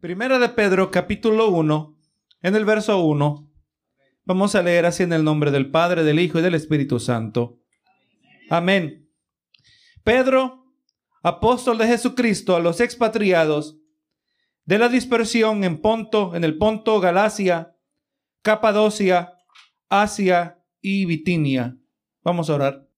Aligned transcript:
Primera 0.00 0.38
de 0.38 0.48
Pedro, 0.48 0.90
capítulo 0.90 1.50
1, 1.50 1.98
en 2.40 2.56
el 2.56 2.64
verso 2.64 3.04
1. 3.04 3.52
Vamos 4.24 4.54
a 4.54 4.62
leer 4.62 4.86
así 4.86 5.02
en 5.02 5.12
el 5.12 5.22
nombre 5.22 5.50
del 5.50 5.70
Padre, 5.70 6.04
del 6.04 6.20
Hijo 6.20 6.38
y 6.38 6.42
del 6.42 6.54
Espíritu 6.54 6.98
Santo. 6.98 7.58
Amén. 8.48 9.10
Pedro, 10.02 10.72
apóstol 11.22 11.76
de 11.76 11.86
Jesucristo 11.86 12.56
a 12.56 12.60
los 12.60 12.80
expatriados 12.80 13.78
de 14.64 14.78
la 14.78 14.88
dispersión 14.88 15.64
en 15.64 15.82
Ponto, 15.82 16.34
en 16.34 16.44
el 16.44 16.56
Ponto, 16.56 16.98
Galacia, 16.98 17.76
Capadocia, 18.40 19.34
Asia 19.90 20.64
y 20.80 21.04
Bitinia. 21.04 21.76
Vamos 22.22 22.48
a 22.48 22.54
orar. 22.54 22.88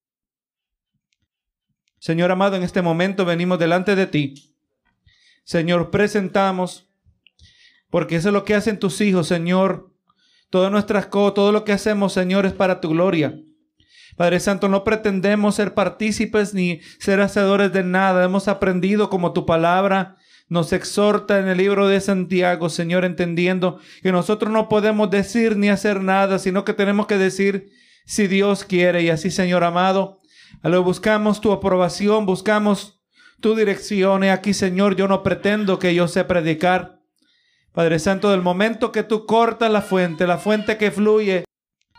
Señor 1.99 2.31
amado, 2.31 2.55
en 2.55 2.63
este 2.63 2.81
momento 2.81 3.25
venimos 3.25 3.59
delante 3.59 3.97
de 3.97 4.07
ti. 4.07 4.55
Señor, 5.43 5.91
presentamos, 5.91 6.89
porque 7.93 8.15
eso 8.15 8.29
es 8.29 8.33
lo 8.33 8.43
que 8.43 8.55
hacen 8.55 8.79
tus 8.79 9.01
hijos, 9.01 9.27
Señor. 9.27 9.93
Todas 10.49 10.71
nuestras 10.71 11.05
cosas, 11.05 11.35
todo 11.35 11.51
lo 11.51 11.63
que 11.63 11.73
hacemos, 11.73 12.11
Señor, 12.11 12.47
es 12.47 12.53
para 12.53 12.81
tu 12.81 12.89
gloria. 12.89 13.39
Padre 14.17 14.39
Santo, 14.39 14.67
no 14.67 14.83
pretendemos 14.83 15.53
ser 15.53 15.75
partícipes 15.75 16.55
ni 16.55 16.79
ser 16.97 17.21
hacedores 17.21 17.71
de 17.71 17.83
nada. 17.83 18.25
Hemos 18.25 18.47
aprendido 18.47 19.11
como 19.11 19.31
tu 19.31 19.45
palabra 19.45 20.17
nos 20.49 20.73
exhorta 20.73 21.37
en 21.37 21.47
el 21.47 21.59
libro 21.59 21.87
de 21.87 22.01
Santiago, 22.01 22.67
Señor, 22.69 23.05
entendiendo 23.05 23.79
que 24.01 24.11
nosotros 24.11 24.51
no 24.51 24.69
podemos 24.69 25.11
decir 25.11 25.55
ni 25.55 25.69
hacer 25.69 26.01
nada, 26.01 26.39
sino 26.39 26.65
que 26.65 26.73
tenemos 26.73 27.05
que 27.05 27.19
decir 27.19 27.69
si 28.07 28.25
Dios 28.25 28.63
quiere. 28.63 29.03
Y 29.03 29.11
así, 29.11 29.29
Señor 29.29 29.63
amado, 29.63 30.19
a 30.63 30.69
lo 30.69 30.81
buscamos 30.81 31.41
tu 31.41 31.51
aprobación, 31.51 32.25
buscamos 32.25 33.03
tu 33.39 33.53
dirección. 33.53 34.23
Y 34.23 34.29
aquí, 34.29 34.55
Señor, 34.55 34.95
yo 34.95 35.07
no 35.07 35.21
pretendo 35.21 35.77
que 35.77 35.93
yo 35.93 36.07
sé 36.07 36.23
predicar. 36.23 37.02
Padre 37.73 37.97
Santo, 37.97 38.29
del 38.29 38.41
momento 38.41 38.91
que 38.91 39.01
tú 39.01 39.25
cortas 39.25 39.71
la 39.71 39.81
fuente, 39.81 40.27
la 40.27 40.37
fuente 40.37 40.77
que 40.77 40.91
fluye 40.91 41.43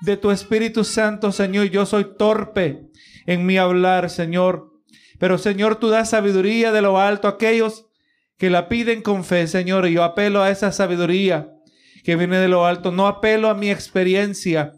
de 0.02 0.16
tu 0.16 0.30
Espíritu 0.30 0.84
Santo, 0.84 1.32
Señor, 1.32 1.66
yo 1.66 1.84
soy 1.84 2.16
torpe 2.16 2.90
en 3.26 3.44
mi 3.44 3.58
hablar, 3.58 4.08
Señor. 4.08 4.72
Pero, 5.18 5.36
Señor, 5.36 5.76
tú 5.76 5.88
das 5.88 6.10
sabiduría 6.10 6.70
de 6.70 6.80
lo 6.80 7.00
alto 7.00 7.26
a 7.26 7.32
aquellos 7.32 7.86
que 8.38 8.50
la 8.50 8.68
piden 8.68 9.02
con 9.02 9.24
fe, 9.24 9.48
Señor. 9.48 9.86
Y 9.88 9.94
yo 9.94 10.04
apelo 10.04 10.42
a 10.42 10.50
esa 10.50 10.70
sabiduría 10.70 11.50
que 12.04 12.14
viene 12.14 12.38
de 12.38 12.48
lo 12.48 12.66
alto. 12.66 12.92
No 12.92 13.08
apelo 13.08 13.48
a 13.48 13.54
mi 13.54 13.70
experiencia. 13.70 14.72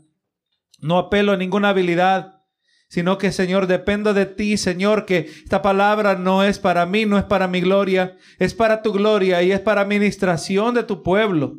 No 0.81 0.99
apelo 0.99 1.33
a 1.33 1.37
ninguna 1.37 1.71
habilidad 1.71 2.36
sino 2.89 3.19
que 3.19 3.33
Señor, 3.33 3.67
dependo 3.67 4.15
de 4.15 4.27
ti, 4.27 4.57
Señor, 4.57 5.07
que 5.07 5.31
esta 5.43 5.63
palabra 5.63 6.15
no 6.15 6.45
es 6.45 6.59
para 6.59 6.87
mí, 6.87 7.05
no 7.07 7.19
es 7.19 7.25
para 7.25 7.49
mi 7.49 7.61
gloria, 7.61 8.17
es 8.39 8.55
para 8.55 8.83
tu 8.83 8.93
gloria 8.93 9.43
y 9.43 9.53
es 9.53 9.61
para 9.61 9.81
administración 9.81 10.75
de 10.75 10.85
tu 10.85 11.03
pueblo. 11.03 11.57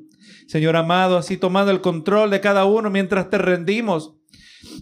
Señor 0.47 0.77
amado, 0.77 1.17
así 1.17 1.37
tomando 1.37 1.71
el 1.71 1.81
control 1.81 2.29
de 2.29 2.39
cada 2.39 2.65
uno 2.65 2.89
mientras 2.89 3.29
te 3.29 3.37
rendimos. 3.37 4.15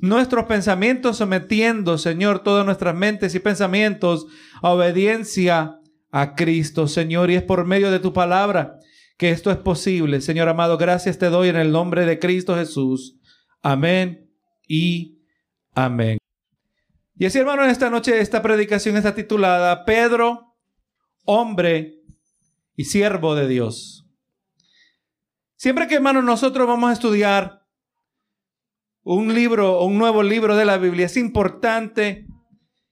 Nuestros 0.02 0.46
pensamientos 0.46 1.18
sometiendo, 1.18 1.98
Señor, 1.98 2.40
todas 2.40 2.66
nuestras 2.66 2.96
mentes 2.96 3.34
y 3.36 3.40
pensamientos 3.40 4.28
a 4.62 4.70
obediencia 4.72 5.80
a 6.12 6.36
Cristo, 6.36 6.88
Señor, 6.88 7.32
y 7.32 7.36
es 7.36 7.44
por 7.44 7.66
medio 7.66 7.92
de 7.92 8.00
tu 8.00 8.14
palabra 8.14 8.80
que 9.18 9.32
esto 9.32 9.52
es 9.52 9.58
posible. 9.58 10.22
Señor 10.22 10.50
amado, 10.50 10.78
gracias 10.78 11.18
te 11.18 11.30
doy 11.30 11.50
en 11.50 11.56
el 11.56 11.72
nombre 11.72 12.06
de 12.06 12.20
Cristo 12.20 12.56
Jesús. 12.56 13.18
Amén 13.62 14.30
y 14.68 15.20
amén. 15.74 16.25
Y 17.18 17.26
así, 17.26 17.40
hermano, 17.40 17.64
en 17.64 17.70
esta 17.70 17.90
noche 17.90 18.20
esta 18.20 18.42
predicación 18.42 18.98
está 18.98 19.16
titulada 19.16 19.86
Pedro, 19.86 20.58
hombre 21.24 22.02
y 22.76 22.86
siervo 22.86 23.36
de 23.36 23.48
Dios. 23.48 24.06
Siempre 25.56 25.88
que, 25.88 25.96
hermano, 25.96 26.22
nosotros 26.22 26.68
vamos 26.68 26.90
a 26.90 26.94
estudiar 26.94 27.62
un 29.04 29.34
libro 29.34 29.80
o 29.80 29.86
un 29.86 29.98
nuevo 29.98 30.24
libro 30.24 30.58
de 30.58 30.66
la 30.66 30.78
Biblia, 30.78 31.06
es 31.06 31.16
importante 31.16 32.26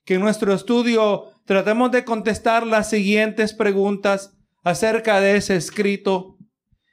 que 0.06 0.14
en 0.14 0.22
nuestro 0.22 0.54
estudio 0.54 1.26
tratemos 1.46 1.92
de 1.92 2.06
contestar 2.06 2.66
las 2.66 2.90
siguientes 2.90 3.54
preguntas 3.54 4.38
acerca 4.64 5.20
de 5.20 5.36
ese 5.36 5.58
escrito, 5.58 6.38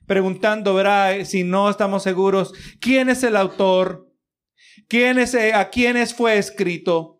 preguntando, 0.06 0.74
verá, 0.74 1.24
si 1.24 1.44
no 1.44 1.70
estamos 1.70 2.02
seguros, 2.02 2.52
¿quién 2.80 3.08
es 3.08 3.22
el 3.22 3.36
autor? 3.36 4.10
¿Quién 4.88 5.18
es, 5.18 5.34
eh, 5.34 5.54
¿A 5.54 5.70
quiénes 5.70 6.12
fue 6.14 6.36
escrito? 6.38 7.19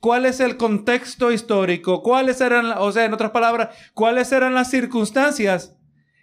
¿Cuál 0.00 0.26
es 0.26 0.40
el 0.40 0.56
contexto 0.56 1.32
histórico? 1.32 2.02
¿Cuáles 2.02 2.40
eran, 2.40 2.72
o 2.78 2.92
sea, 2.92 3.04
en 3.04 3.14
otras 3.14 3.30
palabras, 3.30 3.70
cuáles 3.94 4.30
eran 4.32 4.54
las 4.54 4.70
circunstancias 4.70 5.76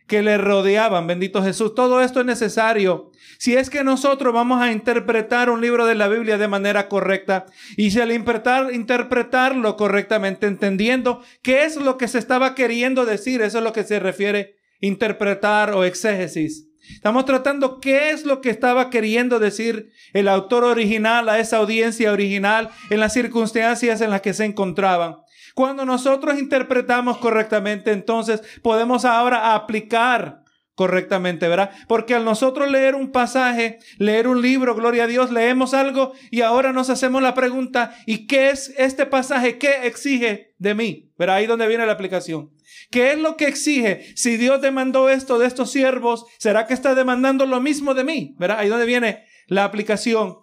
que 0.08 0.22
le 0.22 0.38
rodeaban, 0.38 1.08
bendito 1.08 1.44
Jesús. 1.44 1.76
Todo 1.76 2.02
esto 2.02 2.20
es 2.20 2.26
necesario. 2.26 3.12
Si 3.38 3.56
es 3.56 3.70
que 3.70 3.84
nosotros 3.84 4.34
vamos 4.34 4.62
a 4.62 4.72
interpretar 4.72 5.50
un 5.50 5.62
libro 5.62 5.86
de 5.86 5.96
la 5.96 6.08
Biblia 6.08 6.38
de 6.38 6.48
manera 6.48 6.88
correcta 6.88 7.46
y 7.78 7.92
si 7.92 8.00
al 8.00 8.12
interpretar, 8.12 8.74
interpretarlo 8.74 9.76
correctamente, 9.76 10.48
entendiendo 10.48 11.22
qué 11.42 11.66
es 11.66 11.78
lo 11.78 11.98
que 11.98 12.08
se 12.08 12.20
estaba 12.20 12.56
queriendo 12.56 13.06
decir, 13.06 13.42
eso 13.42 13.60
es 13.60 13.64
lo 13.64 13.74
que 13.74 13.84
se 13.84 14.00
refiere 14.00 14.56
interpretar 14.82 15.72
o 15.72 15.84
exégesis. 15.84 16.68
Estamos 16.90 17.26
tratando 17.26 17.80
qué 17.80 18.12
es 18.12 18.26
lo 18.26 18.42
que 18.42 18.50
estaba 18.50 18.90
queriendo 18.90 19.40
decir 19.40 19.92
el 20.14 20.28
autor 20.28 20.64
original 20.64 21.30
a 21.30 21.40
esa 21.40 21.58
audiencia 21.58 22.12
original 22.12 22.70
en 22.90 23.00
las 23.00 23.14
circunstancias 23.14 24.02
en 24.02 24.10
las 24.10 24.22
que 24.22 24.34
se 24.34 24.46
encontraban. 24.46 25.18
Cuando 25.56 25.86
nosotros 25.86 26.40
interpretamos 26.40 27.18
correctamente, 27.20 27.92
entonces 27.92 28.42
podemos 28.62 29.06
ahora 29.06 29.54
aplicar 29.54 30.44
correctamente, 30.76 31.48
¿verdad? 31.48 31.72
Porque 31.88 32.16
al 32.16 32.26
nosotros 32.26 32.70
leer 32.72 32.96
un 32.96 33.12
pasaje, 33.12 33.78
leer 33.98 34.28
un 34.28 34.42
libro, 34.42 34.76
gloria 34.76 35.04
a 35.04 35.08
Dios, 35.08 35.32
leemos 35.32 35.74
algo 35.74 36.14
y 36.32 36.42
ahora 36.42 36.74
nos 36.74 36.90
hacemos 36.90 37.22
la 37.22 37.36
pregunta, 37.36 37.96
¿y 38.06 38.26
qué 38.26 38.50
es 38.50 38.74
este 38.78 39.06
pasaje? 39.06 39.58
¿Qué 39.58 39.86
exige 39.86 40.56
de 40.58 40.74
mí? 40.74 41.12
¿Verdad? 41.18 41.38
Ahí 41.38 41.46
donde 41.46 41.68
viene 41.68 41.86
la 41.86 41.94
aplicación. 41.94 42.52
¿Qué 42.92 43.12
es 43.12 43.18
lo 43.18 43.38
que 43.38 43.48
exige? 43.48 44.14
Si 44.16 44.38
Dios 44.38 44.62
demandó 44.62 45.10
esto 45.10 45.40
de 45.40 45.48
estos 45.48 45.72
siervos, 45.72 46.26
¿será 46.38 46.68
que 46.68 46.74
está 46.74 46.96
demandando 46.96 47.46
lo 47.46 47.60
mismo 47.62 47.94
de 47.94 48.04
mí? 48.04 48.36
¿Verdad? 48.38 48.60
Ahí 48.60 48.70
donde 48.70 48.86
viene 48.86 49.26
la 49.48 49.64
aplicación. 49.64 50.38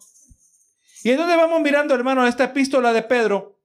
Y 1.02 1.10
ahí 1.10 1.16
donde 1.16 1.36
vamos 1.36 1.60
mirando, 1.60 1.94
hermano, 1.94 2.26
esta 2.26 2.44
epístola 2.44 2.92
de 2.92 3.02
Pedro. 3.02 3.58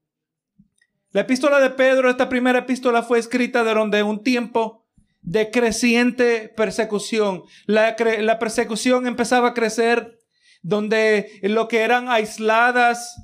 La 1.12 1.22
epístola 1.22 1.60
de 1.60 1.70
Pedro, 1.70 2.10
esta 2.10 2.28
primera 2.28 2.60
epístola 2.60 3.02
fue 3.02 3.20
escrita 3.20 3.64
durante 3.64 4.04
un 4.04 4.24
tiempo 4.24 4.86
de 5.22 5.50
creciente 5.50 6.54
persecución. 6.56 7.44
La, 7.66 7.96
persecución 8.40 9.08
empezaba 9.08 9.50
a 9.50 9.54
crecer 9.54 10.20
donde 10.62 11.40
lo 11.44 11.68
que 11.68 11.82
eran 11.82 12.10
aisladas 12.10 13.16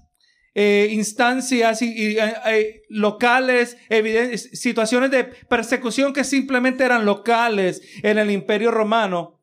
eh, 0.53 0.89
instancias 0.91 1.81
y, 1.81 2.17
eh, 2.17 2.33
eh, 2.47 2.81
locales, 2.89 3.77
situaciones 4.35 5.09
de 5.11 5.23
persecución 5.23 6.11
que 6.11 6.23
simplemente 6.23 6.83
eran 6.83 7.05
locales 7.05 7.81
en 8.03 8.17
el 8.17 8.29
imperio 8.31 8.71
romano, 8.71 9.39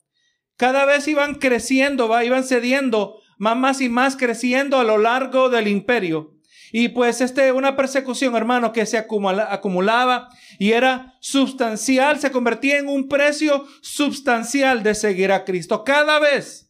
cada 0.59 0.85
vez 0.85 1.09
iban 1.09 1.37
creciendo, 1.37 2.11
iban 2.23 2.45
cediendo 2.45 3.21
más, 3.39 3.57
más 3.57 3.81
y 3.81 3.89
más 3.89 4.17
creciendo 4.17 4.79
a 4.79 4.85
lo 4.85 4.99
largo 4.99 5.49
del 5.49 5.69
imperio. 5.69 6.35
Y 6.73 6.89
pues 6.89 7.21
este, 7.21 7.53
una 7.53 7.77
persecución, 7.77 8.37
hermano, 8.37 8.73
que 8.73 8.85
se 8.85 8.99
acumulaba 8.99 10.29
y 10.59 10.73
era 10.73 11.15
sustancial, 11.21 12.21
se 12.21 12.31
convertía 12.31 12.79
en 12.79 12.89
un 12.89 13.09
precio 13.09 13.67
sustancial 13.81 14.83
de 14.83 14.95
seguir 14.95 15.33
a 15.33 15.45
Cristo. 15.45 15.85
Cada 15.85 16.19
vez, 16.19 16.68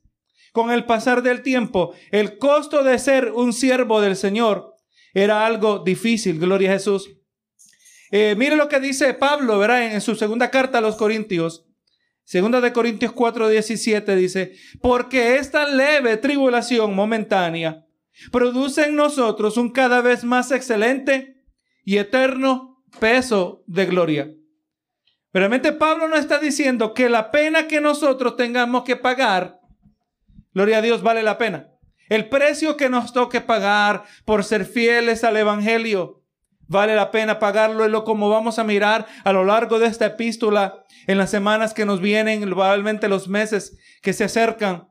con 0.59 0.73
el 0.73 0.87
pasar 0.87 1.23
del 1.23 1.43
tiempo, 1.43 1.95
el 2.11 2.37
costo 2.37 2.83
de 2.83 2.99
ser 2.99 3.31
un 3.31 3.53
siervo 3.53 4.01
del 4.01 4.17
Señor 4.17 4.75
era 5.15 5.47
algo 5.47 5.79
difícil, 5.79 6.41
gloria 6.41 6.71
a 6.71 6.73
Jesús. 6.73 7.09
Eh, 8.11 8.35
mire 8.37 8.57
lo 8.57 8.69
que 8.69 8.81
dice 8.81 9.15
Pablo, 9.15 9.61
¿verdad? 9.61 9.93
En, 9.93 10.01
su 10.01 10.17
segunda 10.17 10.51
carta 10.51 10.79
a 10.79 10.81
los 10.81 10.97
Corintios. 10.97 11.65
Segunda 12.25 12.61
de 12.61 12.73
Corintios 12.73 13.13
4, 13.13 13.49
17 13.49 14.17
dice, 14.17 14.57
porque 14.83 15.37
esta 15.37 15.69
leve 15.69 16.17
tribulación 16.17 16.93
momentánea 16.93 17.87
produce 18.33 18.87
en 18.87 18.97
nosotros 18.97 19.59
un 19.59 19.71
cada 19.71 20.01
vez 20.01 20.25
más 20.25 20.51
excelente 20.51 21.37
y 21.85 21.99
eterno 21.99 22.83
peso 22.99 23.63
de 23.69 23.87
gloria. 23.87 24.29
Realmente 25.33 25.73
Pablo 25.73 26.09
no 26.09 26.17
está 26.17 26.41
diciendo 26.41 26.95
que 26.95 27.09
la 27.09 27.31
pena 27.31 27.69
que 27.69 27.81
nosotros 27.81 28.35
tengamos 28.35 28.83
que 28.83 28.97
pagar, 28.97 29.58
gloria 30.55 30.79
a 30.79 30.83
Dios, 30.83 31.03
vale 31.03 31.23
la 31.23 31.39
pena. 31.39 31.69
El 32.09 32.29
precio 32.29 32.77
que 32.77 32.89
nos 32.89 33.13
toque 33.13 33.41
pagar 33.41 34.05
por 34.25 34.45
ser 34.45 34.65
fieles 34.65 35.25
al 35.25 35.37
Evangelio, 35.37 36.23
vale 36.67 36.95
la 36.95 37.11
pena 37.11 37.39
pagarlo. 37.39 37.85
Es 37.85 37.91
lo 37.91 38.05
como 38.05 38.29
vamos 38.29 38.59
a 38.59 38.65
mirar 38.65 39.07
a 39.25 39.33
lo 39.33 39.45
largo 39.45 39.79
de 39.79 39.87
esta 39.87 40.07
epístola 40.07 40.85
en 41.07 41.19
las 41.19 41.31
semanas 41.31 41.75
que 41.75 41.85
nos 41.85 42.01
vienen, 42.01 42.43
probablemente 42.43 43.09
los 43.09 43.29
meses 43.29 43.79
que 44.03 44.13
se 44.13 44.25
acercan. 44.25 44.89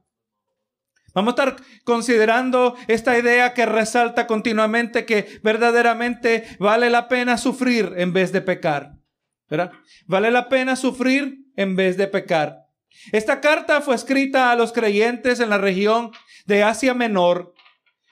Vamos 1.13 1.33
a 1.33 1.43
estar 1.43 1.63
considerando 1.83 2.75
esta 2.87 3.17
idea 3.17 3.55
que 3.55 3.65
resalta 3.65 4.27
continuamente 4.27 5.05
que 5.05 5.39
verdaderamente 5.41 6.45
vale 6.59 6.91
la 6.91 7.07
pena 7.07 7.37
sufrir 7.37 7.93
en 7.97 8.13
vez 8.13 8.31
de 8.31 8.41
pecar. 8.41 8.97
¿verdad? 9.49 9.71
Vale 10.05 10.31
la 10.31 10.49
pena 10.49 10.75
sufrir 10.75 11.39
en 11.55 11.75
vez 11.75 11.97
de 11.97 12.07
pecar. 12.07 12.66
Esta 13.11 13.41
carta 13.41 13.81
fue 13.81 13.95
escrita 13.95 14.51
a 14.51 14.55
los 14.55 14.71
creyentes 14.71 15.39
en 15.39 15.49
la 15.49 15.57
región 15.57 16.11
de 16.45 16.63
Asia 16.63 16.93
Menor, 16.93 17.53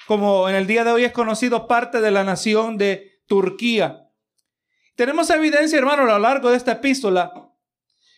como 0.08 0.48
en 0.50 0.56
el 0.56 0.68
día 0.68 0.84
de 0.84 0.92
hoy 0.92 1.04
es 1.04 1.12
conocido 1.12 1.68
parte 1.68 2.02
de 2.02 2.12
la 2.12 2.24
nación 2.24 2.78
de 2.78 3.20
Turquía. 3.28 4.10
Tenemos 4.96 5.30
evidencia, 5.30 5.78
hermano, 5.78 6.04
a 6.04 6.06
lo 6.06 6.20
largo 6.20 6.50
de 6.50 6.58
esta 6.58 6.74
epístola 6.74 7.34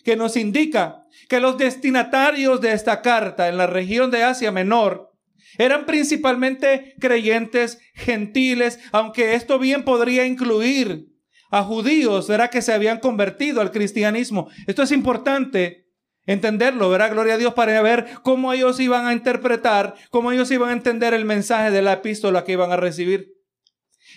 que 0.04 0.16
nos 0.16 0.38
indica 0.38 1.06
que 1.28 1.40
los 1.40 1.58
destinatarios 1.58 2.62
de 2.62 2.72
esta 2.72 3.02
carta 3.02 3.50
en 3.50 3.58
la 3.58 3.68
región 3.68 4.12
de 4.12 4.24
Asia 4.24 4.52
Menor 4.52 5.12
eran 5.58 5.86
principalmente 5.86 6.96
creyentes 7.00 7.80
gentiles, 7.94 8.80
aunque 8.92 9.34
esto 9.34 9.60
bien 9.60 9.84
podría 9.84 10.26
incluir 10.26 11.08
a 11.50 11.64
judíos, 11.64 12.28
¿verdad? 12.28 12.50
Que 12.50 12.62
se 12.62 12.74
habían 12.74 13.00
convertido 13.00 13.62
al 13.62 13.72
cristianismo. 13.72 14.50
Esto 14.68 14.84
es 14.84 14.92
importante 14.92 15.87
entenderlo, 16.28 16.90
¿verdad? 16.90 17.12
Gloria 17.12 17.34
a 17.34 17.38
Dios 17.38 17.54
para 17.54 17.82
ver 17.82 18.06
cómo 18.22 18.54
ellos 18.54 18.80
iban 18.80 19.08
a 19.08 19.14
interpretar, 19.14 19.96
cómo 20.12 20.32
ellos 20.32 20.52
iban 20.52 20.70
a 20.70 20.74
entender 20.74 21.14
el 21.14 21.26
mensaje 21.26 21.72
de 21.72 21.82
la 21.82 21.94
epístola 21.94 22.44
que 22.44 22.52
iban 22.52 22.72
a 22.72 22.76
recibir. 22.76 23.34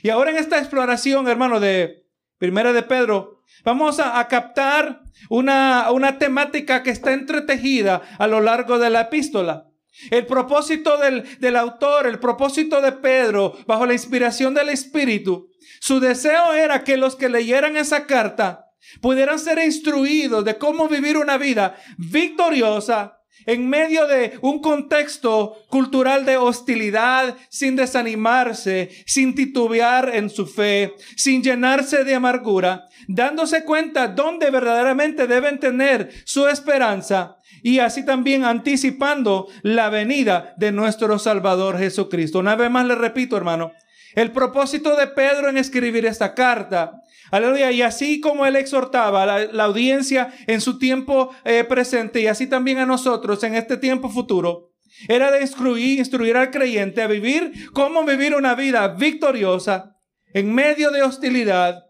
Y 0.02 0.10
ahora 0.10 0.30
en 0.30 0.36
esta 0.36 0.58
exploración, 0.58 1.28
hermano, 1.28 1.60
de 1.60 2.04
Primera 2.38 2.72
de 2.72 2.82
Pedro, 2.82 3.42
vamos 3.64 4.00
a, 4.00 4.26
captar 4.28 5.02
una, 5.28 5.90
una 5.90 6.18
temática 6.18 6.82
que 6.82 6.90
está 6.90 7.12
entretejida 7.12 8.02
a 8.18 8.26
lo 8.26 8.40
largo 8.40 8.78
de 8.78 8.90
la 8.90 9.02
epístola. 9.02 9.66
El 10.10 10.26
propósito 10.26 10.96
del, 10.96 11.38
del, 11.40 11.56
autor, 11.56 12.06
el 12.06 12.18
propósito 12.18 12.80
de 12.80 12.92
Pedro, 12.92 13.56
bajo 13.66 13.86
la 13.86 13.92
inspiración 13.92 14.54
del 14.54 14.70
Espíritu, 14.70 15.50
su 15.80 16.00
deseo 16.00 16.54
era 16.54 16.82
que 16.84 16.96
los 16.96 17.16
que 17.16 17.28
leyeran 17.28 17.76
esa 17.76 18.06
carta 18.06 18.69
pudieran 19.00 19.38
ser 19.38 19.58
instruidos 19.58 20.44
de 20.44 20.58
cómo 20.58 20.88
vivir 20.88 21.16
una 21.16 21.38
vida 21.38 21.76
victoriosa, 21.98 23.20
en 23.46 23.68
medio 23.68 24.06
de 24.06 24.38
un 24.42 24.60
contexto 24.60 25.56
cultural 25.68 26.24
de 26.26 26.36
hostilidad, 26.36 27.36
sin 27.48 27.76
desanimarse, 27.76 28.90
sin 29.06 29.34
titubear 29.34 30.14
en 30.14 30.28
su 30.30 30.46
fe, 30.46 30.94
sin 31.16 31.42
llenarse 31.42 32.04
de 32.04 32.14
amargura, 32.14 32.86
dándose 33.08 33.64
cuenta 33.64 34.08
dónde 34.08 34.50
verdaderamente 34.50 35.26
deben 35.26 35.58
tener 35.58 36.10
su 36.24 36.48
esperanza 36.48 37.38
y 37.62 37.78
así 37.78 38.04
también 38.04 38.44
anticipando 38.44 39.48
la 39.62 39.90
venida 39.90 40.54
de 40.56 40.72
nuestro 40.72 41.18
Salvador 41.18 41.78
Jesucristo. 41.78 42.38
Una 42.38 42.56
vez 42.56 42.70
más 42.70 42.86
le 42.86 42.94
repito, 42.94 43.36
hermano, 43.36 43.72
el 44.14 44.32
propósito 44.32 44.96
de 44.96 45.06
Pedro 45.06 45.48
en 45.48 45.56
escribir 45.56 46.04
esta 46.06 46.34
carta 46.34 47.02
Aleluya. 47.30 47.70
Y 47.72 47.82
así 47.82 48.20
como 48.20 48.46
él 48.46 48.56
exhortaba 48.56 49.22
a 49.22 49.46
la, 49.46 49.64
audiencia 49.64 50.32
en 50.46 50.60
su 50.60 50.78
tiempo 50.78 51.30
eh, 51.44 51.64
presente 51.64 52.20
y 52.20 52.26
así 52.26 52.46
también 52.46 52.78
a 52.78 52.86
nosotros 52.86 53.42
en 53.44 53.54
este 53.54 53.76
tiempo 53.76 54.08
futuro, 54.08 54.72
era 55.08 55.30
de 55.30 55.40
instruir, 55.40 55.98
instruir 55.98 56.36
al 56.36 56.50
creyente 56.50 57.02
a 57.02 57.06
vivir 57.06 57.52
cómo 57.72 58.04
vivir 58.04 58.34
una 58.34 58.54
vida 58.54 58.88
victoriosa 58.88 59.96
en 60.32 60.54
medio 60.54 60.90
de 60.90 61.02
hostilidad, 61.02 61.84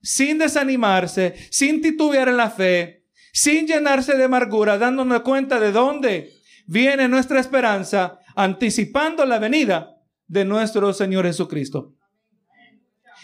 sin 0.00 0.38
desanimarse, 0.38 1.34
sin 1.50 1.80
titubear 1.80 2.28
en 2.28 2.36
la 2.36 2.50
fe, 2.50 3.06
sin 3.32 3.66
llenarse 3.66 4.16
de 4.16 4.24
amargura, 4.24 4.78
dándonos 4.78 5.22
cuenta 5.22 5.58
de 5.58 5.72
dónde 5.72 6.32
viene 6.66 7.08
nuestra 7.08 7.40
esperanza, 7.40 8.18
anticipando 8.34 9.24
la 9.24 9.38
venida 9.38 9.96
de 10.26 10.44
nuestro 10.44 10.92
Señor 10.92 11.26
Jesucristo. 11.26 11.94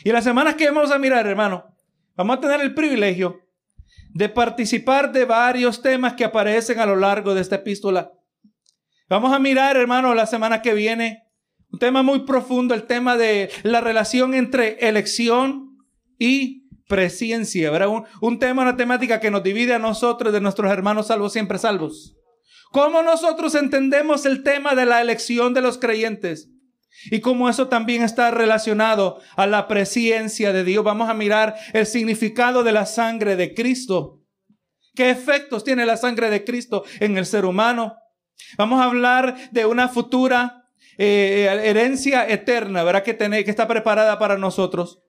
Y 0.09 0.11
las 0.11 0.25
semanas 0.25 0.55
que 0.55 0.71
vamos 0.71 0.91
a 0.91 0.99
mirar, 0.99 1.27
hermano, 1.27 1.67
vamos 2.17 2.39
a 2.39 2.41
tener 2.41 2.63
el 2.63 2.73
privilegio 2.73 3.43
de 4.15 4.31
participar 4.31 5.13
de 5.13 5.27
varios 5.27 5.83
temas 5.83 6.15
que 6.15 6.25
aparecen 6.25 6.81
a 6.81 6.87
lo 6.87 6.97
largo 6.97 7.35
de 7.35 7.43
esta 7.43 7.57
epístola. 7.57 8.11
Vamos 9.11 9.35
a 9.35 9.39
mirar, 9.39 9.77
hermano, 9.77 10.15
la 10.15 10.25
semana 10.25 10.63
que 10.63 10.73
viene, 10.73 11.25
un 11.71 11.79
tema 11.79 12.03
muy 12.03 12.21
profundo, 12.21 12.73
el 12.75 12.85
tema 12.85 13.19
de 13.19 13.51
la 13.65 13.83
relación 13.83 14.33
entre 14.33 14.79
elección 14.89 15.77
y 16.19 16.71
presencia, 16.89 17.71
¿verdad? 17.71 17.89
Un, 17.89 18.05
un 18.23 18.39
tema, 18.39 18.63
una 18.63 18.79
temática 18.79 19.21
que 19.21 19.31
nos 19.31 19.43
divide 19.43 19.75
a 19.75 19.79
nosotros 19.79 20.33
de 20.33 20.41
nuestros 20.41 20.73
hermanos 20.73 21.09
salvos, 21.09 21.35
siempre 21.35 21.59
salvos. 21.59 22.17
¿Cómo 22.73 23.03
nosotros 23.03 23.55
entendemos 23.55 24.25
el 24.25 24.43
tema 24.43 24.75
de 24.75 24.87
la 24.87 25.03
elección 25.03 25.53
de 25.53 25.61
los 25.61 25.77
creyentes? 25.77 26.49
Y 27.11 27.21
como 27.21 27.49
eso 27.49 27.69
también 27.69 28.03
está 28.03 28.31
relacionado 28.31 29.21
a 29.37 29.47
la 29.47 29.69
presencia 29.69 30.53
de 30.53 30.65
Dios, 30.65 30.85
vamos 30.85 31.09
a 31.09 31.15
mirar 31.15 31.55
el 31.73 31.87
significado 31.87 32.65
de 32.65 32.73
la 32.73 32.87
sangre 32.87 33.37
de 33.37 33.55
Cristo. 33.55 34.23
¿Qué 34.95 35.11
efectos 35.11 35.63
tiene 35.63 35.87
la 35.87 35.97
sangre 35.97 36.29
de 36.29 36.45
Cristo 36.45 36.85
en 36.99 37.17
el 37.19 37.27
ser 37.27 37.45
humano? 37.45 37.97
Vamos 38.57 38.81
a 38.81 38.85
hablar 38.85 39.37
de 39.53 39.67
una 39.67 39.89
futura 39.89 40.71
eh, 40.97 41.49
herencia 41.65 42.29
eterna, 42.29 42.83
¿verdad? 42.83 43.05
Que, 43.05 43.15
tiene, 43.15 43.45
que 43.45 43.51
está 43.51 43.69
preparada 43.69 44.19
para 44.19 44.37
nosotros. 44.37 45.01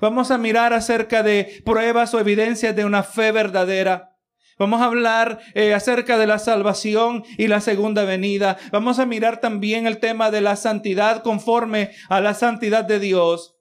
Vamos 0.00 0.30
a 0.30 0.38
mirar 0.38 0.72
acerca 0.72 1.22
de 1.22 1.62
pruebas 1.64 2.12
o 2.14 2.20
evidencias 2.20 2.76
de 2.76 2.84
una 2.84 3.02
fe 3.02 3.32
verdadera. 3.32 4.11
Vamos 4.62 4.80
a 4.80 4.84
hablar 4.84 5.40
eh, 5.54 5.74
acerca 5.74 6.18
de 6.18 6.28
la 6.28 6.38
salvación 6.38 7.24
y 7.36 7.48
la 7.48 7.60
segunda 7.60 8.04
venida. 8.04 8.58
Vamos 8.70 9.00
a 9.00 9.06
mirar 9.06 9.40
también 9.40 9.88
el 9.88 9.98
tema 9.98 10.30
de 10.30 10.40
la 10.40 10.54
santidad 10.54 11.24
conforme 11.24 11.90
a 12.08 12.20
la 12.20 12.32
santidad 12.32 12.84
de 12.84 13.00
Dios. 13.00 13.56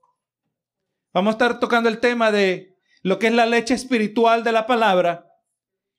Vamos 1.12 1.32
a 1.32 1.38
estar 1.38 1.60
tocando 1.60 1.90
el 1.90 2.00
tema 2.00 2.32
de 2.32 2.78
lo 3.02 3.18
que 3.18 3.26
es 3.26 3.34
la 3.34 3.48
leche 3.48 3.74
espiritual 3.74 4.44
de 4.44 4.52
la 4.52 4.68
palabra 4.68 5.26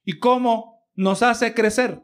y 0.05 0.21
cómo 0.21 0.87
nos 0.95 1.25
hace 1.25 1.53
crecer. 1.53 2.01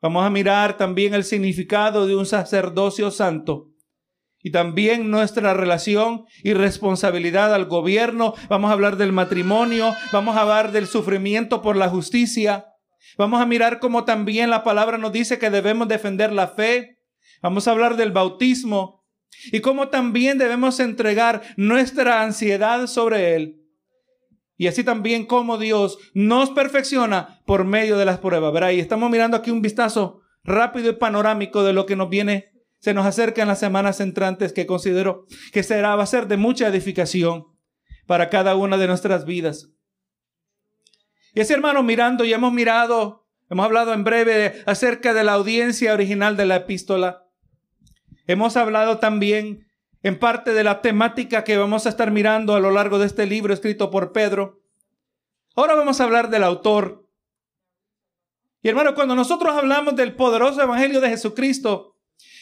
Vamos 0.00 0.24
a 0.24 0.30
mirar 0.30 0.78
también 0.78 1.12
el 1.12 1.24
significado 1.24 2.06
de 2.06 2.16
un 2.16 2.24
sacerdocio 2.24 3.10
santo 3.10 3.73
y 4.44 4.50
también 4.50 5.10
nuestra 5.10 5.54
relación 5.54 6.26
y 6.42 6.52
responsabilidad 6.52 7.54
al 7.54 7.64
gobierno. 7.64 8.34
Vamos 8.50 8.68
a 8.68 8.74
hablar 8.74 8.98
del 8.98 9.10
matrimonio, 9.10 9.94
vamos 10.12 10.36
a 10.36 10.42
hablar 10.42 10.70
del 10.70 10.86
sufrimiento 10.86 11.62
por 11.62 11.76
la 11.76 11.88
justicia. 11.88 12.66
Vamos 13.16 13.40
a 13.40 13.46
mirar 13.46 13.80
cómo 13.80 14.04
también 14.04 14.50
la 14.50 14.62
palabra 14.62 14.98
nos 14.98 15.12
dice 15.12 15.38
que 15.38 15.48
debemos 15.48 15.88
defender 15.88 16.30
la 16.30 16.46
fe. 16.46 16.98
Vamos 17.40 17.66
a 17.66 17.70
hablar 17.70 17.96
del 17.96 18.12
bautismo 18.12 19.02
y 19.50 19.60
cómo 19.60 19.88
también 19.88 20.36
debemos 20.36 20.78
entregar 20.78 21.40
nuestra 21.56 22.22
ansiedad 22.22 22.86
sobre 22.86 23.36
Él. 23.36 23.62
Y 24.58 24.66
así 24.66 24.84
también 24.84 25.24
cómo 25.24 25.56
Dios 25.56 25.96
nos 26.12 26.50
perfecciona 26.50 27.40
por 27.46 27.64
medio 27.64 27.96
de 27.96 28.04
las 28.04 28.18
pruebas. 28.18 28.52
Verá, 28.52 28.74
y 28.74 28.80
estamos 28.80 29.10
mirando 29.10 29.38
aquí 29.38 29.50
un 29.50 29.62
vistazo 29.62 30.20
rápido 30.42 30.90
y 30.90 30.96
panorámico 30.96 31.64
de 31.64 31.72
lo 31.72 31.86
que 31.86 31.96
nos 31.96 32.10
viene 32.10 32.53
se 32.84 32.92
nos 32.92 33.06
acercan 33.06 33.48
las 33.48 33.60
semanas 33.60 33.98
entrantes 34.00 34.52
que 34.52 34.66
considero 34.66 35.24
que 35.54 35.62
será, 35.62 35.96
va 35.96 36.02
a 36.02 36.06
ser 36.06 36.28
de 36.28 36.36
mucha 36.36 36.68
edificación 36.68 37.46
para 38.06 38.28
cada 38.28 38.56
una 38.56 38.76
de 38.76 38.86
nuestras 38.86 39.24
vidas. 39.24 39.70
Y 41.32 41.40
así, 41.40 41.54
hermano, 41.54 41.82
mirando, 41.82 42.26
y 42.26 42.34
hemos 42.34 42.52
mirado, 42.52 43.26
hemos 43.48 43.64
hablado 43.64 43.94
en 43.94 44.04
breve 44.04 44.62
acerca 44.66 45.14
de 45.14 45.24
la 45.24 45.32
audiencia 45.32 45.94
original 45.94 46.36
de 46.36 46.44
la 46.44 46.56
epístola. 46.56 47.24
Hemos 48.26 48.54
hablado 48.58 48.98
también 48.98 49.66
en 50.02 50.18
parte 50.18 50.52
de 50.52 50.62
la 50.62 50.82
temática 50.82 51.42
que 51.42 51.56
vamos 51.56 51.86
a 51.86 51.88
estar 51.88 52.10
mirando 52.10 52.54
a 52.54 52.60
lo 52.60 52.70
largo 52.70 52.98
de 52.98 53.06
este 53.06 53.24
libro 53.24 53.54
escrito 53.54 53.90
por 53.90 54.12
Pedro. 54.12 54.60
Ahora 55.56 55.74
vamos 55.74 56.02
a 56.02 56.04
hablar 56.04 56.28
del 56.28 56.44
autor. 56.44 57.08
Y 58.60 58.68
hermano, 58.68 58.94
cuando 58.94 59.14
nosotros 59.14 59.56
hablamos 59.56 59.96
del 59.96 60.14
poderoso 60.14 60.60
evangelio 60.60 61.00
de 61.00 61.08
Jesucristo, 61.08 61.93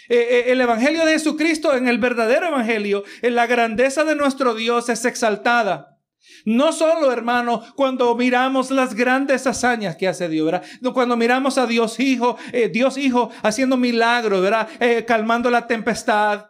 eh, 0.09 0.17
eh, 0.17 0.45
el 0.53 0.61
Evangelio 0.61 1.05
de 1.05 1.13
Jesucristo, 1.13 1.75
en 1.75 1.89
el 1.89 1.99
verdadero 1.99 2.49
Evangelio, 2.49 3.05
en 3.23 3.35
la 3.35 3.47
grandeza 3.47 4.05
de 4.05 4.15
nuestro 4.15 4.55
Dios 4.55 4.89
es 4.89 5.05
exaltada. 5.05 5.99
No 6.45 6.73
solo, 6.73 7.13
hermano, 7.13 7.63
cuando 7.77 8.15
miramos 8.15 8.71
las 8.71 8.95
grandes 8.95 9.47
hazañas 9.47 9.97
que 9.97 10.09
hace 10.09 10.29
Dios, 10.29 10.47
¿verdad? 10.47 10.65
Cuando 10.93 11.17
miramos 11.17 11.59
a 11.59 11.67
Dios 11.67 12.01
Hijo, 12.01 12.37
eh, 12.53 12.69
Dios 12.69 12.97
Hijo 12.97 13.31
haciendo 13.43 13.77
milagros, 13.77 14.43
¿verdad? 14.43 14.69
calmando 15.07 15.51
la 15.51 15.67
tempestad. 15.67 16.47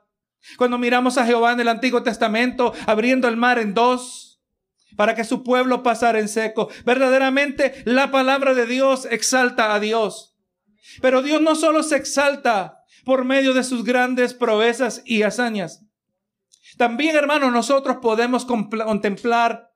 Cuando 0.56 0.78
miramos 0.78 1.18
a 1.18 1.26
Jehová 1.26 1.52
en 1.52 1.60
el 1.60 1.68
Antiguo 1.68 2.02
Testamento, 2.02 2.72
abriendo 2.86 3.28
el 3.28 3.36
mar 3.36 3.58
en 3.58 3.74
dos 3.74 4.32
para 4.96 5.14
que 5.14 5.24
su 5.24 5.42
pueblo 5.42 5.82
pasara 5.82 6.18
en 6.18 6.28
seco. 6.28 6.68
Verdaderamente 6.84 7.82
la 7.84 8.10
palabra 8.10 8.54
de 8.54 8.66
Dios 8.66 9.06
exalta 9.10 9.74
a 9.74 9.80
Dios. 9.80 10.36
Pero 11.00 11.22
Dios 11.22 11.40
no 11.40 11.54
solo 11.54 11.82
se 11.82 11.96
exalta 11.96 12.81
por 13.04 13.24
medio 13.24 13.54
de 13.54 13.64
sus 13.64 13.84
grandes 13.84 14.34
proezas 14.34 15.02
y 15.04 15.22
hazañas. 15.22 15.84
También, 16.76 17.16
hermanos, 17.16 17.52
nosotros 17.52 17.98
podemos 18.00 18.44
contemplar 18.44 19.72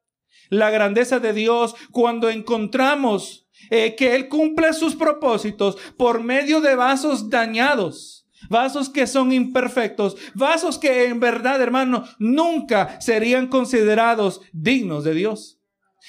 la 0.49 0.71
grandeza 0.71 1.19
de 1.19 1.33
Dios 1.33 1.75
cuando 1.91 2.31
encontramos 2.31 3.49
eh, 3.71 3.95
que 3.97 4.15
Él 4.15 4.29
cumple 4.29 4.73
sus 4.73 4.95
propósitos 4.95 5.77
por 5.97 6.23
medio 6.23 6.61
de 6.61 6.75
vasos 6.75 7.31
dañados, 7.31 8.29
vasos 8.49 8.89
que 8.89 9.07
son 9.07 9.33
imperfectos, 9.33 10.17
vasos 10.35 10.79
que 10.79 11.07
en 11.07 11.21
verdad, 11.21 11.61
hermano, 11.61 12.05
nunca 12.19 13.01
serían 13.01 13.49
considerados 13.49 14.41
dignos 14.53 15.05
de 15.05 15.15
Dios. 15.15 15.61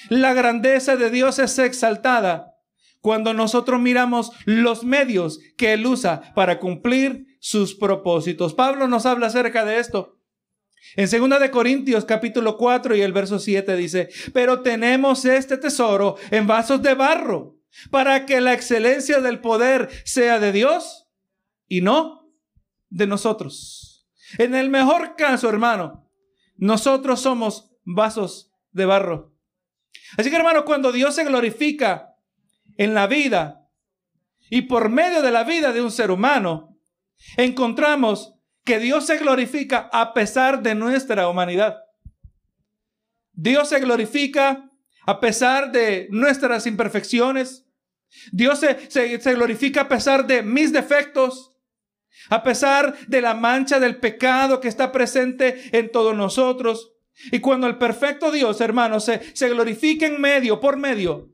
La 0.08 0.32
grandeza 0.34 0.96
de 0.96 1.10
Dios 1.10 1.38
es 1.38 1.58
exaltada 1.58 2.47
cuando 3.00 3.32
nosotros 3.34 3.80
miramos 3.80 4.32
los 4.44 4.84
medios 4.84 5.40
que 5.56 5.72
Él 5.72 5.86
usa 5.86 6.34
para 6.34 6.58
cumplir 6.58 7.26
sus 7.40 7.74
propósitos. 7.74 8.54
Pablo 8.54 8.88
nos 8.88 9.06
habla 9.06 9.28
acerca 9.28 9.64
de 9.64 9.78
esto. 9.78 10.18
En 10.96 11.08
2 11.08 11.40
de 11.40 11.50
Corintios 11.50 12.04
capítulo 12.04 12.56
4 12.56 12.96
y 12.96 13.02
el 13.02 13.12
verso 13.12 13.38
7 13.38 13.76
dice, 13.76 14.08
pero 14.32 14.62
tenemos 14.62 15.24
este 15.24 15.58
tesoro 15.58 16.16
en 16.30 16.46
vasos 16.46 16.82
de 16.82 16.94
barro 16.94 17.58
para 17.90 18.26
que 18.26 18.40
la 18.40 18.54
excelencia 18.54 19.20
del 19.20 19.40
poder 19.40 19.88
sea 20.04 20.38
de 20.38 20.52
Dios 20.52 21.06
y 21.66 21.82
no 21.82 22.32
de 22.88 23.06
nosotros. 23.06 24.08
En 24.38 24.54
el 24.54 24.70
mejor 24.70 25.16
caso, 25.16 25.48
hermano, 25.48 26.10
nosotros 26.56 27.20
somos 27.20 27.70
vasos 27.84 28.52
de 28.72 28.84
barro. 28.86 29.34
Así 30.16 30.30
que, 30.30 30.36
hermano, 30.36 30.64
cuando 30.64 30.92
Dios 30.92 31.14
se 31.14 31.24
glorifica 31.24 32.07
en 32.78 32.94
la 32.94 33.06
vida 33.06 33.68
y 34.50 34.62
por 34.62 34.88
medio 34.88 35.20
de 35.20 35.30
la 35.30 35.44
vida 35.44 35.72
de 35.72 35.82
un 35.82 35.90
ser 35.90 36.10
humano, 36.10 36.78
encontramos 37.36 38.34
que 38.64 38.78
Dios 38.78 39.06
se 39.06 39.18
glorifica 39.18 39.90
a 39.92 40.14
pesar 40.14 40.62
de 40.62 40.74
nuestra 40.74 41.28
humanidad. 41.28 41.78
Dios 43.32 43.68
se 43.68 43.80
glorifica 43.80 44.70
a 45.06 45.20
pesar 45.20 45.70
de 45.70 46.08
nuestras 46.10 46.66
imperfecciones. 46.66 47.66
Dios 48.32 48.60
se, 48.60 48.90
se, 48.90 49.34
glorifica 49.34 49.82
a 49.82 49.88
pesar 49.88 50.26
de 50.26 50.42
mis 50.42 50.72
defectos, 50.72 51.52
a 52.30 52.42
pesar 52.42 52.96
de 53.06 53.20
la 53.20 53.34
mancha 53.34 53.80
del 53.80 53.96
pecado 53.96 54.60
que 54.60 54.68
está 54.68 54.92
presente 54.92 55.76
en 55.76 55.90
todos 55.92 56.16
nosotros. 56.16 56.92
Y 57.32 57.40
cuando 57.40 57.66
el 57.66 57.76
perfecto 57.76 58.30
Dios, 58.30 58.60
hermanos, 58.60 59.04
se, 59.04 59.36
se 59.36 59.48
glorifica 59.48 60.06
en 60.06 60.20
medio, 60.20 60.60
por 60.60 60.76
medio 60.76 61.30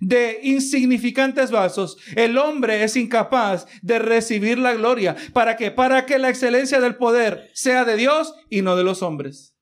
de 0.00 0.40
insignificantes 0.42 1.50
vasos, 1.50 1.96
el 2.16 2.38
hombre 2.38 2.84
es 2.84 2.96
incapaz 2.96 3.66
de 3.82 3.98
recibir 3.98 4.58
la 4.58 4.74
gloria. 4.74 5.16
¿Para 5.32 5.56
qué? 5.56 5.70
Para 5.70 6.06
que 6.06 6.18
la 6.18 6.28
excelencia 6.28 6.80
del 6.80 6.96
poder 6.96 7.50
sea 7.54 7.84
de 7.84 7.96
Dios 7.96 8.34
y 8.48 8.62
no 8.62 8.76
de 8.76 8.84
los 8.84 9.02
hombres. 9.02 9.56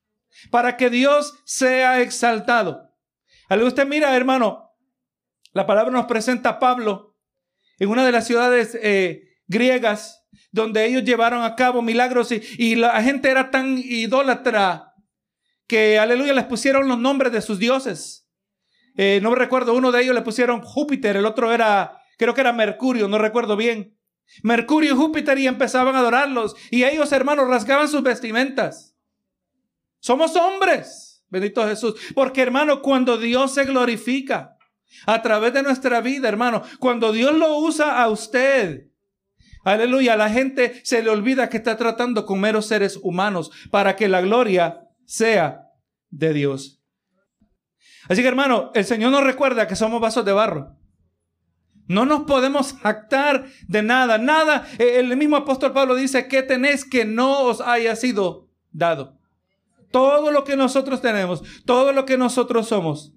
Para 0.51 0.77
que 0.77 0.89
Dios 0.89 1.35
sea 1.45 2.01
exaltado. 2.01 2.89
Al 3.49 3.63
usted 3.63 3.87
mira, 3.87 4.15
hermano, 4.15 4.75
la 5.53 5.65
palabra 5.65 5.91
nos 5.91 6.05
presenta 6.05 6.49
a 6.49 6.59
Pablo 6.59 7.17
en 7.79 7.89
una 7.89 8.05
de 8.05 8.11
las 8.11 8.27
ciudades 8.27 8.77
eh, 8.81 9.23
griegas 9.47 10.27
donde 10.51 10.85
ellos 10.85 11.03
llevaron 11.03 11.43
a 11.43 11.55
cabo 11.55 11.81
milagros 11.81 12.31
y, 12.31 12.41
y 12.57 12.75
la 12.75 13.01
gente 13.01 13.29
era 13.29 13.51
tan 13.51 13.77
idólatra 13.77 14.93
que, 15.67 15.99
aleluya, 15.99 16.33
les 16.33 16.45
pusieron 16.45 16.87
los 16.87 16.97
nombres 16.97 17.31
de 17.31 17.41
sus 17.41 17.59
dioses. 17.59 18.18
Eh, 19.01 19.21
no 19.21 19.33
recuerdo, 19.33 19.75
uno 19.75 19.93
de 19.93 20.01
ellos 20.01 20.13
le 20.13 20.23
pusieron 20.23 20.59
Júpiter, 20.59 21.15
el 21.15 21.25
otro 21.25 21.53
era, 21.53 22.01
creo 22.17 22.33
que 22.33 22.41
era 22.41 22.51
Mercurio, 22.51 23.07
no 23.07 23.17
recuerdo 23.17 23.55
bien. 23.55 23.97
Mercurio 24.43 24.91
y 24.91 24.97
Júpiter 24.97 25.39
y 25.39 25.47
empezaban 25.47 25.95
a 25.95 25.99
adorarlos. 25.99 26.53
Y 26.69 26.83
ellos, 26.83 27.09
hermanos, 27.13 27.47
rasgaban 27.47 27.87
sus 27.87 28.03
vestimentas. 28.03 28.97
Somos 30.01 30.35
hombres, 30.35 31.23
bendito 31.29 31.65
Jesús. 31.65 31.95
Porque, 32.13 32.41
hermano, 32.41 32.81
cuando 32.81 33.17
Dios 33.17 33.53
se 33.53 33.63
glorifica 33.63 34.57
a 35.05 35.21
través 35.21 35.53
de 35.53 35.63
nuestra 35.63 36.01
vida, 36.01 36.27
hermano, 36.27 36.61
cuando 36.79 37.13
Dios 37.13 37.33
lo 37.33 37.57
usa 37.57 38.03
a 38.03 38.09
usted, 38.09 38.89
aleluya, 39.63 40.17
la 40.17 40.29
gente 40.29 40.81
se 40.83 41.01
le 41.01 41.09
olvida 41.09 41.47
que 41.47 41.55
está 41.55 41.77
tratando 41.77 42.25
con 42.25 42.41
meros 42.41 42.65
seres 42.65 42.99
humanos 43.01 43.49
para 43.71 43.95
que 43.95 44.09
la 44.09 44.19
gloria 44.19 44.89
sea 45.05 45.69
de 46.09 46.33
Dios. 46.33 46.78
Así 48.09 48.23
que 48.23 48.27
hermano, 48.27 48.71
el 48.73 48.85
Señor 48.85 49.11
nos 49.11 49.23
recuerda 49.23 49.67
que 49.67 49.75
somos 49.75 50.01
vasos 50.01 50.25
de 50.25 50.33
barro. 50.33 50.75
No 51.87 52.05
nos 52.05 52.23
podemos 52.23 52.73
jactar 52.73 53.45
de 53.67 53.83
nada, 53.83 54.17
nada. 54.17 54.67
Eh, 54.79 54.97
el 54.97 55.15
mismo 55.15 55.37
apóstol 55.37 55.73
Pablo 55.73 55.95
dice 55.95 56.27
que 56.27 56.43
tenéis 56.43 56.85
que 56.85 57.05
no 57.05 57.43
os 57.43 57.61
haya 57.61 57.95
sido 57.95 58.49
dado. 58.71 59.17
Todo 59.91 60.31
lo 60.31 60.43
que 60.43 60.55
nosotros 60.55 61.01
tenemos, 61.01 61.43
todo 61.65 61.93
lo 61.93 62.05
que 62.05 62.17
nosotros 62.17 62.67
somos, 62.67 63.13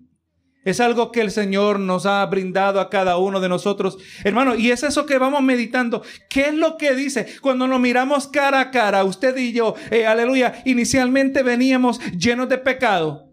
es 0.64 0.78
algo 0.78 1.10
que 1.10 1.22
el 1.22 1.30
Señor 1.30 1.80
nos 1.80 2.06
ha 2.06 2.24
brindado 2.26 2.80
a 2.80 2.88
cada 2.88 3.16
uno 3.16 3.40
de 3.40 3.48
nosotros. 3.48 3.98
Hermano, 4.24 4.54
y 4.54 4.70
es 4.70 4.82
eso 4.82 5.06
que 5.06 5.18
vamos 5.18 5.42
meditando. 5.42 6.02
¿Qué 6.28 6.48
es 6.48 6.54
lo 6.54 6.76
que 6.76 6.94
dice? 6.94 7.26
Cuando 7.40 7.66
nos 7.66 7.80
miramos 7.80 8.28
cara 8.28 8.60
a 8.60 8.70
cara, 8.70 9.04
usted 9.04 9.36
y 9.38 9.52
yo, 9.52 9.74
eh, 9.90 10.06
aleluya, 10.06 10.62
inicialmente 10.64 11.42
veníamos 11.42 11.98
llenos 12.16 12.48
de 12.48 12.58
pecado 12.58 13.31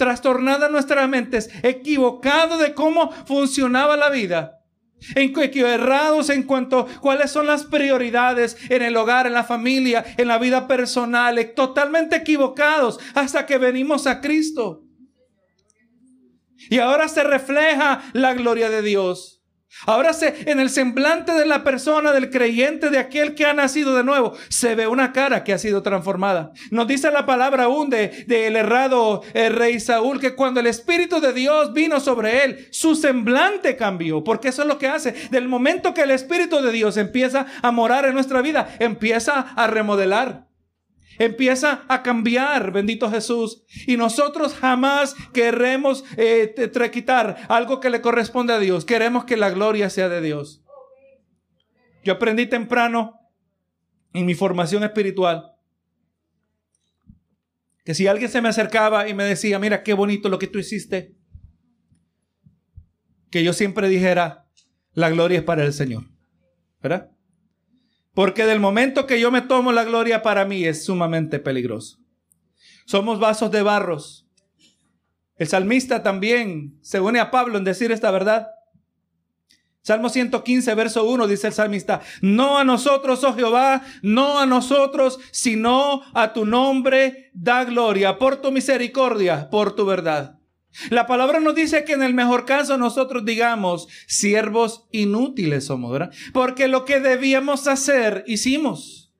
trastornada 0.00 0.70
nuestras 0.70 1.06
mentes, 1.10 1.50
equivocado 1.62 2.56
de 2.56 2.72
cómo 2.72 3.12
funcionaba 3.26 3.98
la 3.98 4.08
vida. 4.08 4.62
Errados 5.14 6.30
en 6.30 6.44
cuanto 6.44 6.80
a 6.80 7.00
cuáles 7.00 7.30
son 7.30 7.46
las 7.46 7.64
prioridades 7.64 8.56
en 8.70 8.80
el 8.80 8.96
hogar, 8.96 9.26
en 9.26 9.34
la 9.34 9.44
familia, 9.44 10.02
en 10.16 10.26
la 10.26 10.38
vida 10.38 10.66
personal, 10.66 11.38
totalmente 11.54 12.16
equivocados 12.16 12.98
hasta 13.14 13.44
que 13.44 13.58
venimos 13.58 14.06
a 14.06 14.22
Cristo. 14.22 14.84
Y 16.70 16.78
ahora 16.78 17.06
se 17.06 17.22
refleja 17.22 18.02
la 18.14 18.32
gloria 18.32 18.70
de 18.70 18.80
Dios. 18.80 19.39
Ahora 19.86 20.12
se, 20.12 20.50
en 20.50 20.60
el 20.60 20.68
semblante 20.68 21.32
de 21.32 21.46
la 21.46 21.62
persona, 21.64 22.12
del 22.12 22.30
creyente, 22.30 22.90
de 22.90 22.98
aquel 22.98 23.34
que 23.34 23.46
ha 23.46 23.54
nacido 23.54 23.94
de 23.94 24.04
nuevo, 24.04 24.34
se 24.48 24.74
ve 24.74 24.86
una 24.86 25.12
cara 25.12 25.44
que 25.44 25.52
ha 25.52 25.58
sido 25.58 25.82
transformada. 25.82 26.52
Nos 26.70 26.86
dice 26.86 27.10
la 27.10 27.24
palabra 27.24 27.64
aún 27.64 27.88
del 27.88 28.26
de, 28.26 28.46
errado 28.46 29.22
eh, 29.32 29.48
rey 29.48 29.80
Saúl 29.80 30.20
que 30.20 30.34
cuando 30.34 30.60
el 30.60 30.66
Espíritu 30.66 31.20
de 31.20 31.32
Dios 31.32 31.72
vino 31.72 32.00
sobre 32.00 32.44
él, 32.44 32.68
su 32.70 32.94
semblante 32.94 33.76
cambió. 33.76 34.24
Porque 34.24 34.48
eso 34.48 34.62
es 34.62 34.68
lo 34.68 34.78
que 34.78 34.88
hace. 34.88 35.12
Del 35.30 35.48
momento 35.48 35.94
que 35.94 36.02
el 36.02 36.10
Espíritu 36.10 36.60
de 36.60 36.72
Dios 36.72 36.96
empieza 36.96 37.46
a 37.62 37.70
morar 37.70 38.04
en 38.04 38.14
nuestra 38.14 38.42
vida, 38.42 38.74
empieza 38.80 39.40
a 39.40 39.66
remodelar 39.66 40.49
empieza 41.20 41.84
a 41.86 42.02
cambiar, 42.02 42.72
bendito 42.72 43.10
Jesús. 43.10 43.62
Y 43.86 43.98
nosotros 43.98 44.54
jamás 44.54 45.14
queremos 45.32 46.02
eh, 46.16 46.54
algo 47.48 47.78
que 47.78 47.90
le 47.90 48.00
corresponde 48.00 48.54
a 48.54 48.58
Dios. 48.58 48.86
Queremos 48.86 49.26
que 49.26 49.36
la 49.36 49.50
gloria 49.50 49.90
sea 49.90 50.08
de 50.08 50.22
Dios. 50.22 50.64
Yo 52.02 52.14
aprendí 52.14 52.46
temprano 52.46 53.20
en 54.14 54.24
mi 54.24 54.34
formación 54.34 54.82
espiritual 54.82 55.52
que 57.84 57.94
si 57.94 58.06
alguien 58.06 58.30
se 58.30 58.40
me 58.40 58.48
acercaba 58.48 59.06
y 59.08 59.14
me 59.14 59.24
decía, 59.24 59.58
mira 59.58 59.82
qué 59.82 59.92
bonito 59.92 60.30
lo 60.30 60.38
que 60.38 60.46
tú 60.46 60.58
hiciste, 60.58 61.16
que 63.30 63.44
yo 63.44 63.52
siempre 63.52 63.88
dijera, 63.88 64.46
la 64.94 65.10
gloria 65.10 65.38
es 65.38 65.44
para 65.44 65.64
el 65.64 65.72
Señor. 65.74 66.04
¿Verdad? 66.82 67.10
Porque 68.20 68.44
del 68.44 68.60
momento 68.60 69.06
que 69.06 69.18
yo 69.18 69.30
me 69.30 69.40
tomo 69.40 69.72
la 69.72 69.82
gloria 69.82 70.20
para 70.20 70.44
mí 70.44 70.66
es 70.66 70.84
sumamente 70.84 71.38
peligroso. 71.38 71.96
Somos 72.84 73.18
vasos 73.18 73.50
de 73.50 73.62
barros. 73.62 74.28
El 75.36 75.48
salmista 75.48 76.02
también 76.02 76.78
se 76.82 77.00
une 77.00 77.18
a 77.18 77.30
Pablo 77.30 77.56
en 77.56 77.64
decir 77.64 77.92
esta 77.92 78.10
verdad. 78.10 78.48
Salmo 79.80 80.10
115, 80.10 80.74
verso 80.74 81.04
1 81.08 81.28
dice 81.28 81.46
el 81.46 81.54
salmista, 81.54 82.02
no 82.20 82.58
a 82.58 82.64
nosotros, 82.64 83.24
oh 83.24 83.32
Jehová, 83.32 83.80
no 84.02 84.38
a 84.38 84.44
nosotros, 84.44 85.18
sino 85.30 86.02
a 86.12 86.34
tu 86.34 86.44
nombre 86.44 87.30
da 87.32 87.64
gloria 87.64 88.18
por 88.18 88.36
tu 88.36 88.52
misericordia, 88.52 89.48
por 89.48 89.74
tu 89.74 89.86
verdad. 89.86 90.39
La 90.88 91.06
palabra 91.06 91.40
nos 91.40 91.54
dice 91.54 91.84
que 91.84 91.92
en 91.92 92.02
el 92.02 92.14
mejor 92.14 92.44
caso 92.44 92.78
nosotros 92.78 93.24
digamos, 93.24 93.88
siervos 94.06 94.86
inútiles 94.92 95.64
somos, 95.64 95.92
¿verdad? 95.92 96.12
Porque 96.32 96.68
lo 96.68 96.84
que 96.84 97.00
debíamos 97.00 97.66
hacer, 97.66 98.24
hicimos. 98.26 99.12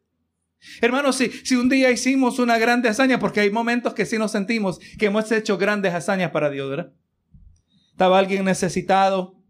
Hermanos, 0.80 1.16
si, 1.16 1.30
si 1.30 1.56
un 1.56 1.68
día 1.68 1.90
hicimos 1.90 2.38
una 2.38 2.58
grande 2.58 2.88
hazaña, 2.88 3.18
porque 3.18 3.40
hay 3.40 3.50
momentos 3.50 3.94
que 3.94 4.06
sí 4.06 4.18
nos 4.18 4.32
sentimos 4.32 4.78
que 4.98 5.06
hemos 5.06 5.30
hecho 5.32 5.58
grandes 5.58 5.92
hazañas 5.94 6.30
para 6.30 6.50
Dios, 6.50 6.70
¿verdad? 6.70 6.92
Estaba 7.90 8.18
alguien 8.18 8.44
necesitado 8.44 9.40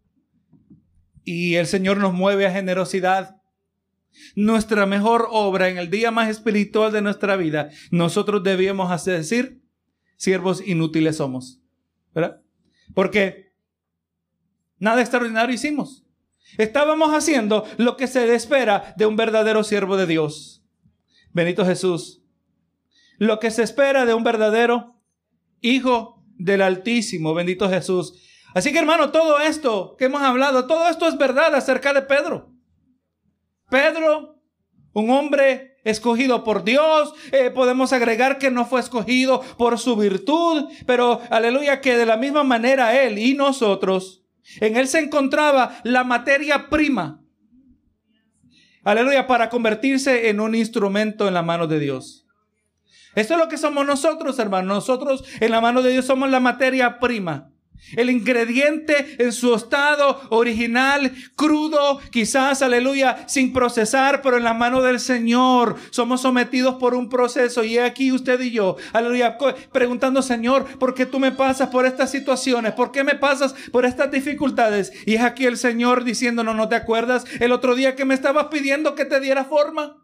y 1.24 1.56
el 1.56 1.66
Señor 1.66 1.98
nos 1.98 2.14
mueve 2.14 2.46
a 2.46 2.52
generosidad. 2.52 3.36
Nuestra 4.34 4.86
mejor 4.86 5.28
obra 5.30 5.68
en 5.68 5.78
el 5.78 5.90
día 5.90 6.10
más 6.10 6.28
espiritual 6.28 6.90
de 6.92 7.02
nuestra 7.02 7.36
vida, 7.36 7.70
nosotros 7.90 8.42
debíamos 8.42 8.90
hacer 8.90 9.18
decir, 9.18 9.62
siervos 10.16 10.62
inútiles 10.66 11.16
somos. 11.16 11.59
¿Verdad? 12.14 12.40
Porque 12.94 13.52
nada 14.78 15.00
extraordinario 15.00 15.54
hicimos. 15.54 16.04
Estábamos 16.58 17.14
haciendo 17.14 17.66
lo 17.76 17.96
que 17.96 18.06
se 18.06 18.34
espera 18.34 18.94
de 18.96 19.06
un 19.06 19.16
verdadero 19.16 19.62
siervo 19.62 19.96
de 19.96 20.06
Dios. 20.06 20.64
Benito 21.32 21.64
Jesús. 21.64 22.22
Lo 23.18 23.38
que 23.38 23.50
se 23.50 23.62
espera 23.62 24.06
de 24.06 24.14
un 24.14 24.24
verdadero 24.24 25.00
hijo 25.60 26.24
del 26.36 26.62
Altísimo. 26.62 27.34
Bendito 27.34 27.68
Jesús. 27.68 28.14
Así 28.54 28.72
que 28.72 28.78
hermano, 28.78 29.12
todo 29.12 29.38
esto 29.40 29.94
que 29.96 30.06
hemos 30.06 30.22
hablado, 30.22 30.66
todo 30.66 30.88
esto 30.88 31.06
es 31.06 31.16
verdad 31.16 31.54
acerca 31.54 31.92
de 31.92 32.02
Pedro. 32.02 32.52
Pedro, 33.68 34.42
un 34.92 35.10
hombre 35.10 35.69
escogido 35.84 36.44
por 36.44 36.64
Dios, 36.64 37.14
eh, 37.32 37.50
podemos 37.50 37.92
agregar 37.92 38.38
que 38.38 38.50
no 38.50 38.66
fue 38.66 38.80
escogido 38.80 39.40
por 39.58 39.78
su 39.78 39.96
virtud, 39.96 40.68
pero 40.86 41.20
aleluya 41.30 41.80
que 41.80 41.96
de 41.96 42.06
la 42.06 42.16
misma 42.16 42.44
manera 42.44 43.02
Él 43.02 43.18
y 43.18 43.34
nosotros, 43.34 44.24
en 44.60 44.76
Él 44.76 44.88
se 44.88 44.98
encontraba 44.98 45.78
la 45.84 46.04
materia 46.04 46.68
prima, 46.68 47.22
aleluya, 48.84 49.26
para 49.26 49.48
convertirse 49.48 50.28
en 50.28 50.40
un 50.40 50.54
instrumento 50.54 51.28
en 51.28 51.34
la 51.34 51.42
mano 51.42 51.66
de 51.66 51.78
Dios. 51.78 52.26
Esto 53.14 53.34
es 53.34 53.40
lo 53.40 53.48
que 53.48 53.58
somos 53.58 53.84
nosotros, 53.86 54.38
hermanos. 54.38 54.68
Nosotros 54.68 55.24
en 55.40 55.50
la 55.50 55.60
mano 55.60 55.82
de 55.82 55.90
Dios 55.90 56.06
somos 56.06 56.30
la 56.30 56.40
materia 56.40 57.00
prima. 57.00 57.50
El 57.96 58.10
ingrediente 58.10 59.16
en 59.18 59.32
su 59.32 59.54
estado 59.54 60.20
original, 60.30 61.12
crudo, 61.34 62.00
quizás, 62.10 62.62
aleluya, 62.62 63.24
sin 63.26 63.52
procesar, 63.52 64.22
pero 64.22 64.36
en 64.36 64.44
la 64.44 64.54
mano 64.54 64.82
del 64.82 65.00
Señor. 65.00 65.76
Somos 65.90 66.22
sometidos 66.22 66.76
por 66.76 66.94
un 66.94 67.08
proceso 67.08 67.64
y 67.64 67.78
aquí 67.78 68.12
usted 68.12 68.40
y 68.40 68.52
yo, 68.52 68.76
aleluya, 68.92 69.36
preguntando, 69.72 70.22
Señor, 70.22 70.78
¿por 70.78 70.94
qué 70.94 71.06
tú 71.06 71.18
me 71.18 71.32
pasas 71.32 71.68
por 71.68 71.86
estas 71.86 72.10
situaciones? 72.10 72.72
¿Por 72.72 72.92
qué 72.92 73.02
me 73.02 73.14
pasas 73.14 73.54
por 73.72 73.84
estas 73.84 74.10
dificultades? 74.10 74.92
Y 75.06 75.14
es 75.14 75.22
aquí 75.22 75.46
el 75.46 75.56
Señor 75.56 76.04
diciéndonos, 76.04 76.54
¿no 76.54 76.68
te 76.68 76.76
acuerdas 76.76 77.24
el 77.40 77.52
otro 77.52 77.74
día 77.74 77.96
que 77.96 78.04
me 78.04 78.14
estabas 78.14 78.46
pidiendo 78.46 78.94
que 78.94 79.04
te 79.04 79.20
diera 79.20 79.44
forma? 79.44 79.96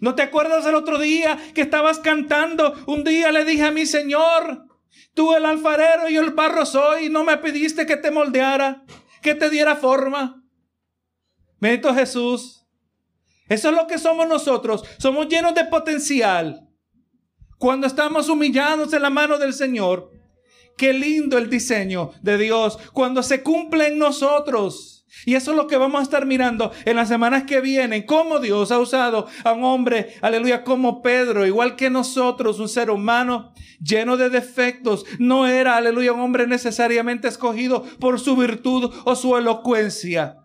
¿No 0.00 0.14
te 0.14 0.22
acuerdas 0.22 0.66
el 0.66 0.74
otro 0.74 0.98
día 0.98 1.38
que 1.54 1.60
estabas 1.60 1.98
cantando? 1.98 2.74
Un 2.86 3.04
día 3.04 3.30
le 3.30 3.44
dije 3.44 3.64
a 3.64 3.70
mi 3.70 3.86
Señor, 3.86 4.66
Tú 5.14 5.34
el 5.34 5.44
alfarero 5.44 6.08
y 6.08 6.16
el 6.16 6.30
barro 6.30 6.66
soy, 6.66 7.08
no 7.08 7.24
me 7.24 7.36
pediste 7.38 7.86
que 7.86 7.96
te 7.96 8.10
moldeara, 8.10 8.84
que 9.22 9.34
te 9.34 9.48
diera 9.50 9.76
forma. 9.76 10.42
Bendito 11.60 11.94
Jesús. 11.94 12.66
Eso 13.48 13.70
es 13.70 13.76
lo 13.76 13.86
que 13.86 13.98
somos 13.98 14.26
nosotros. 14.26 14.84
Somos 14.98 15.28
llenos 15.28 15.54
de 15.54 15.64
potencial. 15.64 16.68
Cuando 17.58 17.86
estamos 17.86 18.28
humillados 18.28 18.92
en 18.92 19.02
la 19.02 19.10
mano 19.10 19.38
del 19.38 19.52
Señor. 19.52 20.10
Qué 20.76 20.92
lindo 20.92 21.38
el 21.38 21.48
diseño 21.48 22.10
de 22.20 22.36
Dios. 22.36 22.78
Cuando 22.92 23.22
se 23.22 23.42
cumple 23.42 23.88
en 23.88 23.98
nosotros 23.98 25.03
y 25.26 25.34
eso 25.34 25.52
es 25.52 25.56
lo 25.56 25.66
que 25.66 25.76
vamos 25.76 26.00
a 26.00 26.02
estar 26.02 26.26
mirando 26.26 26.72
en 26.84 26.96
las 26.96 27.08
semanas 27.08 27.44
que 27.44 27.60
vienen, 27.60 28.04
cómo 28.04 28.40
Dios 28.40 28.70
ha 28.70 28.78
usado 28.78 29.26
a 29.44 29.52
un 29.52 29.64
hombre, 29.64 30.14
aleluya, 30.20 30.64
como 30.64 31.02
Pedro, 31.02 31.46
igual 31.46 31.76
que 31.76 31.90
nosotros, 31.90 32.60
un 32.60 32.68
ser 32.68 32.90
humano 32.90 33.52
lleno 33.80 34.16
de 34.16 34.30
defectos. 34.30 35.04
No 35.18 35.46
era, 35.46 35.76
aleluya, 35.76 36.12
un 36.12 36.20
hombre 36.20 36.46
necesariamente 36.46 37.28
escogido 37.28 37.82
por 38.00 38.20
su 38.20 38.36
virtud 38.36 38.92
o 39.04 39.14
su 39.14 39.36
elocuencia. 39.36 40.38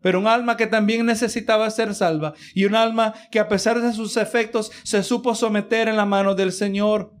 Pero 0.00 0.18
un 0.18 0.26
alma 0.26 0.56
que 0.56 0.66
también 0.66 1.06
necesitaba 1.06 1.70
ser 1.70 1.94
salva 1.94 2.34
y 2.54 2.64
un 2.64 2.74
alma 2.74 3.14
que 3.30 3.38
a 3.38 3.48
pesar 3.48 3.80
de 3.80 3.92
sus 3.92 4.16
efectos 4.16 4.72
se 4.82 5.02
supo 5.02 5.34
someter 5.34 5.88
en 5.88 5.96
la 5.96 6.06
mano 6.06 6.34
del 6.34 6.52
Señor. 6.52 7.12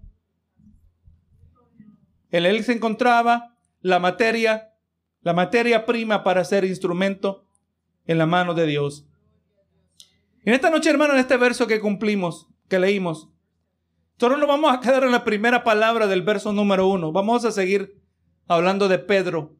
En 2.30 2.44
él 2.44 2.64
se 2.64 2.72
encontraba 2.72 3.56
la 3.80 3.98
materia 3.98 4.71
la 5.22 5.32
materia 5.32 5.86
prima 5.86 6.22
para 6.22 6.44
ser 6.44 6.64
instrumento 6.64 7.44
en 8.06 8.18
la 8.18 8.26
mano 8.26 8.54
de 8.54 8.66
Dios. 8.66 9.06
En 10.44 10.54
esta 10.54 10.70
noche, 10.70 10.90
hermano, 10.90 11.14
en 11.14 11.20
este 11.20 11.36
verso 11.36 11.66
que 11.66 11.80
cumplimos, 11.80 12.48
que 12.68 12.78
leímos, 12.78 13.28
solo 14.18 14.36
nos 14.36 14.48
vamos 14.48 14.74
a 14.74 14.80
quedar 14.80 15.04
en 15.04 15.12
la 15.12 15.24
primera 15.24 15.62
palabra 15.62 16.06
del 16.06 16.22
verso 16.22 16.52
número 16.52 16.88
uno. 16.88 17.12
Vamos 17.12 17.44
a 17.44 17.52
seguir 17.52 18.00
hablando 18.48 18.88
de 18.88 18.98
Pedro. 18.98 19.56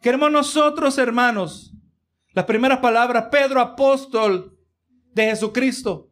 Queremos 0.00 0.30
nosotros, 0.30 0.98
hermanos, 0.98 1.72
las 2.32 2.44
primeras 2.44 2.80
palabras, 2.80 3.26
Pedro, 3.30 3.60
apóstol 3.60 4.58
de 5.12 5.26
Jesucristo. 5.26 6.10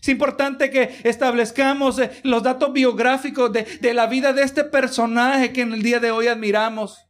Es 0.00 0.08
importante 0.08 0.68
que 0.70 0.98
establezcamos 1.04 2.00
eh, 2.00 2.10
los 2.24 2.42
datos 2.42 2.72
biográficos 2.72 3.52
de, 3.52 3.62
de 3.80 3.94
la 3.94 4.08
vida 4.08 4.32
de 4.32 4.42
este 4.42 4.64
personaje 4.64 5.52
que 5.52 5.60
en 5.60 5.72
el 5.72 5.82
día 5.82 6.00
de 6.00 6.10
hoy 6.10 6.26
admiramos. 6.26 7.06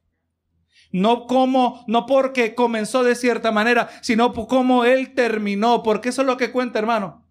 No 0.93 1.27
como, 1.27 1.85
no 1.89 2.07
porque 2.07 2.55
comenzó 2.55 3.03
de 3.03 3.15
cierta 3.15 3.51
manera, 3.51 3.89
sino 4.03 4.33
como 4.33 4.85
él 4.85 5.15
terminó, 5.15 5.83
porque 5.83 6.11
eso 6.11 6.21
es 6.21 6.27
lo 6.27 6.37
que 6.37 6.53
cuenta, 6.53 6.79
hermano. 6.79 7.27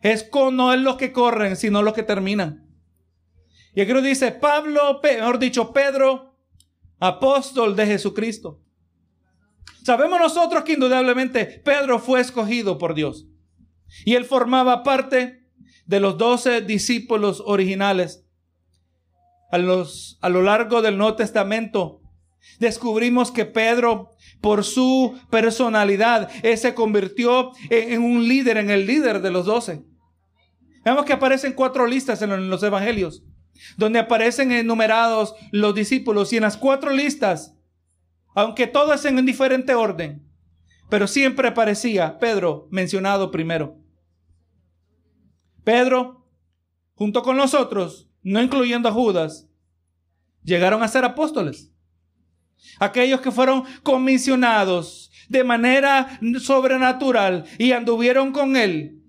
Es 0.00 0.24
con, 0.24 0.56
no 0.56 0.72
es 0.72 0.80
los 0.80 0.96
que 0.96 1.12
corren, 1.12 1.56
sino 1.56 1.82
los 1.82 1.94
que 1.94 2.02
terminan. 2.02 2.68
Y 3.74 3.80
aquí 3.80 3.92
nos 3.92 4.02
dice 4.02 4.32
Pablo, 4.32 5.00
mejor 5.02 5.38
dicho, 5.38 5.72
Pedro, 5.72 6.36
apóstol 6.98 7.74
de 7.76 7.86
Jesucristo. 7.86 8.60
Sabemos 9.84 10.18
nosotros 10.18 10.64
que 10.64 10.74
indudablemente 10.74 11.44
Pedro 11.64 11.98
fue 11.98 12.20
escogido 12.20 12.78
por 12.78 12.94
Dios. 12.94 13.26
Y 14.04 14.14
él 14.14 14.24
formaba 14.24 14.82
parte 14.82 15.46
de 15.86 16.00
los 16.00 16.16
doce 16.18 16.60
discípulos 16.60 17.42
originales. 17.44 18.24
A, 19.50 19.58
los, 19.58 20.18
a 20.20 20.28
lo 20.30 20.42
largo 20.42 20.82
del 20.82 20.98
Nuevo 20.98 21.14
Testamento, 21.16 22.00
Descubrimos 22.58 23.30
que 23.30 23.44
Pedro, 23.44 24.12
por 24.40 24.64
su 24.64 25.18
personalidad, 25.30 26.30
se 26.56 26.74
convirtió 26.74 27.52
en, 27.70 28.02
un 28.02 28.28
líder, 28.28 28.58
en 28.58 28.70
el 28.70 28.86
líder 28.86 29.22
de 29.22 29.30
los 29.30 29.46
doce. 29.46 29.84
Vemos 30.84 31.04
que 31.04 31.14
aparecen 31.14 31.54
cuatro 31.54 31.86
listas 31.86 32.20
en 32.22 32.50
los 32.50 32.62
evangelios, 32.62 33.24
donde 33.76 33.98
aparecen 33.98 34.52
enumerados 34.52 35.34
los 35.50 35.74
discípulos 35.74 36.32
y 36.32 36.36
en 36.36 36.42
las 36.42 36.56
cuatro 36.56 36.90
listas, 36.90 37.56
aunque 38.34 38.66
todas 38.66 39.04
en 39.04 39.24
diferente 39.24 39.74
orden, 39.74 40.28
pero 40.90 41.06
siempre 41.06 41.48
aparecía 41.48 42.18
Pedro 42.18 42.68
mencionado 42.70 43.30
primero. 43.30 43.78
Pedro, 45.64 46.28
junto 46.94 47.22
con 47.22 47.36
los 47.36 47.54
otros, 47.54 48.10
no 48.22 48.42
incluyendo 48.42 48.88
a 48.88 48.92
Judas, 48.92 49.48
llegaron 50.42 50.82
a 50.82 50.88
ser 50.88 51.04
apóstoles. 51.04 51.73
Aquellos 52.78 53.20
que 53.20 53.30
fueron 53.30 53.64
comisionados 53.82 55.10
de 55.28 55.44
manera 55.44 56.18
sobrenatural 56.40 57.44
y 57.58 57.72
anduvieron 57.72 58.32
con 58.32 58.56
él. 58.56 59.00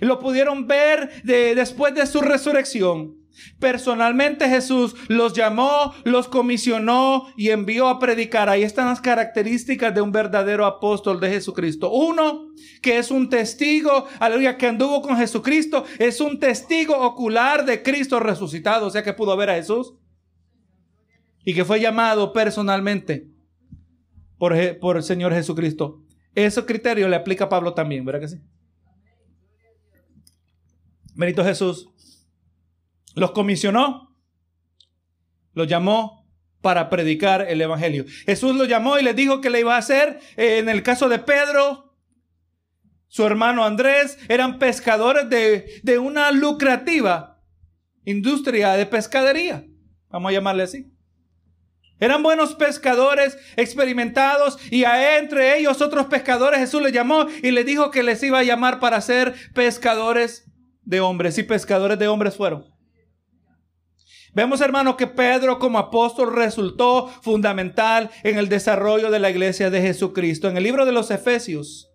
Lo 0.00 0.18
pudieron 0.18 0.66
ver 0.66 1.22
después 1.22 1.94
de 1.94 2.06
su 2.06 2.20
resurrección. 2.20 3.16
Personalmente 3.58 4.48
Jesús 4.48 4.94
los 5.08 5.32
llamó, 5.32 5.92
los 6.04 6.28
comisionó 6.28 7.26
y 7.36 7.50
envió 7.50 7.88
a 7.88 7.98
predicar. 7.98 8.48
Ahí 8.48 8.62
están 8.62 8.86
las 8.86 9.00
características 9.00 9.92
de 9.92 10.00
un 10.00 10.12
verdadero 10.12 10.66
apóstol 10.66 11.18
de 11.20 11.30
Jesucristo. 11.30 11.90
Uno, 11.90 12.46
que 12.80 12.98
es 12.98 13.10
un 13.10 13.28
testigo, 13.28 14.06
aleluya, 14.20 14.56
que 14.56 14.68
anduvo 14.68 15.02
con 15.02 15.16
Jesucristo, 15.16 15.84
es 15.98 16.20
un 16.20 16.38
testigo 16.38 16.96
ocular 16.96 17.64
de 17.64 17.82
Cristo 17.82 18.20
resucitado, 18.20 18.86
o 18.86 18.90
sea 18.90 19.02
que 19.02 19.12
pudo 19.12 19.36
ver 19.36 19.50
a 19.50 19.54
Jesús 19.54 19.94
y 21.44 21.54
que 21.54 21.64
fue 21.64 21.80
llamado 21.80 22.32
personalmente 22.32 23.28
por, 24.38 24.56
el 24.96 25.02
Señor 25.02 25.32
Jesucristo. 25.32 26.02
Ese 26.34 26.64
criterio 26.64 27.08
le 27.08 27.16
aplica 27.16 27.44
a 27.44 27.48
Pablo 27.48 27.74
también, 27.74 28.04
¿verdad 28.04 28.20
que 28.20 28.28
sí? 28.28 28.40
Benito 31.14 31.44
Jesús 31.44 31.90
los 33.14 33.30
comisionó, 33.30 34.16
los 35.52 35.68
llamó 35.68 36.26
para 36.60 36.90
predicar 36.90 37.46
el 37.48 37.60
Evangelio. 37.60 38.04
Jesús 38.26 38.56
los 38.56 38.66
llamó 38.66 38.98
y 38.98 39.04
les 39.04 39.14
dijo 39.14 39.40
que 39.40 39.50
le 39.50 39.60
iba 39.60 39.76
a 39.76 39.78
hacer. 39.78 40.18
Eh, 40.36 40.58
en 40.58 40.68
el 40.68 40.82
caso 40.82 41.08
de 41.08 41.20
Pedro, 41.20 41.94
su 43.06 43.24
hermano 43.24 43.64
Andrés, 43.64 44.18
eran 44.28 44.58
pescadores 44.58 45.28
de 45.30 45.98
una 45.98 46.32
lucrativa 46.32 47.40
industria 48.04 48.72
de 48.72 48.86
pescadería. 48.86 49.64
Vamos 50.08 50.30
a 50.30 50.32
llamarle 50.32 50.64
así. 50.64 50.93
Eran 52.00 52.22
buenos 52.22 52.54
pescadores 52.54 53.38
experimentados 53.56 54.58
y 54.70 54.84
a 54.84 55.18
entre 55.18 55.58
ellos 55.58 55.80
otros 55.80 56.06
pescadores 56.06 56.60
Jesús 56.60 56.82
les 56.82 56.92
llamó 56.92 57.26
y 57.42 57.52
les 57.52 57.64
dijo 57.64 57.90
que 57.90 58.02
les 58.02 58.22
iba 58.22 58.40
a 58.40 58.44
llamar 58.44 58.80
para 58.80 59.00
ser 59.00 59.34
pescadores 59.54 60.50
de 60.82 61.00
hombres 61.00 61.38
y 61.38 61.44
pescadores 61.44 61.98
de 61.98 62.08
hombres 62.08 62.36
fueron. 62.36 62.66
Vemos 64.34 64.60
hermanos 64.60 64.96
que 64.96 65.06
Pedro 65.06 65.60
como 65.60 65.78
apóstol 65.78 66.34
resultó 66.34 67.06
fundamental 67.22 68.10
en 68.24 68.36
el 68.36 68.48
desarrollo 68.48 69.12
de 69.12 69.20
la 69.20 69.30
iglesia 69.30 69.70
de 69.70 69.80
Jesucristo. 69.80 70.48
En 70.48 70.56
el 70.56 70.64
libro 70.64 70.84
de 70.84 70.90
los 70.90 71.12
Efesios, 71.12 71.92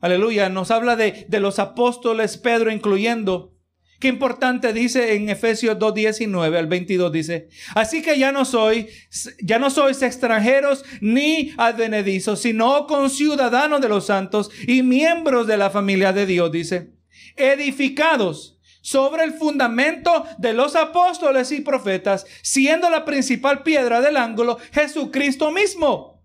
aleluya, 0.00 0.50
nos 0.50 0.70
habla 0.70 0.94
de, 0.94 1.24
de 1.30 1.40
los 1.40 1.58
apóstoles 1.58 2.36
Pedro 2.36 2.70
incluyendo 2.70 3.55
Qué 3.98 4.08
importante 4.08 4.72
dice 4.72 5.14
en 5.14 5.30
Efesios 5.30 5.78
2:19 5.78 6.58
al 6.58 6.66
22 6.66 7.10
dice, 7.10 7.48
así 7.74 8.02
que 8.02 8.18
ya 8.18 8.30
no 8.30 8.44
soy 8.44 8.88
ya 9.40 9.58
no 9.58 9.70
sois 9.70 10.02
extranjeros 10.02 10.84
ni 11.00 11.54
advenedizos, 11.56 12.42
sino 12.42 12.86
conciudadanos 12.86 13.80
de 13.80 13.88
los 13.88 14.06
santos 14.06 14.50
y 14.66 14.82
miembros 14.82 15.46
de 15.46 15.56
la 15.56 15.70
familia 15.70 16.12
de 16.12 16.26
Dios, 16.26 16.52
dice, 16.52 16.92
edificados 17.36 18.58
sobre 18.82 19.24
el 19.24 19.32
fundamento 19.32 20.24
de 20.38 20.52
los 20.52 20.76
apóstoles 20.76 21.50
y 21.50 21.60
profetas, 21.62 22.26
siendo 22.42 22.90
la 22.90 23.04
principal 23.04 23.62
piedra 23.62 24.00
del 24.00 24.16
ángulo 24.16 24.58
Jesucristo 24.72 25.50
mismo, 25.50 26.22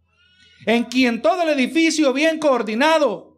en 0.66 0.84
quien 0.84 1.22
todo 1.22 1.42
el 1.44 1.50
edificio 1.50 2.14
bien 2.14 2.38
coordinado 2.38 3.31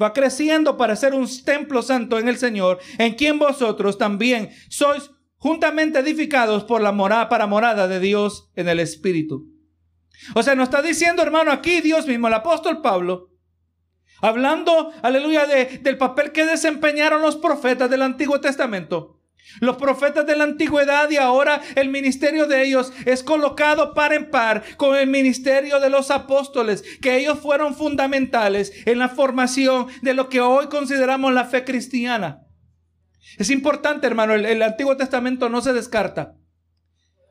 va 0.00 0.12
creciendo 0.12 0.76
para 0.76 0.96
ser 0.96 1.14
un 1.14 1.28
templo 1.44 1.82
santo 1.82 2.18
en 2.18 2.28
el 2.28 2.38
Señor, 2.38 2.78
en 2.98 3.14
quien 3.14 3.38
vosotros 3.38 3.98
también 3.98 4.50
sois 4.68 5.10
juntamente 5.36 5.98
edificados 5.98 6.64
por 6.64 6.82
la 6.82 6.92
morada 6.92 7.28
para 7.28 7.46
morada 7.46 7.88
de 7.88 8.00
Dios 8.00 8.50
en 8.56 8.68
el 8.68 8.80
Espíritu. 8.80 9.50
O 10.34 10.42
sea, 10.42 10.54
nos 10.54 10.64
está 10.64 10.82
diciendo, 10.82 11.22
hermano, 11.22 11.50
aquí 11.50 11.80
Dios 11.80 12.06
mismo, 12.06 12.28
el 12.28 12.34
apóstol 12.34 12.82
Pablo, 12.82 13.30
hablando, 14.20 14.92
aleluya, 15.02 15.46
de, 15.46 15.78
del 15.78 15.96
papel 15.96 16.32
que 16.32 16.44
desempeñaron 16.44 17.22
los 17.22 17.36
profetas 17.36 17.88
del 17.88 18.02
Antiguo 18.02 18.40
Testamento. 18.40 19.19
Los 19.58 19.76
profetas 19.76 20.26
de 20.26 20.36
la 20.36 20.44
antigüedad 20.44 21.10
y 21.10 21.16
ahora 21.16 21.60
el 21.74 21.88
ministerio 21.88 22.46
de 22.46 22.62
ellos 22.62 22.92
es 23.04 23.22
colocado 23.22 23.94
par 23.94 24.12
en 24.12 24.30
par 24.30 24.62
con 24.76 24.96
el 24.96 25.08
ministerio 25.08 25.80
de 25.80 25.90
los 25.90 26.10
apóstoles, 26.10 26.84
que 27.02 27.16
ellos 27.16 27.38
fueron 27.40 27.74
fundamentales 27.74 28.72
en 28.86 28.98
la 28.98 29.08
formación 29.08 29.88
de 30.02 30.14
lo 30.14 30.28
que 30.28 30.40
hoy 30.40 30.68
consideramos 30.68 31.32
la 31.32 31.44
fe 31.44 31.64
cristiana. 31.64 32.46
Es 33.38 33.50
importante, 33.50 34.06
hermano, 34.06 34.34
el, 34.34 34.62
Antiguo 34.62 34.96
Testamento 34.96 35.48
no 35.48 35.60
se 35.60 35.72
descarta. 35.72 36.36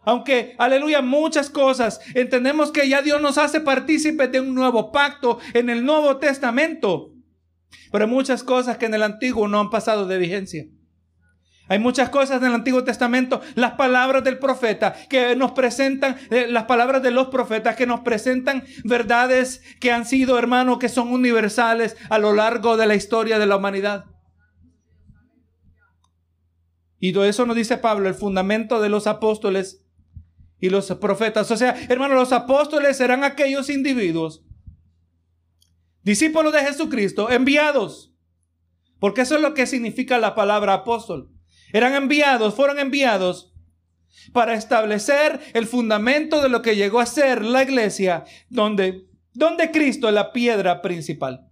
Aunque, 0.04 0.56
aleluya, 0.58 1.02
muchas 1.02 1.50
cosas, 1.50 2.00
entendemos 2.16 2.72
que 2.72 2.88
ya 2.88 3.02
Dios 3.02 3.22
nos 3.22 3.38
hace 3.38 3.60
partícipes 3.60 4.32
de 4.32 4.40
un 4.40 4.56
nuevo 4.56 4.92
pacto 4.92 5.40
en 5.54 5.70
el 5.70 5.86
Nuevo 5.86 6.18
Testamento. 6.18 7.14
Pero 7.92 8.06
hay 8.06 8.10
muchas 8.10 8.44
cosas 8.44 8.78
que 8.78 8.86
en 8.86 8.94
el 8.94 9.04
Antiguo 9.04 9.48
no 9.48 9.60
han 9.60 9.70
pasado 9.70 10.08
de 10.08 10.18
vigencia. 10.18 10.66
Hay 11.70 11.78
muchas 11.78 12.10
cosas 12.10 12.42
en 12.42 12.48
el 12.48 12.56
Antiguo 12.56 12.84
Testamento, 12.84 13.42
las 13.54 13.74
palabras 13.74 14.24
del 14.24 14.40
profeta 14.40 14.96
que 15.08 15.36
nos 15.36 15.52
presentan, 15.52 16.18
eh, 16.32 16.48
las 16.50 16.64
palabras 16.64 17.04
de 17.04 17.12
los 17.12 17.28
profetas 17.28 17.76
que 17.76 17.86
nos 17.86 18.00
presentan 18.00 18.64
verdades 18.84 19.62
que 19.80 19.92
han 19.92 20.06
sido, 20.06 20.40
hermano, 20.40 20.80
que 20.80 20.90
son 20.90 21.10
universales 21.10 21.96
a 22.10 22.18
lo 22.18 22.34
largo 22.34 22.76
de 22.76 22.88
la 22.88 22.96
historia 22.96 23.38
de 23.38 23.46
la 23.46 23.58
humanidad. 23.58 24.06
Y 27.00 27.14
todo 27.14 27.26
eso 27.26 27.46
nos 27.46 27.56
dice 27.56 27.78
Pablo, 27.78 28.10
el 28.10 28.16
fundamento 28.16 28.82
de 28.82 28.90
los 28.90 29.06
apóstoles 29.06 29.86
y 30.60 30.72
los 30.72 30.88
profetas. 30.96 31.52
O 31.52 31.56
sea, 31.56 31.76
hermano, 31.88 32.16
los 32.16 32.34
apóstoles 32.34 32.98
serán 32.98 33.24
aquellos 33.24 33.70
individuos, 33.70 34.44
discípulos 36.02 36.52
de 36.52 36.62
Jesucristo, 36.62 37.30
enviados. 37.30 38.12
Porque 39.00 39.22
eso 39.22 39.36
es 39.36 39.42
lo 39.42 39.54
que 39.54 39.68
significa 39.68 40.18
la 40.18 40.34
palabra 40.34 40.74
apóstol. 40.74 41.32
Eran 41.72 41.96
enviados, 41.96 42.56
fueron 42.56 42.80
enviados 42.80 43.54
para 44.34 44.54
establecer 44.54 45.40
el 45.54 45.66
fundamento 45.66 46.42
de 46.42 46.50
lo 46.50 46.62
que 46.62 46.76
llegó 46.76 47.00
a 47.00 47.06
ser 47.06 47.44
la 47.44 47.64
iglesia, 47.64 48.26
donde, 48.50 49.08
donde 49.34 49.72
Cristo 49.72 50.08
es 50.08 50.14
la 50.14 50.32
piedra 50.32 50.82
principal. 50.82 51.46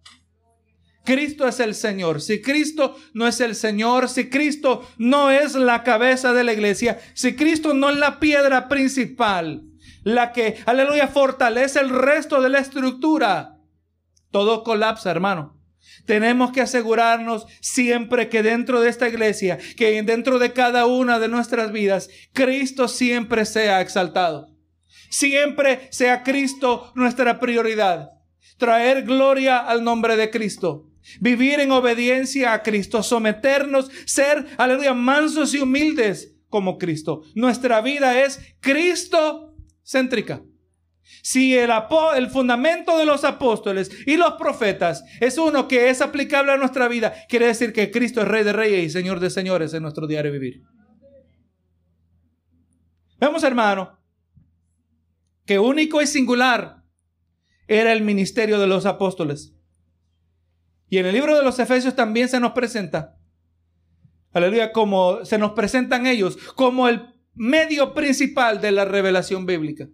Cristo 1.03 1.47
es 1.47 1.62
el 1.62 1.73
Señor. 1.73 2.21
Si 2.21 2.41
Cristo 2.41 2.97
no 3.13 3.27
es 3.27 3.39
el 3.39 3.56
Señor, 3.56 4.10
si 4.10 4.30
Cristo 4.30 4.86
no 4.97 5.32
es 5.32 5.56
la 5.56 5.84
cabeza 5.84 6.34
de 6.34 6.43
la 6.43 6.51
iglesia, 6.51 6.99
si 7.13 7.36
Cristo 7.36 7.73
no 7.73 7.89
es 7.89 7.97
la 7.97 8.19
piedra 8.19 8.67
principal, 8.67 9.63
la 10.03 10.34
que, 10.34 10.58
aleluya, 10.65 11.08
fortalece 11.08 11.80
el 11.80 11.89
resto 11.89 12.41
de 12.41 12.49
la 12.49 12.60
estructura, 12.60 13.58
todo 14.32 14.63
colapsa, 14.63 15.10
hermano. 15.10 15.57
Tenemos 16.05 16.51
que 16.51 16.62
asegurarnos 16.62 17.45
siempre 17.62 18.29
que 18.29 18.43
dentro 18.43 18.81
de 18.81 18.89
esta 18.89 19.07
iglesia, 19.07 19.57
que 19.75 20.01
dentro 20.03 20.39
de 20.39 20.53
cada 20.53 20.86
una 20.86 21.19
de 21.19 21.27
nuestras 21.27 21.71
vidas, 21.71 22.10
Cristo 22.33 22.88
siempre 22.88 23.45
sea 23.45 23.81
exaltado. 23.81 24.55
Siempre 25.10 25.88
sea 25.91 26.23
Cristo 26.23 26.91
nuestra 26.95 27.39
prioridad. 27.39 28.12
Traer 28.57 29.03
gloria 29.03 29.60
al 29.60 29.83
nombre 29.83 30.17
de 30.17 30.29
Cristo. 30.29 30.89
Vivir 31.19 31.60
en 31.60 31.71
obediencia 31.71 32.53
a 32.53 32.63
Cristo. 32.63 33.03
Someternos. 33.03 33.89
Ser, 34.05 34.45
aleluya, 34.57 34.93
mansos 34.93 35.53
y 35.53 35.60
humildes 35.60 36.36
como 36.49 36.77
Cristo. 36.77 37.23
Nuestra 37.36 37.81
vida 37.81 38.21
es 38.23 38.39
Cristo 38.60 39.55
céntrica. 39.83 40.41
Si 41.27 41.53
el, 41.57 41.69
el, 42.15 42.29
fundamento 42.29 42.97
de 42.97 43.05
los 43.05 43.25
apóstoles 43.25 43.91
y 44.05 44.15
los 44.15 44.35
profetas 44.35 45.03
es 45.19 45.37
uno 45.37 45.67
que 45.67 45.89
es 45.89 45.99
aplicable 45.99 46.53
a 46.53 46.57
nuestra 46.57 46.87
vida, 46.87 47.13
quiere 47.27 47.47
decir 47.47 47.73
que 47.73 47.91
Cristo 47.91 48.21
es 48.21 48.29
Rey 48.29 48.45
de 48.45 48.53
Reyes 48.53 48.85
y 48.85 48.89
Señor 48.89 49.19
de 49.19 49.29
Señores 49.29 49.73
en 49.73 49.83
nuestro 49.83 50.07
diario 50.07 50.31
vivir. 50.31 50.63
Vemos, 53.19 53.43
hermano, 53.43 53.99
que 55.45 55.59
único 55.59 56.01
y 56.01 56.07
singular 56.07 56.85
era 57.67 57.91
el 57.91 58.03
ministerio 58.03 58.57
de 58.57 58.67
los 58.67 58.85
apóstoles. 58.85 59.53
Y 60.87 60.97
en 60.99 61.07
el 61.07 61.13
libro 61.13 61.35
de 61.35 61.43
los 61.43 61.59
Efesios 61.59 61.93
también 61.93 62.29
se 62.29 62.39
nos 62.39 62.53
presenta, 62.53 63.17
aleluya, 64.31 64.71
como 64.71 65.25
se 65.25 65.37
nos 65.37 65.51
presentan 65.51 66.07
ellos 66.07 66.37
como 66.55 66.87
el 66.87 67.05
medio 67.33 67.93
principal 67.93 68.61
de 68.61 68.71
la 68.71 68.85
revelación 68.85 69.45
bíblica 69.45 69.89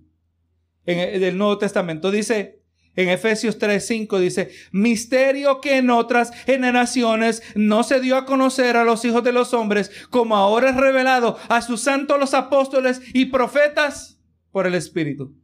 en 0.85 1.23
el 1.23 1.37
Nuevo 1.37 1.57
Testamento. 1.57 2.11
Dice 2.11 2.63
en 2.95 3.09
Efesios 3.09 3.57
3:5 3.57 4.19
dice, 4.19 4.51
misterio 4.71 5.61
que 5.61 5.77
en 5.77 5.89
otras 5.89 6.31
generaciones 6.45 7.41
no 7.55 7.83
se 7.83 7.99
dio 7.99 8.17
a 8.17 8.25
conocer 8.25 8.77
a 8.77 8.83
los 8.83 9.03
hijos 9.05 9.23
de 9.23 9.31
los 9.31 9.53
hombres, 9.53 9.91
como 10.09 10.35
ahora 10.35 10.69
es 10.69 10.75
revelado 10.75 11.37
a 11.49 11.61
sus 11.61 11.81
santos 11.81 12.19
los 12.19 12.33
apóstoles 12.33 13.01
y 13.13 13.25
profetas 13.25 14.19
por 14.51 14.67
el 14.67 14.75
Espíritu. 14.75 15.35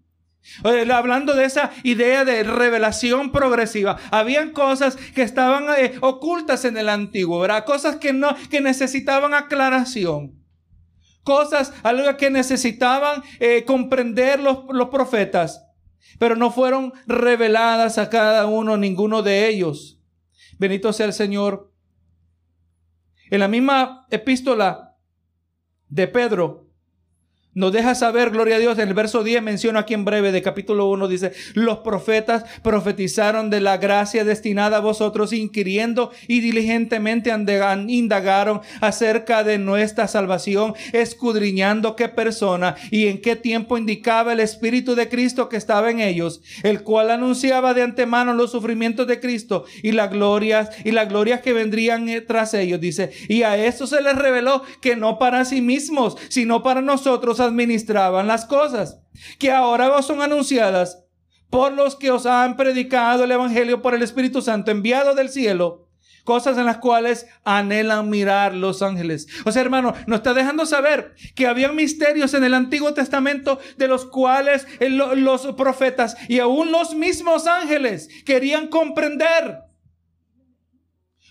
Hablando 0.64 1.36
de 1.36 1.46
esa 1.46 1.72
idea 1.84 2.24
de 2.24 2.44
revelación 2.44 3.32
progresiva, 3.32 3.98
habían 4.10 4.52
cosas 4.52 4.96
que 4.96 5.22
estaban 5.22 5.66
eh, 5.78 5.96
ocultas 6.02 6.66
en 6.66 6.78
el 6.78 6.88
antiguo, 6.88 7.40
¿verdad? 7.40 7.66
Cosas 7.66 7.98
que 7.98 8.14
no, 8.14 8.36
que 8.50 8.62
necesitaban 8.62 9.34
aclaración 9.34 10.39
cosas, 11.30 11.72
algo 11.84 12.18
que 12.18 12.32
necesitaban 12.32 13.22
eh, 13.40 13.64
comprender 13.64 14.40
los, 14.40 14.66
los 14.70 14.90
profetas, 14.90 15.64
pero 16.18 16.36
no 16.36 16.50
fueron 16.50 16.92
reveladas 17.06 18.00
a 18.00 18.10
cada 18.10 18.48
uno, 18.48 18.78
ninguno 18.78 19.22
de 19.22 19.48
ellos. 19.48 20.02
Bendito 20.58 20.92
sea 20.92 21.06
el 21.06 21.14
Señor. 21.14 21.72
En 23.30 23.42
la 23.42 23.48
misma 23.48 24.08
epístola 24.10 24.98
de 25.88 26.08
Pedro, 26.08 26.69
nos 27.56 27.74
deja 27.74 27.96
saber, 27.96 28.30
gloria 28.30 28.58
a 28.58 28.60
Dios, 28.60 28.78
en 28.78 28.88
el 28.88 28.94
verso 28.94 29.24
10 29.24 29.42
menciono 29.42 29.80
aquí 29.80 29.96
en 29.96 30.06
breve 30.06 30.32
de 30.32 30.44
capítulo 30.44 30.88
1, 30.92 31.08
dice, 31.08 31.34
los 31.56 31.80
profetas 31.80 32.46
profetizaron 32.62 33.50
de 33.50 33.60
la 33.60 33.78
gracia 33.78 34.24
destinada 34.24 34.78
a 34.78 34.82
vosotros, 34.82 35.34
inquiriendo 35.34 36.12
y 36.28 36.42
diligentemente 36.42 37.34
indagaron 37.88 38.62
acerca 38.82 39.44
de 39.44 39.58
nuestra 39.58 40.08
salvación, 40.08 40.76
escudriñando 40.94 41.96
qué 41.96 42.08
persona 42.08 42.76
y 42.92 43.08
en 43.08 43.20
qué 43.20 43.36
tiempo 43.36 43.80
indicaba 43.80 44.34
el 44.34 44.42
Espíritu 44.42 44.94
de 44.94 45.10
Cristo 45.10 45.50
que 45.50 45.58
estaba 45.58 45.90
en 45.90 46.02
ellos, 46.02 46.42
el 46.62 46.84
cual 46.84 47.10
anunciaba 47.10 47.74
de 47.74 47.82
antemano 47.82 48.36
los 48.36 48.52
sufrimientos 48.52 49.08
de 49.08 49.20
Cristo 49.20 49.66
y 49.82 49.92
las 49.94 50.12
glorias 50.12 50.70
y 50.86 50.92
las 50.92 51.10
glorias 51.10 51.42
que 51.42 51.54
vendrían 51.54 52.10
eh, 52.10 52.22
tras 52.22 52.54
ellos, 52.54 52.80
dice, 52.80 53.10
y 53.28 53.42
a 53.42 53.58
esto 53.58 53.88
se 53.88 54.02
les 54.02 54.16
reveló 54.16 54.62
que 54.82 54.96
no 54.96 55.18
para 55.18 55.46
sí 55.46 55.62
mismos, 55.62 56.16
sino 56.30 56.62
para 56.62 56.84
nosotros 56.84 57.40
administraban 57.50 58.28
las 58.28 58.46
cosas, 58.46 59.02
que 59.38 59.52
ahora 59.52 59.96
os 59.96 60.06
son 60.06 60.22
anunciadas 60.22 61.04
por 61.50 61.74
los 61.74 61.96
que 61.96 62.12
os 62.12 62.26
han 62.26 62.56
predicado 62.58 63.24
el 63.24 63.32
Evangelio 63.32 63.82
por 63.82 63.94
el 63.94 64.04
Espíritu 64.04 64.42
Santo 64.42 64.72
enviado 64.72 65.16
del 65.16 65.30
cielo, 65.30 65.88
cosas 66.24 66.58
en 66.58 66.66
las 66.66 66.78
cuales 66.78 67.28
anhelan 67.44 68.10
mirar 68.10 68.54
los 68.54 68.82
ángeles. 68.82 69.28
O 69.46 69.52
sea, 69.52 69.64
hermano, 69.64 69.94
nos 70.06 70.18
está 70.18 70.34
dejando 70.34 70.66
saber 70.66 71.16
que 71.36 71.48
había 71.48 71.72
misterios 71.72 72.34
en 72.34 72.44
el 72.44 72.54
Antiguo 72.54 72.94
Testamento 72.94 73.60
de 73.78 73.88
los 73.88 74.06
cuales 74.06 74.68
los 74.80 75.48
profetas 75.58 76.16
y 76.28 76.40
aún 76.40 76.72
los 76.72 76.94
mismos 76.94 77.48
ángeles 77.48 78.10
querían 78.26 78.68
comprender 78.68 79.69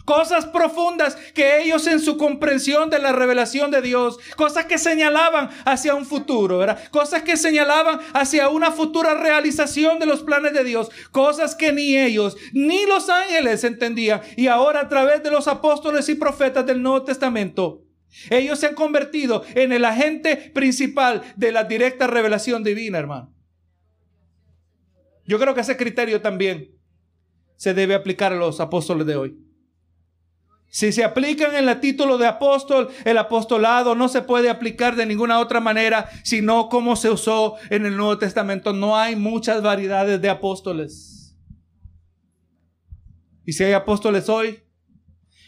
cosas 0.08 0.46
profundas 0.46 1.16
que 1.34 1.60
ellos 1.60 1.86
en 1.86 2.00
su 2.00 2.16
comprensión 2.16 2.88
de 2.88 2.98
la 2.98 3.12
revelación 3.12 3.70
de 3.70 3.82
Dios, 3.82 4.18
cosas 4.36 4.64
que 4.64 4.78
señalaban 4.78 5.50
hacia 5.66 5.94
un 5.94 6.06
futuro, 6.06 6.56
¿verdad? 6.56 6.82
Cosas 6.90 7.24
que 7.24 7.36
señalaban 7.36 8.00
hacia 8.14 8.48
una 8.48 8.72
futura 8.72 9.12
realización 9.12 9.98
de 9.98 10.06
los 10.06 10.22
planes 10.22 10.54
de 10.54 10.64
Dios, 10.64 10.90
cosas 11.10 11.54
que 11.54 11.74
ni 11.74 11.94
ellos 11.94 12.38
ni 12.54 12.86
los 12.86 13.10
ángeles 13.10 13.64
entendían. 13.64 14.22
Y 14.34 14.46
ahora 14.46 14.80
a 14.80 14.88
través 14.88 15.22
de 15.22 15.30
los 15.30 15.46
apóstoles 15.46 16.08
y 16.08 16.14
profetas 16.14 16.64
del 16.64 16.82
Nuevo 16.82 17.02
Testamento, 17.02 17.82
ellos 18.30 18.58
se 18.58 18.68
han 18.68 18.74
convertido 18.74 19.44
en 19.54 19.72
el 19.74 19.84
agente 19.84 20.36
principal 20.54 21.20
de 21.36 21.52
la 21.52 21.64
directa 21.64 22.06
revelación 22.06 22.64
divina, 22.64 22.96
hermano. 22.96 23.30
Yo 25.26 25.38
creo 25.38 25.54
que 25.54 25.60
ese 25.60 25.76
criterio 25.76 26.22
también 26.22 26.74
se 27.56 27.74
debe 27.74 27.94
aplicar 27.94 28.32
a 28.32 28.36
los 28.36 28.58
apóstoles 28.58 29.06
de 29.06 29.14
hoy. 29.14 29.47
Si 30.70 30.92
se 30.92 31.02
aplican 31.02 31.54
en 31.54 31.68
el 31.68 31.80
título 31.80 32.18
de 32.18 32.26
apóstol, 32.26 32.88
el 33.04 33.16
apostolado 33.16 33.94
no 33.94 34.08
se 34.08 34.22
puede 34.22 34.50
aplicar 34.50 34.96
de 34.96 35.06
ninguna 35.06 35.40
otra 35.40 35.60
manera, 35.60 36.08
sino 36.24 36.68
como 36.68 36.94
se 36.94 37.10
usó 37.10 37.54
en 37.70 37.86
el 37.86 37.96
Nuevo 37.96 38.18
Testamento. 38.18 38.72
No 38.72 38.96
hay 38.96 39.16
muchas 39.16 39.62
variedades 39.62 40.20
de 40.20 40.28
apóstoles. 40.28 41.36
Y 43.46 43.54
si 43.54 43.64
hay 43.64 43.72
apóstoles 43.72 44.28
hoy, 44.28 44.60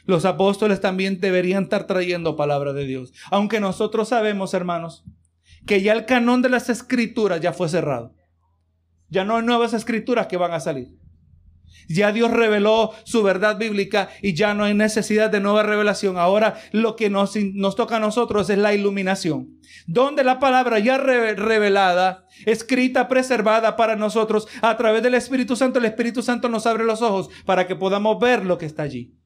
los 0.06 0.24
apóstoles 0.24 0.80
también 0.80 1.20
deberían 1.20 1.64
estar 1.64 1.86
trayendo 1.86 2.34
palabra 2.34 2.72
de 2.72 2.86
Dios. 2.86 3.12
Aunque 3.30 3.60
nosotros 3.60 4.08
sabemos, 4.08 4.54
hermanos, 4.54 5.04
que 5.66 5.82
ya 5.82 5.92
el 5.92 6.06
canón 6.06 6.40
de 6.40 6.48
las 6.48 6.70
escrituras 6.70 7.42
ya 7.42 7.52
fue 7.52 7.68
cerrado. 7.68 8.14
Ya 9.10 9.24
no 9.24 9.36
hay 9.36 9.44
nuevas 9.44 9.74
escrituras 9.74 10.28
que 10.28 10.38
van 10.38 10.52
a 10.52 10.60
salir. 10.60 10.99
Ya 11.88 12.12
Dios 12.12 12.30
reveló 12.30 12.92
su 13.02 13.24
verdad 13.24 13.58
bíblica 13.58 14.10
y 14.22 14.34
ya 14.34 14.54
no 14.54 14.62
hay 14.62 14.74
necesidad 14.74 15.28
de 15.28 15.40
nueva 15.40 15.64
revelación. 15.64 16.18
Ahora 16.18 16.54
lo 16.70 16.94
que 16.94 17.10
nos, 17.10 17.34
toca 17.74 17.96
a 17.96 18.00
nosotros 18.00 18.48
es 18.48 18.58
la 18.58 18.74
iluminación. 18.74 19.58
Donde 19.88 20.22
la 20.22 20.38
palabra 20.38 20.78
ya 20.78 20.98
revelada, 20.98 22.26
escrita, 22.46 23.08
preservada 23.08 23.74
para 23.74 23.96
nosotros 23.96 24.46
a 24.62 24.76
través 24.76 25.02
del 25.02 25.14
Espíritu 25.14 25.56
Santo, 25.56 25.80
el 25.80 25.84
Espíritu 25.84 26.22
Santo 26.22 26.48
nos 26.48 26.64
abre 26.66 26.84
los 26.84 27.02
ojos 27.02 27.28
para 27.44 27.66
que 27.66 27.74
podamos 27.74 28.20
ver 28.20 28.44
lo 28.44 28.56
que 28.56 28.66
está 28.66 28.84
allí. 28.84 29.16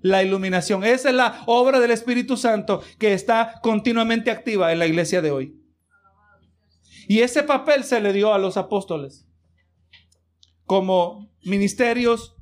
La 0.00 0.22
iluminación. 0.22 0.84
Esa 0.84 1.10
es 1.10 1.14
la 1.14 1.42
obra 1.44 1.80
del 1.80 1.90
Espíritu 1.90 2.38
Santo 2.38 2.82
que 2.98 3.12
está 3.12 3.60
continuamente 3.62 4.30
activa 4.30 4.72
en 4.72 4.78
la 4.78 4.86
iglesia 4.86 5.20
de 5.20 5.32
hoy. 5.32 5.54
Y 7.08 7.20
ese 7.20 7.42
papel 7.42 7.84
se 7.84 8.00
le 8.00 8.14
dio 8.14 8.32
a 8.32 8.38
los 8.38 8.56
apóstoles 8.56 9.25
como 10.66 11.30
ministerios, 11.42 12.36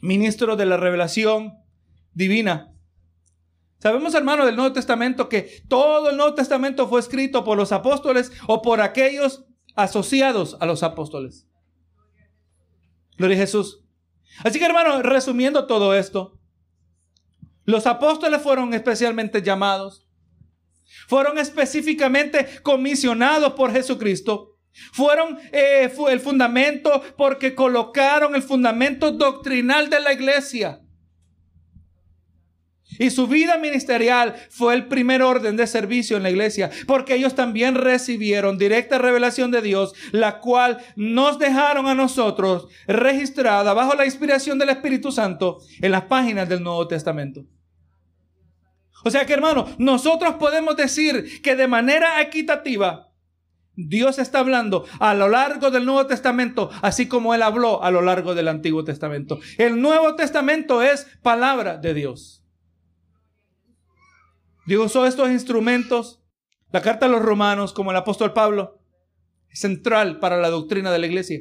ministros 0.00 0.56
de 0.58 0.66
la 0.66 0.76
revelación 0.76 1.54
divina. 2.12 2.72
Sabemos, 3.78 4.14
hermano, 4.14 4.46
del 4.46 4.54
Nuevo 4.54 4.72
Testamento 4.72 5.28
que 5.28 5.62
todo 5.66 6.10
el 6.10 6.16
Nuevo 6.16 6.34
Testamento 6.34 6.86
fue 6.86 7.00
escrito 7.00 7.42
por 7.42 7.56
los 7.56 7.72
apóstoles 7.72 8.30
o 8.46 8.62
por 8.62 8.80
aquellos 8.80 9.44
asociados 9.74 10.56
a 10.60 10.66
los 10.66 10.82
apóstoles. 10.82 11.48
Gloria 13.16 13.36
a 13.36 13.40
Jesús. 13.40 13.82
Así 14.44 14.58
que, 14.58 14.66
hermano, 14.66 15.02
resumiendo 15.02 15.66
todo 15.66 15.94
esto, 15.94 16.38
los 17.64 17.86
apóstoles 17.86 18.42
fueron 18.42 18.74
especialmente 18.74 19.42
llamados, 19.42 20.08
fueron 21.08 21.38
específicamente 21.38 22.60
comisionados 22.62 23.54
por 23.54 23.72
Jesucristo 23.72 24.51
fueron 24.92 25.38
eh, 25.52 25.90
el 26.10 26.20
fundamento 26.20 27.02
porque 27.16 27.54
colocaron 27.54 28.34
el 28.34 28.42
fundamento 28.42 29.12
doctrinal 29.12 29.90
de 29.90 30.00
la 30.00 30.12
iglesia. 30.12 30.80
Y 32.98 33.10
su 33.10 33.26
vida 33.26 33.56
ministerial 33.58 34.34
fue 34.50 34.74
el 34.74 34.86
primer 34.86 35.22
orden 35.22 35.56
de 35.56 35.66
servicio 35.66 36.16
en 36.16 36.22
la 36.22 36.30
iglesia, 36.30 36.70
porque 36.86 37.14
ellos 37.14 37.34
también 37.34 37.74
recibieron 37.74 38.58
directa 38.58 38.98
revelación 38.98 39.50
de 39.50 39.62
Dios, 39.62 39.94
la 40.12 40.40
cual 40.40 40.78
nos 40.96 41.38
dejaron 41.38 41.86
a 41.86 41.94
nosotros 41.94 42.68
registrada 42.86 43.72
bajo 43.72 43.94
la 43.94 44.04
inspiración 44.04 44.58
del 44.58 44.70
Espíritu 44.70 45.10
Santo 45.10 45.58
en 45.80 45.90
las 45.90 46.02
páginas 46.02 46.48
del 46.48 46.62
Nuevo 46.62 46.86
Testamento. 46.86 47.44
O 49.04 49.10
sea 49.10 49.26
que 49.26 49.32
hermano, 49.32 49.66
nosotros 49.78 50.34
podemos 50.34 50.76
decir 50.76 51.42
que 51.42 51.56
de 51.56 51.66
manera 51.66 52.20
equitativa, 52.20 53.11
Dios 53.74 54.18
está 54.18 54.40
hablando 54.40 54.84
a 55.00 55.14
lo 55.14 55.28
largo 55.28 55.70
del 55.70 55.86
Nuevo 55.86 56.06
Testamento, 56.06 56.70
así 56.82 57.08
como 57.08 57.34
Él 57.34 57.42
habló 57.42 57.82
a 57.82 57.90
lo 57.90 58.02
largo 58.02 58.34
del 58.34 58.48
Antiguo 58.48 58.84
Testamento. 58.84 59.40
El 59.56 59.80
Nuevo 59.80 60.14
Testamento 60.14 60.82
es 60.82 61.06
palabra 61.22 61.78
de 61.78 61.94
Dios. 61.94 62.44
Dios 64.66 64.86
usó 64.86 65.06
estos 65.06 65.30
instrumentos, 65.30 66.22
la 66.70 66.82
carta 66.82 67.06
a 67.06 67.08
los 67.08 67.22
romanos, 67.22 67.72
como 67.72 67.90
el 67.90 67.96
apóstol 67.96 68.32
Pablo, 68.32 68.80
es 69.48 69.60
central 69.60 70.18
para 70.18 70.36
la 70.36 70.50
doctrina 70.50 70.90
de 70.90 70.98
la 70.98 71.06
iglesia. 71.06 71.40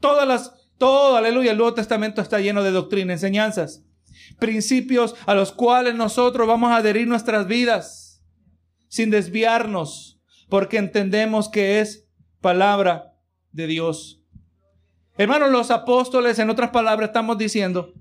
Todas 0.00 0.26
las, 0.26 0.54
todo, 0.78 1.16
aleluya, 1.16 1.50
el 1.50 1.58
Nuevo 1.58 1.74
Testamento 1.74 2.22
está 2.22 2.40
lleno 2.40 2.62
de 2.62 2.70
doctrina, 2.70 3.12
enseñanzas, 3.12 3.84
principios 4.38 5.16
a 5.26 5.34
los 5.34 5.52
cuales 5.52 5.94
nosotros 5.94 6.46
vamos 6.46 6.70
a 6.70 6.76
adherir 6.76 7.08
nuestras 7.08 7.46
vidas 7.46 8.24
sin 8.88 9.10
desviarnos 9.10 10.21
porque 10.52 10.76
entendemos 10.76 11.48
que 11.48 11.80
es 11.80 12.06
palabra 12.42 13.16
de 13.52 13.66
Dios. 13.66 14.22
Hermanos, 15.16 15.50
los 15.50 15.70
apóstoles, 15.70 16.38
en 16.38 16.50
otras 16.50 16.68
palabras, 16.68 17.08
estamos 17.08 17.38
diciendo 17.38 17.94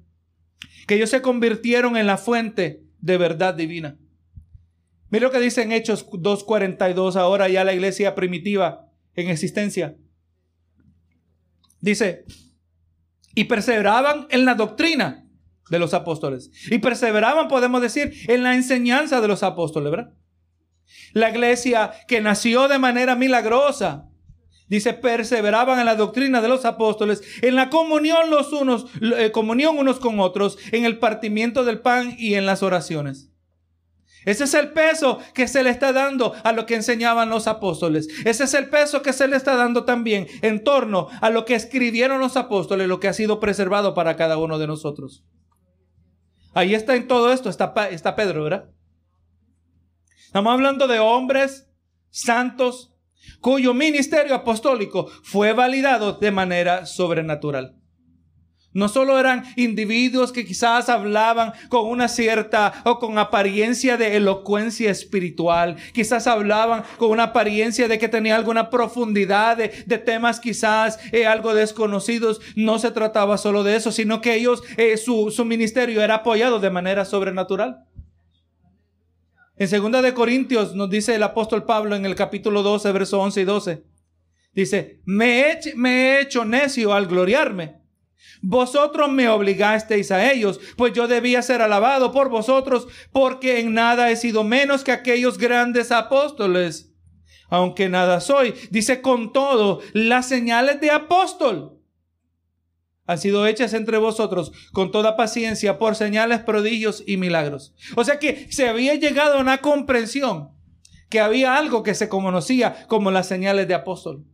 que 0.86 0.96
ellos 0.96 1.10
se 1.10 1.22
convirtieron 1.22 1.96
en 1.96 2.08
la 2.08 2.18
fuente 2.18 2.84
de 3.00 3.18
verdad 3.18 3.54
divina. 3.54 3.98
Mira 5.10 5.28
lo 5.28 5.32
que 5.32 5.40
dice 5.40 5.62
en 5.62 5.72
Hechos 5.72 6.06
2.42, 6.10 7.16
ahora 7.16 7.48
ya 7.48 7.64
la 7.64 7.72
iglesia 7.72 8.16
primitiva 8.16 8.86
en 9.16 9.30
existencia. 9.30 9.96
Dice, 11.80 12.26
y 13.34 13.46
perseveraban 13.46 14.28
en 14.30 14.44
la 14.44 14.56
doctrina 14.56 15.26
de 15.70 15.80
los 15.80 15.94
apóstoles. 15.94 16.52
Y 16.70 16.80
perseveraban, 16.80 17.48
podemos 17.48 17.82
decir, 17.82 18.12
en 18.28 18.44
la 18.44 18.56
enseñanza 18.56 19.22
de 19.22 19.30
los 19.30 19.42
apóstoles, 19.42 19.90
¿verdad? 19.90 20.14
La 21.14 21.30
iglesia 21.30 21.92
que 22.08 22.22
nació 22.22 22.68
de 22.68 22.80
manera 22.80 23.16
milagrosa. 23.16 24.08
Dice, 24.68 24.94
perseveraban 24.94 25.80
en 25.80 25.86
la 25.86 25.96
doctrina 25.96 26.42
de 26.42 26.48
los 26.48 26.64
apóstoles, 26.64 27.22
en 27.42 27.56
la 27.56 27.70
comunión 27.70 28.30
los 28.30 28.54
unos, 28.54 28.86
eh, 29.18 29.30
comunión 29.32 29.78
unos 29.78 30.00
con 30.00 30.22
otros, 30.22 30.58
en 30.72 30.86
el 30.86 30.98
partimiento 30.98 31.66
del 31.66 31.82
pan 31.82 32.16
y 32.18 32.36
en 32.36 32.46
las 32.46 32.64
oraciones. 32.64 33.32
Ese 34.24 34.44
es 34.44 34.54
el 34.54 34.72
peso 34.72 35.20
que 35.34 35.48
se 35.48 35.64
le 35.64 35.72
está 35.72 35.94
dando 35.94 36.34
a 36.44 36.52
lo 36.52 36.66
que 36.66 36.76
enseñaban 36.76 37.30
los 37.30 37.48
apóstoles. 37.48 38.08
Ese 38.24 38.44
es 38.44 38.54
el 38.54 38.70
peso 38.70 39.02
que 39.02 39.14
se 39.14 39.28
le 39.28 39.36
está 39.36 39.56
dando 39.56 39.84
también 39.84 40.28
en 40.42 40.64
torno 40.64 41.08
a 41.22 41.30
lo 41.32 41.44
que 41.44 41.56
escribieron 41.56 42.20
los 42.20 42.38
apóstoles, 42.38 42.88
lo 42.88 43.00
que 43.00 43.08
ha 43.08 43.14
sido 43.14 43.40
preservado 43.40 43.94
para 43.94 44.16
cada 44.16 44.38
uno 44.38 44.60
de 44.60 44.68
nosotros. 44.68 45.26
Ahí 46.54 46.76
está 46.76 46.96
en 46.96 47.08
todo 47.08 47.32
esto, 47.32 47.50
está, 47.50 47.74
está 47.90 48.16
Pedro, 48.16 48.44
¿verdad? 48.44 48.70
Estamos 50.32 50.54
hablando 50.54 50.88
de 50.88 50.98
hombres 50.98 51.68
santos 52.10 52.96
cuyo 53.42 53.74
ministerio 53.74 54.34
apostólico 54.34 55.08
fue 55.24 55.52
validado 55.52 56.14
de 56.14 56.32
manera 56.32 56.86
sobrenatural. 56.86 57.76
No 58.72 58.88
solo 58.88 59.20
eran 59.20 59.44
individuos 59.58 60.32
que 60.32 60.46
quizás 60.46 60.88
hablaban 60.88 61.52
con 61.68 61.86
una 61.86 62.08
cierta 62.08 62.82
o 62.86 62.98
con 62.98 63.18
apariencia 63.18 63.98
de 63.98 64.16
elocuencia 64.16 64.90
espiritual, 64.90 65.76
quizás 65.94 66.28
hablaban 66.28 66.84
con 66.98 67.12
una 67.12 67.24
apariencia 67.24 67.90
de 67.90 68.00
que 68.00 68.08
tenía 68.08 68.38
alguna 68.38 68.70
profundidad 68.70 69.58
de, 69.58 69.98
temas 69.98 70.40
quizás 70.40 70.98
eh, 71.12 71.28
algo 71.28 71.54
desconocidos. 71.54 72.40
No 72.56 72.80
se 72.80 72.92
trataba 72.92 73.38
solo 73.38 73.64
de 73.64 73.76
eso, 73.76 73.92
sino 73.92 74.22
que 74.22 74.36
ellos, 74.36 74.64
eh, 74.78 74.96
su, 74.96 75.30
su 75.30 75.44
ministerio 75.44 76.02
era 76.02 76.16
apoyado 76.16 76.62
de 76.62 76.70
manera 76.70 77.04
sobrenatural. 77.04 77.86
En 79.62 79.68
segunda 79.68 80.02
de 80.02 80.16
Corintios 80.16 80.74
nos 80.74 80.90
dice 80.90 81.14
el 81.14 81.22
apóstol 81.22 81.66
Pablo 81.66 81.96
en 81.96 82.04
el 82.04 82.16
capítulo 82.16 82.64
12, 82.64 82.92
versos 82.94 83.20
11 83.20 83.42
y 83.42 83.44
12. 83.44 83.84
Dice, 84.54 85.02
me 85.06 85.52
he, 85.52 85.76
me 85.76 85.92
he 85.92 86.22
hecho 86.22 86.46
necio 86.46 86.96
al 86.96 87.06
gloriarme. 87.06 87.80
Vosotros 88.42 89.12
me 89.12 89.30
obligasteis 89.30 90.10
a 90.10 90.32
ellos, 90.32 90.60
pues 90.78 90.94
yo 90.94 91.08
debía 91.08 91.44
ser 91.44 91.62
alabado 91.62 92.12
por 92.12 92.30
vosotros, 92.30 92.88
porque 93.12 93.60
en 93.60 93.76
nada 93.76 94.10
he 94.10 94.16
sido 94.16 94.44
menos 94.44 94.84
que 94.84 94.94
aquellos 94.94 95.38
grandes 95.38 95.92
apóstoles. 95.92 96.92
Aunque 97.48 97.88
nada 97.88 98.20
soy, 98.20 98.56
dice 98.72 99.04
con 99.04 99.32
todo, 99.32 99.82
las 99.94 100.28
señales 100.28 100.82
de 100.82 100.90
apóstol 100.90 101.81
han 103.06 103.18
sido 103.18 103.46
hechas 103.46 103.74
entre 103.74 103.98
vosotros 103.98 104.52
con 104.72 104.92
toda 104.92 105.18
paciencia 105.18 105.78
por 105.78 105.96
señales, 105.96 106.42
prodigios 106.42 107.04
y 107.06 107.18
milagros. 107.18 107.74
O 107.96 108.04
sea 108.04 108.20
que 108.20 108.52
se 108.52 108.68
había 108.68 108.96
llegado 108.96 109.36
a 109.36 109.42
una 109.42 109.60
comprensión 109.60 110.50
que 111.10 111.20
había 111.20 111.58
algo 111.58 111.84
que 111.84 111.94
se 111.94 112.10
conocía 112.10 112.88
como 112.88 113.12
las 113.12 113.28
señales 113.28 113.68
de 113.68 113.74
apóstol. 113.74 114.26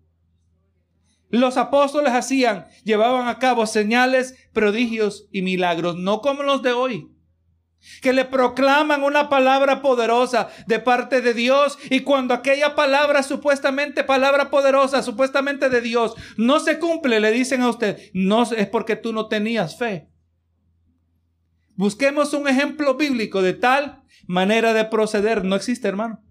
Los 1.30 1.58
apóstoles 1.58 2.14
hacían, 2.14 2.68
llevaban 2.86 3.28
a 3.28 3.40
cabo 3.40 3.66
señales, 3.66 4.36
prodigios 4.54 5.28
y 5.32 5.42
milagros, 5.42 5.98
no 5.98 6.22
como 6.22 6.44
los 6.44 6.62
de 6.62 6.72
hoy 6.72 7.17
que 8.02 8.14
le 8.14 8.26
proclaman 8.26 9.04
una 9.04 9.30
palabra 9.30 9.82
poderosa 9.82 10.50
de 10.68 10.80
parte 10.80 11.22
de 11.22 11.34
Dios 11.34 11.78
y 11.90 12.02
cuando 12.02 12.34
aquella 12.34 12.76
palabra 12.76 13.24
supuestamente 13.24 14.04
palabra 14.04 14.50
poderosa, 14.50 15.02
supuestamente 15.04 15.70
de 15.70 15.82
Dios, 15.82 16.16
no 16.38 16.60
se 16.60 16.80
cumple, 16.80 17.20
le 17.20 17.32
dicen 17.32 17.62
a 17.62 17.70
usted, 17.70 17.98
no 18.14 18.44
es 18.44 18.68
porque 18.68 18.96
tú 18.96 19.14
no 19.14 19.28
tenías 19.28 19.78
fe. 19.78 20.10
Busquemos 21.76 22.34
un 22.34 22.48
ejemplo 22.48 22.96
bíblico 22.96 23.42
de 23.42 23.54
tal 23.54 24.02
manera 24.26 24.74
de 24.74 24.86
proceder. 24.86 25.46
No 25.46 25.56
existe, 25.56 25.88
hermano. 25.88 26.24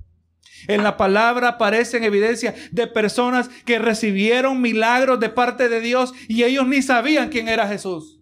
En 0.67 0.83
la 0.83 0.97
palabra 0.97 1.49
aparecen 1.51 2.03
evidencia 2.03 2.55
de 2.73 2.87
personas 2.89 3.49
que 3.65 3.79
recibieron 3.79 4.61
milagros 4.61 5.21
de 5.21 5.29
parte 5.29 5.69
de 5.69 5.81
Dios 5.81 6.13
y 6.29 6.43
ellos 6.43 6.67
ni 6.67 6.83
sabían 6.83 7.29
quién 7.29 7.49
era 7.49 7.69
Jesús. 7.69 8.16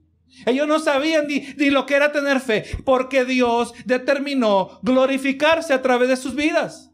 Ellos 0.47 0.66
no 0.66 0.79
sabían 0.79 1.27
ni, 1.27 1.70
lo 1.70 1.87
que 1.87 1.94
era 1.94 2.12
tener 2.12 2.40
fe, 2.40 2.64
porque 2.85 3.25
Dios 3.25 3.73
determinó 3.85 4.81
glorificarse 4.83 5.73
a 5.73 5.83
través 5.83 6.09
de 6.09 6.16
sus 6.16 6.35
vidas. 6.35 6.90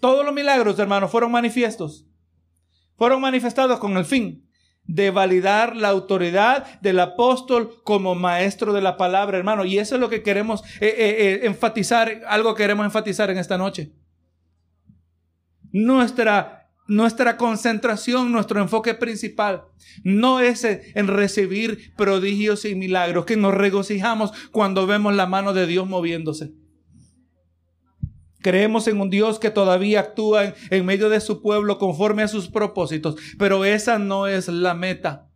Todos 0.00 0.24
los 0.24 0.34
milagros, 0.34 0.78
hermanos, 0.78 1.10
fueron 1.10 1.32
manifiestos 1.32 2.06
fueron 2.96 3.20
manifestados 3.20 3.78
con 3.78 3.96
el 3.96 4.04
fin 4.04 4.48
de 4.84 5.10
validar 5.10 5.76
la 5.76 5.88
autoridad 5.88 6.80
del 6.80 7.00
apóstol 7.00 7.82
como 7.84 8.14
maestro 8.14 8.72
de 8.72 8.82
la 8.82 8.96
palabra, 8.96 9.38
hermano. 9.38 9.64
Y 9.64 9.78
eso 9.78 9.94
es 9.94 10.00
lo 10.00 10.10
que 10.10 10.22
queremos 10.22 10.62
eh, 10.80 10.86
eh, 10.86 10.94
eh, 10.98 11.40
enfatizar, 11.44 12.22
algo 12.26 12.54
queremos 12.54 12.84
enfatizar 12.84 13.30
en 13.30 13.38
esta 13.38 13.56
noche. 13.56 13.92
Nuestra, 15.72 16.63
nuestra 16.86 17.36
concentración, 17.36 18.32
nuestro 18.32 18.60
enfoque 18.60 18.94
principal, 18.94 19.64
no 20.02 20.40
es 20.40 20.64
en 20.64 21.06
recibir 21.06 21.92
prodigios 21.96 22.64
y 22.64 22.74
milagros, 22.74 23.24
que 23.24 23.36
nos 23.36 23.54
regocijamos 23.54 24.32
cuando 24.50 24.86
vemos 24.86 25.14
la 25.14 25.26
mano 25.26 25.52
de 25.52 25.66
Dios 25.66 25.88
moviéndose. 25.88 26.52
Creemos 28.44 28.86
en 28.88 29.00
un 29.00 29.08
Dios 29.08 29.38
que 29.38 29.50
todavía 29.50 30.00
actúa 30.00 30.54
en, 30.68 30.84
medio 30.84 31.08
de 31.08 31.20
su 31.20 31.40
pueblo 31.40 31.78
conforme 31.78 32.22
a 32.22 32.28
sus 32.28 32.48
propósitos, 32.48 33.16
pero 33.38 33.64
esa 33.64 33.98
no 33.98 34.26
es 34.26 34.48
la 34.48 34.74
meta. 34.74 35.30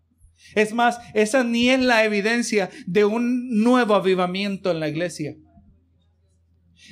Es 0.54 0.74
más, 0.74 0.98
esa 1.14 1.42
ni 1.42 1.70
es 1.70 1.80
la 1.80 2.04
evidencia 2.04 2.68
de 2.86 3.06
un 3.06 3.62
nuevo 3.62 3.94
avivamiento 3.94 4.70
en 4.70 4.80
la 4.80 4.88
iglesia. 4.88 5.36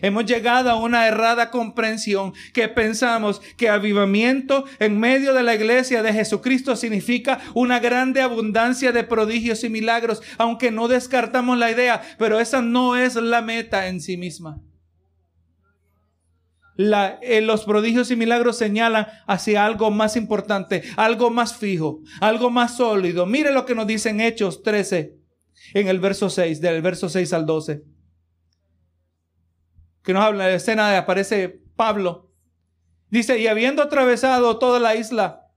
Hemos 0.03 0.27
llegado 0.27 0.71
a 0.71 0.77
una 0.77 1.07
errada 1.07 1.51
comprensión 1.51 2.35
que 2.53 2.69
pensamos 2.69 3.41
que 3.57 3.69
avivamiento 3.69 4.65
en 4.79 4.99
medio 4.99 5.33
de 5.35 5.43
la 5.43 5.55
iglesia 5.55 6.03
de 6.03 6.13
Jesucristo 6.13 6.77
significa 6.77 7.41
una 7.55 7.79
grande 7.79 8.21
abundancia 8.21 8.93
de 8.93 9.05
prodigios 9.05 9.65
y 9.65 9.71
milagros, 9.71 10.23
aunque 10.39 10.71
no 10.71 10.89
descartamos 10.89 11.59
la 11.59 11.71
idea, 11.71 12.03
pero 12.19 12.41
esa 12.41 12.63
no 12.63 12.97
es 12.97 13.15
la 13.15 13.43
meta 13.43 13.89
en 13.89 14.01
sí 14.01 14.17
misma. 14.17 14.61
Eh, 16.79 17.41
los 17.41 17.65
prodigios 17.65 18.11
y 18.11 18.17
milagros 18.17 18.59
señalan 18.59 19.07
hacia 19.27 19.65
algo 19.65 19.91
más 19.91 20.17
importante, 20.17 20.83
algo 20.97 21.31
más 21.31 21.57
fijo, 21.57 22.01
algo 22.21 22.51
más 22.51 22.77
sólido. 22.77 23.25
Mire 23.25 23.53
lo 23.53 23.65
que 23.65 23.75
nos 23.75 23.87
dice 23.87 24.11
en 24.11 24.21
Hechos 24.21 24.63
13, 24.63 25.17
en 25.73 25.89
el 25.89 26.01
verso 26.01 26.29
6, 26.29 26.61
del 26.61 26.83
verso 26.83 27.09
6 27.09 27.33
al 27.33 27.47
12. 27.47 27.96
Que 30.07 30.15
nos 30.15 30.23
habla 30.23 30.45
de 30.45 30.51
la 30.51 30.57
escena 30.57 30.89
de 30.89 30.97
aparece 30.97 31.61
Pablo. 31.75 32.33
Dice, 33.11 33.41
y 33.41 33.49
habiendo 33.49 33.83
atravesado 33.83 34.57
toda 34.59 34.79
la 34.79 34.95
isla, 34.95 35.49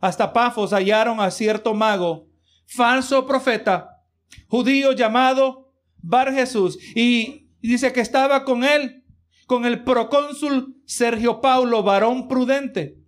hasta 0.00 0.32
Pafos 0.32 0.72
hallaron 0.72 1.20
a 1.20 1.30
cierto 1.30 1.72
mago, 1.72 2.26
falso 2.66 3.24
profeta, 3.24 4.02
judío 4.48 4.92
llamado 4.92 5.72
Bar 5.98 6.32
Jesús, 6.34 6.76
y 6.96 7.50
dice 7.60 7.92
que 7.92 8.00
estaba 8.00 8.44
con 8.44 8.64
él 8.64 9.04
con 9.46 9.64
el 9.64 9.84
procónsul 9.84 10.82
Sergio 10.84 11.40
Paulo, 11.40 11.84
varón 11.84 12.26
prudente. 12.26 12.98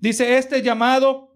Dice 0.00 0.36
este 0.36 0.60
llamado, 0.60 1.32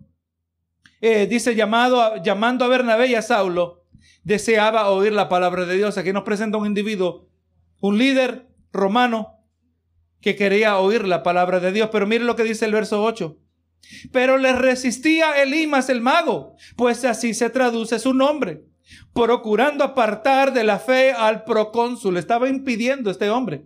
eh, 1.00 1.26
dice 1.26 1.54
llamado, 1.54 2.22
llamando 2.22 2.66
a 2.66 2.68
Bernabé 2.68 3.06
y 3.06 3.14
a 3.14 3.22
Saulo, 3.22 3.84
deseaba 4.24 4.90
oír 4.90 5.12
la 5.12 5.30
palabra 5.30 5.64
de 5.64 5.76
Dios. 5.76 5.96
Aquí 5.96 6.12
nos 6.12 6.24
presenta 6.24 6.58
un 6.58 6.66
individuo, 6.66 7.28
un 7.80 7.98
líder 7.98 8.48
romano 8.72 9.34
que 10.20 10.36
quería 10.36 10.78
oír 10.78 11.06
la 11.06 11.22
palabra 11.22 11.60
de 11.60 11.72
Dios. 11.72 11.90
Pero 11.92 12.06
mire 12.06 12.24
lo 12.24 12.36
que 12.36 12.44
dice 12.44 12.64
el 12.64 12.72
verso 12.72 13.02
8. 13.02 13.38
Pero 14.12 14.38
le 14.38 14.52
resistía 14.52 15.40
Elimas 15.40 15.88
el 15.88 16.00
mago, 16.00 16.56
pues 16.76 17.04
así 17.04 17.32
se 17.32 17.48
traduce 17.48 17.98
su 17.98 18.12
nombre 18.12 18.64
procurando 19.12 19.84
apartar 19.84 20.52
de 20.52 20.64
la 20.64 20.78
fe 20.78 21.12
al 21.12 21.44
procónsul. 21.44 22.16
Estaba 22.16 22.48
impidiendo 22.48 23.10
este 23.10 23.30
hombre 23.30 23.64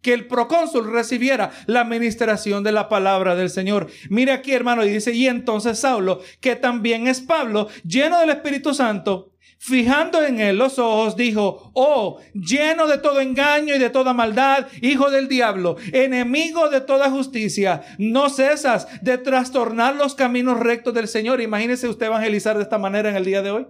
que 0.00 0.12
el 0.14 0.26
procónsul 0.26 0.92
recibiera 0.92 1.50
la 1.66 1.80
administración 1.80 2.62
de 2.62 2.72
la 2.72 2.88
palabra 2.88 3.34
del 3.34 3.50
Señor. 3.50 3.88
Mire 4.08 4.32
aquí, 4.32 4.52
hermano, 4.52 4.84
y 4.84 4.90
dice, 4.90 5.12
y 5.12 5.26
entonces 5.26 5.80
Saulo, 5.80 6.20
que 6.40 6.54
también 6.54 7.08
es 7.08 7.20
Pablo, 7.20 7.68
lleno 7.84 8.20
del 8.20 8.30
Espíritu 8.30 8.74
Santo, 8.74 9.32
fijando 9.58 10.22
en 10.24 10.40
él 10.40 10.56
los 10.56 10.78
ojos, 10.78 11.16
dijo, 11.16 11.70
oh, 11.74 12.20
lleno 12.32 12.86
de 12.86 12.98
todo 12.98 13.20
engaño 13.20 13.74
y 13.74 13.78
de 13.78 13.90
toda 13.90 14.14
maldad, 14.14 14.68
hijo 14.80 15.10
del 15.10 15.28
diablo, 15.28 15.76
enemigo 15.92 16.70
de 16.70 16.80
toda 16.80 17.10
justicia, 17.10 17.82
no 17.98 18.30
cesas 18.30 18.86
de 19.02 19.18
trastornar 19.18 19.96
los 19.96 20.14
caminos 20.14 20.58
rectos 20.60 20.94
del 20.94 21.08
Señor. 21.08 21.40
Imagínese 21.40 21.88
usted 21.88 22.06
evangelizar 22.06 22.56
de 22.56 22.62
esta 22.62 22.78
manera 22.78 23.10
en 23.10 23.16
el 23.16 23.24
día 23.24 23.42
de 23.42 23.50
hoy. 23.50 23.66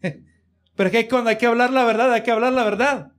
Pero 0.00 0.86
es 0.86 0.92
que 0.92 1.08
cuando 1.08 1.30
hay 1.30 1.36
que 1.36 1.46
hablar 1.46 1.72
la 1.72 1.84
verdad, 1.84 2.12
hay 2.12 2.22
que 2.22 2.30
hablar 2.30 2.52
la 2.52 2.64
verdad. 2.64 3.12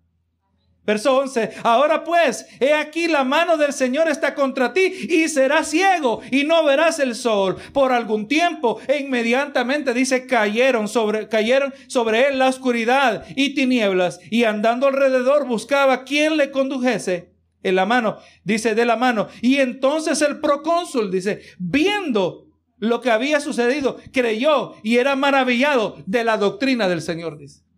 Verso 0.90 1.18
11, 1.18 1.52
ahora 1.62 2.04
pues, 2.04 2.48
he 2.60 2.74
aquí 2.74 3.08
la 3.08 3.24
mano 3.24 3.58
del 3.58 3.74
Señor 3.74 4.08
está 4.10 4.34
contra 4.34 4.74
ti 4.74 4.92
y 5.08 5.30
serás 5.30 5.70
ciego 5.70 6.22
y 6.32 6.46
no 6.46 6.66
verás 6.66 6.98
el 6.98 7.14
sol 7.14 7.58
por 7.74 7.92
algún 7.92 8.28
tiempo. 8.28 8.80
E 8.88 8.98
inmediatamente 8.98 9.94
dice, 9.94 10.26
cayeron 10.26 10.88
sobre, 10.88 11.28
cayeron 11.30 11.76
sobre 11.86 12.30
él 12.30 12.40
la 12.40 12.48
oscuridad 12.48 13.24
y 13.36 13.54
tinieblas 13.54 14.20
y 14.32 14.46
andando 14.46 14.88
alrededor 14.88 15.46
buscaba 15.46 16.06
quien 16.06 16.38
le 16.38 16.50
condujese 16.50 17.36
en 17.62 17.76
la 17.76 17.86
mano, 17.86 18.18
dice 18.44 18.74
de 18.74 18.86
la 18.86 18.96
mano. 18.96 19.28
Y 19.44 19.58
entonces 19.58 20.24
el 20.24 20.40
procónsul 20.40 21.12
dice, 21.12 21.44
viendo 21.60 22.48
lo 22.80 23.00
que 23.00 23.12
había 23.12 23.42
sucedido, 23.42 23.98
creyó 24.12 24.74
y 24.82 24.98
era 24.98 25.16
maravillado 25.16 25.98
de 26.08 26.24
la 26.24 26.38
doctrina 26.38 26.90
del 26.90 27.04
Señor, 27.04 27.38
dice. 27.38 27.69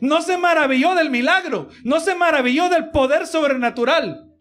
No 0.00 0.22
se 0.22 0.36
maravilló 0.38 0.94
del 0.94 1.10
milagro, 1.10 1.68
no 1.84 2.00
se 2.00 2.14
maravilló 2.14 2.68
del 2.68 2.90
poder 2.90 3.26
sobrenatural. 3.26 4.32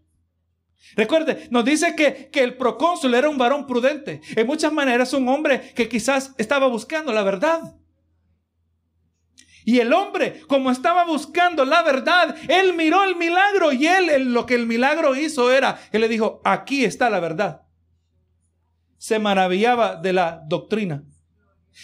Recuerde, 0.96 1.48
nos 1.52 1.66
dice 1.66 1.96
que, 1.96 2.30
que, 2.32 2.44
el 2.44 2.56
procónsul 2.58 3.14
era 3.14 3.30
un 3.30 3.38
varón 3.38 3.68
prudente. 3.68 4.22
En 4.36 4.48
muchas 4.48 4.72
maneras, 4.72 5.14
un 5.14 5.28
hombre 5.28 5.74
que 5.76 5.90
quizás 5.90 6.34
estaba 6.38 6.68
buscando 6.68 7.12
la 7.14 7.24
verdad. 7.24 7.76
Y 9.66 9.80
el 9.80 9.92
hombre, 9.94 10.42
como 10.48 10.72
estaba 10.72 11.04
buscando 11.04 11.66
la 11.66 11.84
verdad, 11.84 12.36
él 12.48 12.74
miró 12.74 13.04
el 13.04 13.16
milagro 13.16 13.74
y 13.74 13.86
él, 13.86 14.34
lo 14.34 14.46
que 14.46 14.56
el 14.56 14.66
milagro 14.66 15.16
hizo 15.16 15.52
era, 15.52 15.80
él 15.92 16.02
le 16.02 16.08
dijo, 16.08 16.42
aquí 16.46 16.86
está 16.86 17.10
la 17.10 17.20
verdad 17.20 17.68
se 18.98 19.20
maravillaba 19.20 19.96
de 19.96 20.14
la 20.14 20.44
doctrina. 20.48 21.04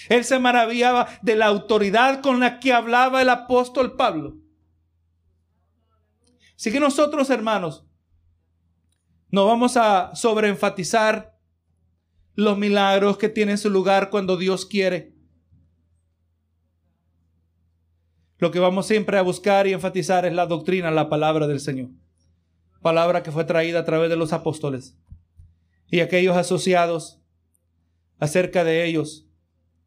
Él 0.10 0.24
se 0.24 0.40
maravillaba 0.40 1.08
de 1.22 1.36
la 1.36 1.48
autoridad 1.48 2.22
con 2.22 2.40
la 2.40 2.60
que 2.60 2.74
hablaba 2.74 3.22
el 3.22 3.30
apóstol 3.30 3.96
Pablo. 3.96 4.38
Así 6.56 6.72
que 6.72 6.80
nosotros, 6.80 7.30
hermanos, 7.30 7.86
no 9.30 9.46
vamos 9.46 9.78
a 9.78 10.16
sobreenfatizar 10.16 11.38
los 12.36 12.58
milagros 12.58 13.18
que 13.18 13.30
tienen 13.30 13.58
su 13.58 13.70
lugar 13.70 14.10
cuando 14.10 14.38
Dios 14.38 14.66
quiere. 14.66 15.14
Lo 18.38 18.52
que 18.52 18.60
vamos 18.60 18.88
siempre 18.88 19.18
a 19.18 19.22
buscar 19.22 19.68
y 19.68 19.74
enfatizar 19.74 20.26
es 20.26 20.34
la 20.34 20.46
doctrina, 20.46 20.92
la 20.92 21.10
palabra 21.10 21.48
del 21.48 21.60
Señor. 21.60 21.90
Palabra 22.82 23.24
que 23.24 23.32
fue 23.32 23.46
traída 23.46 23.80
a 23.80 23.86
través 23.86 24.10
de 24.10 24.18
los 24.18 24.34
apóstoles 24.34 24.98
y 25.88 26.00
aquellos 26.00 26.36
asociados 26.36 27.22
acerca 28.20 28.64
de 28.64 28.86
ellos, 28.86 29.28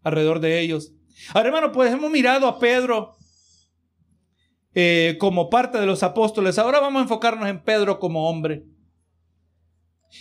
alrededor 0.07 0.39
de 0.39 0.61
ellos. 0.61 0.93
Ahora, 1.35 1.49
hermano, 1.49 1.73
pues 1.73 1.93
hemos 1.93 2.09
mirado 2.13 2.47
a 2.47 2.61
Pedro 2.61 3.17
eh, 4.73 5.17
como 5.19 5.51
parte 5.51 5.79
de 5.79 5.87
los 5.87 6.05
apóstoles. 6.05 6.61
Ahora 6.61 6.79
vamos 6.79 7.01
a 7.01 7.03
enfocarnos 7.03 7.49
en 7.49 7.61
Pedro 7.61 7.99
como 7.99 8.31
hombre. 8.31 8.63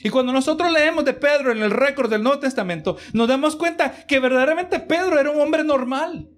Y 0.03 0.09
cuando 0.09 0.33
nosotros 0.33 0.71
leemos 0.71 1.05
de 1.05 1.13
Pedro 1.13 1.51
en 1.51 1.61
el 1.61 1.69
récord 1.69 2.09
del 2.09 2.23
Nuevo 2.23 2.39
Testamento, 2.39 2.97
nos 3.13 3.27
damos 3.27 3.55
cuenta 3.55 4.07
que 4.07 4.17
verdaderamente 4.17 4.79
Pedro 4.79 5.19
era 5.19 5.29
un 5.29 5.39
hombre 5.39 5.63
normal. 5.63 6.31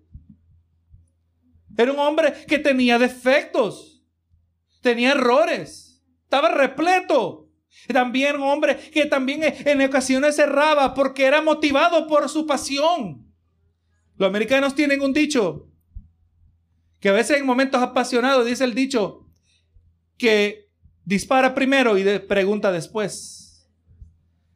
Era 1.77 1.93
un 1.93 1.99
hombre 1.99 2.33
que 2.49 2.59
tenía 2.59 2.99
defectos, 2.99 4.03
tenía 4.81 5.11
errores, 5.11 6.03
estaba 6.23 6.49
repleto 6.49 7.47
también 7.87 8.35
un 8.35 8.43
hombre 8.43 8.77
que 8.77 9.05
también 9.05 9.41
en 9.43 9.81
ocasiones 9.81 10.37
erraba 10.39 10.93
porque 10.93 11.25
era 11.25 11.41
motivado 11.41 12.07
por 12.07 12.27
su 12.27 12.45
pasión. 12.45 13.26
Los 14.17 14.27
americanos 14.27 14.75
tienen 14.75 15.01
un 15.01 15.13
dicho 15.13 15.67
que 16.99 17.09
a 17.09 17.13
veces 17.13 17.37
en 17.37 17.45
momentos 17.45 17.81
apasionados 17.81 18.45
dice 18.45 18.63
el 18.63 18.73
dicho 18.73 19.27
que 20.17 20.69
dispara 21.05 21.53
primero 21.53 21.97
y 21.97 22.19
pregunta 22.19 22.71
después. 22.71 23.69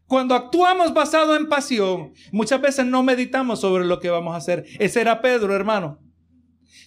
Cuando 0.07 0.35
actuamos 0.35 0.93
basado 0.93 1.35
en 1.37 1.47
pasión, 1.47 2.13
muchas 2.31 2.59
veces 2.59 2.85
no 2.85 3.03
meditamos 3.03 3.61
sobre 3.61 3.85
lo 3.85 3.99
que 3.99 4.09
vamos 4.09 4.33
a 4.33 4.37
hacer. 4.37 4.65
Ese 4.79 4.99
era 4.99 5.21
Pedro, 5.21 5.55
hermano. 5.55 5.99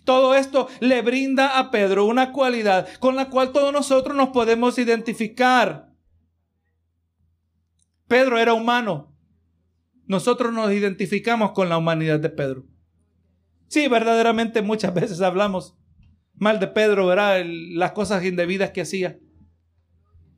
Todo 0.05 0.35
esto 0.35 0.69
le 0.81 1.01
brinda 1.01 1.59
a 1.59 1.71
Pedro 1.71 2.05
una 2.05 2.33
cualidad 2.33 2.87
con 2.99 3.17
la 3.17 3.31
cual 3.31 3.53
todos 3.53 3.73
nosotros 3.73 4.15
nos 4.15 4.29
podemos 4.29 4.79
identificar. 4.79 5.89
Pedro 8.07 8.39
era 8.39 8.53
humano. 8.53 9.14
Nosotros 10.07 10.53
nos 10.53 10.73
identificamos 10.73 11.53
con 11.53 11.69
la 11.69 11.79
humanidad 11.79 12.21
de 12.21 12.31
Pedro. 12.31 12.67
Sí, 13.69 13.89
verdaderamente 13.89 14.63
muchas 14.63 14.95
veces 15.01 15.21
hablamos 15.21 15.77
mal 16.35 16.61
de 16.61 16.69
Pedro, 16.69 17.07
¿verdad? 17.07 17.43
Las 17.45 17.93
cosas 17.93 18.25
indebidas 18.25 18.71
que 18.71 18.83
hacía. 18.83 19.19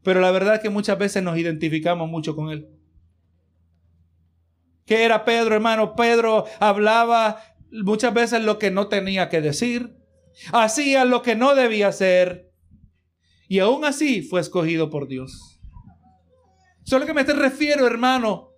Pero 0.02 0.20
la 0.20 0.30
verdad 0.30 0.56
es 0.56 0.60
que 0.60 0.70
muchas 0.70 0.98
veces 0.98 1.22
nos 1.22 1.36
identificamos 1.36 2.08
mucho 2.08 2.36
con 2.36 2.50
él. 2.50 2.68
¿Qué 4.84 5.04
era 5.04 5.24
Pedro, 5.24 5.56
hermano? 5.56 5.96
Pedro 5.96 6.44
hablaba 6.60 7.42
muchas 7.70 8.14
veces 8.14 8.42
lo 8.42 8.58
que 8.58 8.70
no 8.70 8.86
tenía 8.86 9.28
que 9.28 9.40
decir, 9.40 9.96
hacía 10.52 11.04
lo 11.04 11.22
que 11.22 11.34
no 11.34 11.56
debía 11.56 11.88
hacer, 11.88 12.52
y 13.48 13.60
aún 13.60 13.84
así 13.84 14.22
fue 14.22 14.40
escogido 14.40 14.90
por 14.90 15.08
Dios. 15.08 15.60
Eso 16.84 16.96
es 16.96 17.00
lo 17.00 17.06
que 17.06 17.14
me 17.14 17.24
refiero, 17.24 17.86
hermano. 17.86 18.50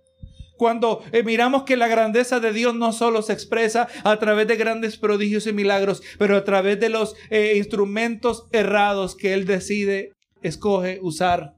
Cuando 0.59 1.01
eh, 1.13 1.23
miramos 1.23 1.63
que 1.63 1.77
la 1.77 1.87
grandeza 1.87 2.41
de 2.41 2.51
Dios 2.51 2.75
no 2.75 2.91
solo 2.91 3.21
se 3.21 3.31
expresa 3.31 3.87
a 4.03 4.19
través 4.19 4.45
de 4.45 4.57
grandes 4.57 4.97
prodigios 4.97 5.47
y 5.47 5.53
milagros, 5.53 6.03
pero 6.17 6.35
a 6.35 6.43
través 6.43 6.77
de 6.81 6.89
los 6.89 7.15
eh, 7.29 7.53
instrumentos 7.55 8.45
errados 8.51 9.15
que 9.15 9.33
Él 9.33 9.45
decide 9.45 10.11
escoge 10.41 10.99
usar. 11.01 11.55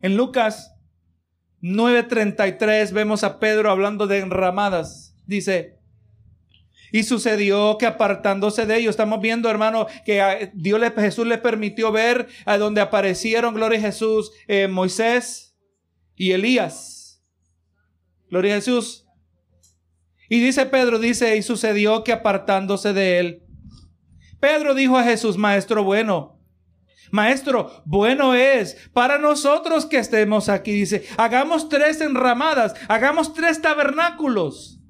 En 0.00 0.16
Lucas 0.16 0.76
9:33 1.60 2.92
vemos 2.92 3.24
a 3.24 3.40
Pedro 3.40 3.72
hablando 3.72 4.06
de 4.06 4.20
enramadas. 4.20 5.16
Dice, 5.26 5.80
y 6.92 7.02
sucedió 7.02 7.78
que 7.78 7.86
apartándose 7.86 8.64
de 8.64 8.76
ellos, 8.76 8.90
estamos 8.90 9.20
viendo, 9.20 9.50
hermano, 9.50 9.88
que 10.04 10.52
Dios 10.54 10.80
Jesús 10.94 11.26
le 11.26 11.38
permitió 11.38 11.90
ver 11.90 12.28
a 12.44 12.58
donde 12.58 12.80
aparecieron, 12.80 13.54
gloria 13.54 13.80
a 13.80 13.82
Jesús, 13.82 14.30
eh, 14.46 14.68
Moisés 14.68 15.51
y 16.16 16.32
Elías. 16.32 17.22
Gloria 18.30 18.54
a 18.54 18.56
Jesús. 18.56 19.06
Y 20.28 20.40
dice 20.40 20.64
Pedro, 20.66 20.98
dice, 20.98 21.36
y 21.36 21.42
sucedió 21.42 22.04
que 22.04 22.12
apartándose 22.12 22.92
de 22.92 23.18
él, 23.18 23.42
Pedro 24.40 24.74
dijo 24.74 24.96
a 24.96 25.04
Jesús, 25.04 25.36
Maestro 25.36 25.84
bueno, 25.84 26.42
Maestro, 27.12 27.82
bueno 27.84 28.34
es 28.34 28.88
para 28.94 29.18
nosotros 29.18 29.84
que 29.84 29.98
estemos 29.98 30.48
aquí. 30.48 30.72
Dice, 30.72 31.04
hagamos 31.18 31.68
tres 31.68 32.00
enramadas, 32.00 32.74
hagamos 32.88 33.34
tres 33.34 33.60
tabernáculos. 33.60 34.80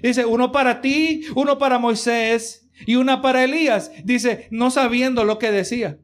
Dice, 0.00 0.24
uno 0.24 0.52
para 0.52 0.80
ti, 0.80 1.24
uno 1.34 1.58
para 1.58 1.80
Moisés 1.80 2.70
y 2.86 2.94
una 2.94 3.20
para 3.20 3.42
Elías. 3.42 3.90
Dice, 4.04 4.46
no 4.52 4.70
sabiendo 4.70 5.24
lo 5.24 5.40
que 5.40 5.50
decía. 5.50 5.98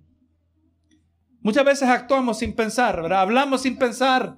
Muchas 1.46 1.64
veces 1.64 1.88
actuamos 1.88 2.40
sin 2.40 2.54
pensar. 2.54 3.12
Hablamos 3.12 3.62
sin 3.62 3.78
pensar. 3.78 4.36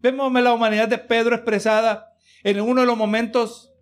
Vemos 0.00 0.32
la 0.32 0.52
humanidad 0.52 0.88
de 0.88 0.98
Pedro 0.98 1.36
expresada 1.36 2.12
en 2.42 2.60
uno 2.60 2.80
de 2.80 2.88
los 2.88 2.98
momentos 2.98 3.72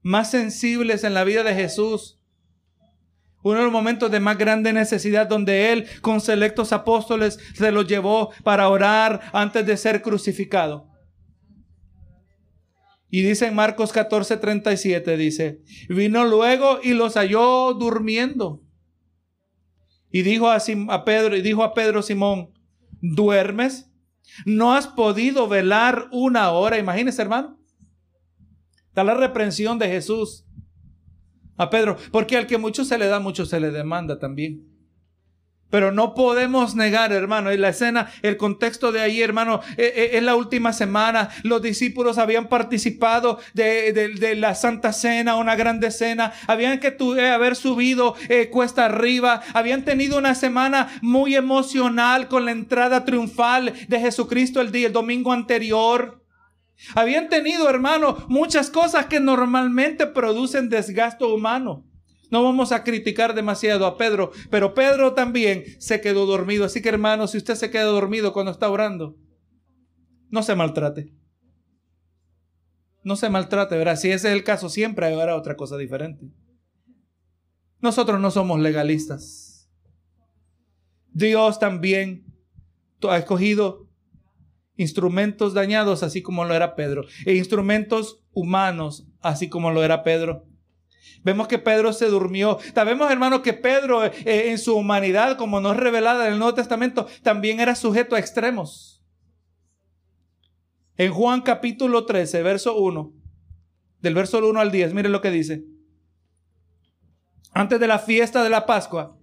más 0.00 0.30
sensibles 0.30 1.04
en 1.04 1.12
la 1.12 1.24
vida 1.24 1.42
de 1.42 1.54
Jesús. 1.54 2.22
Uno 3.42 3.58
de 3.58 3.64
los 3.64 3.72
momentos 3.72 4.10
de 4.10 4.20
más 4.20 4.38
grande 4.38 4.72
necesidad 4.72 5.26
donde 5.26 5.74
Él 5.74 5.86
con 6.00 6.22
selectos 6.22 6.72
apóstoles 6.72 7.38
se 7.52 7.70
los 7.70 7.86
llevó 7.86 8.30
para 8.42 8.70
orar 8.70 9.20
antes 9.34 9.66
de 9.66 9.76
ser 9.76 10.00
crucificado. 10.00 10.88
Y 13.10 13.20
dice 13.20 13.48
en 13.48 13.54
Marcos 13.54 13.92
14, 13.92 14.38
37, 14.38 15.18
dice, 15.18 15.60
vino 15.90 16.24
luego 16.24 16.80
y 16.82 16.94
los 16.94 17.16
halló 17.16 17.74
durmiendo. 17.74 18.62
Y 20.12 20.22
dijo 20.22 20.48
a, 20.48 20.58
a 20.88 21.04
Pedro, 21.04 21.36
y 21.36 21.42
dijo 21.42 21.64
a 21.64 21.74
Pedro 21.74 22.02
Simón, 22.02 22.50
¿duermes? 23.00 23.90
¿No 24.44 24.74
has 24.74 24.86
podido 24.86 25.48
velar 25.48 26.08
una 26.12 26.50
hora? 26.52 26.78
Imagínese, 26.78 27.22
hermano. 27.22 27.58
Está 28.88 29.04
la 29.04 29.14
reprensión 29.14 29.78
de 29.78 29.88
Jesús 29.88 30.44
a 31.56 31.70
Pedro, 31.70 31.96
porque 32.10 32.36
al 32.36 32.46
que 32.46 32.58
mucho 32.58 32.84
se 32.84 32.98
le 32.98 33.06
da, 33.06 33.20
mucho 33.20 33.46
se 33.46 33.58
le 33.58 33.70
demanda 33.70 34.18
también. 34.18 34.71
Pero 35.72 35.90
no 35.90 36.12
podemos 36.12 36.74
negar, 36.74 37.12
hermano, 37.12 37.50
en 37.50 37.62
la 37.62 37.70
escena, 37.70 38.12
el 38.20 38.36
contexto 38.36 38.92
de 38.92 39.00
ahí, 39.00 39.22
hermano, 39.22 39.62
eh, 39.78 39.90
eh, 39.96 40.10
es 40.18 40.22
la 40.22 40.36
última 40.36 40.74
semana. 40.74 41.30
Los 41.44 41.62
discípulos 41.62 42.18
habían 42.18 42.50
participado 42.50 43.38
de, 43.54 44.36
la 44.36 44.54
Santa 44.54 44.92
Cena, 44.92 45.36
una 45.36 45.56
grande 45.56 45.90
cena. 45.90 46.34
Habían 46.46 46.78
que 46.78 46.94
eh, 47.16 47.30
haber 47.30 47.56
subido 47.56 48.14
cuesta 48.50 48.84
arriba. 48.84 49.40
Habían 49.54 49.82
tenido 49.82 50.18
una 50.18 50.34
semana 50.34 50.90
muy 51.00 51.36
emocional 51.36 52.28
con 52.28 52.44
la 52.44 52.50
entrada 52.50 53.06
triunfal 53.06 53.72
de 53.88 53.98
Jesucristo 53.98 54.60
el 54.60 54.72
día, 54.72 54.88
el 54.88 54.92
domingo 54.92 55.32
anterior. 55.32 56.22
Habían 56.94 57.30
tenido, 57.30 57.70
hermano, 57.70 58.26
muchas 58.28 58.68
cosas 58.68 59.06
que 59.06 59.20
normalmente 59.20 60.06
producen 60.06 60.68
desgasto 60.68 61.34
humano. 61.34 61.86
No 62.32 62.42
vamos 62.42 62.72
a 62.72 62.82
criticar 62.82 63.34
demasiado 63.34 63.84
a 63.84 63.98
Pedro, 63.98 64.32
pero 64.48 64.72
Pedro 64.72 65.12
también 65.12 65.64
se 65.78 66.00
quedó 66.00 66.24
dormido. 66.24 66.64
Así 66.64 66.80
que, 66.80 66.88
hermano, 66.88 67.28
si 67.28 67.36
usted 67.36 67.56
se 67.56 67.70
queda 67.70 67.84
dormido 67.84 68.32
cuando 68.32 68.50
está 68.50 68.70
orando, 68.70 69.18
no 70.30 70.42
se 70.42 70.54
maltrate. 70.54 71.12
No 73.04 73.16
se 73.16 73.28
maltrate, 73.28 73.76
¿verdad? 73.76 73.96
Si 73.96 74.10
ese 74.10 74.28
es 74.28 74.34
el 74.34 74.44
caso, 74.44 74.70
siempre 74.70 75.12
habrá 75.12 75.36
otra 75.36 75.56
cosa 75.56 75.76
diferente. 75.76 76.32
Nosotros 77.80 78.18
no 78.18 78.30
somos 78.30 78.58
legalistas. 78.60 79.70
Dios 81.12 81.58
también 81.58 82.24
ha 83.02 83.18
escogido 83.18 83.90
instrumentos 84.76 85.52
dañados, 85.52 86.02
así 86.02 86.22
como 86.22 86.46
lo 86.46 86.54
era 86.54 86.76
Pedro, 86.76 87.04
e 87.26 87.34
instrumentos 87.34 88.24
humanos, 88.32 89.06
así 89.20 89.50
como 89.50 89.70
lo 89.70 89.84
era 89.84 90.02
Pedro. 90.02 90.46
Vemos 91.22 91.48
que 91.48 91.58
Pedro 91.58 91.92
se 91.92 92.06
durmió. 92.06 92.58
Sabemos, 92.74 93.10
hermano, 93.10 93.42
que 93.42 93.52
Pedro 93.52 94.04
eh, 94.04 94.12
en 94.24 94.58
su 94.58 94.76
humanidad, 94.76 95.36
como 95.36 95.60
no 95.60 95.72
es 95.72 95.76
revelada 95.76 96.26
en 96.26 96.34
el 96.34 96.38
Nuevo 96.38 96.54
Testamento, 96.54 97.06
también 97.22 97.60
era 97.60 97.74
sujeto 97.74 98.16
a 98.16 98.18
extremos. 98.18 99.02
En 100.96 101.12
Juan 101.12 101.42
capítulo 101.42 102.04
13, 102.04 102.42
verso 102.42 102.76
1, 102.76 103.12
del 104.00 104.14
verso 104.14 104.38
1 104.38 104.60
al 104.60 104.70
10, 104.70 104.94
mire 104.94 105.08
lo 105.08 105.20
que 105.20 105.30
dice. 105.30 105.64
Antes 107.52 107.80
de 107.80 107.86
la 107.86 107.98
fiesta 107.98 108.42
de 108.42 108.50
la 108.50 108.66
Pascua, 108.66 109.18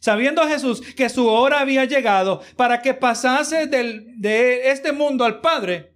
Sabiendo 0.00 0.46
Jesús 0.46 0.80
que 0.94 1.08
su 1.08 1.26
hora 1.26 1.60
había 1.60 1.84
llegado 1.84 2.40
para 2.56 2.82
que 2.82 2.94
pasase 2.94 3.66
del, 3.66 4.20
de 4.20 4.70
este 4.70 4.92
mundo 4.92 5.24
al 5.24 5.40
Padre, 5.40 5.94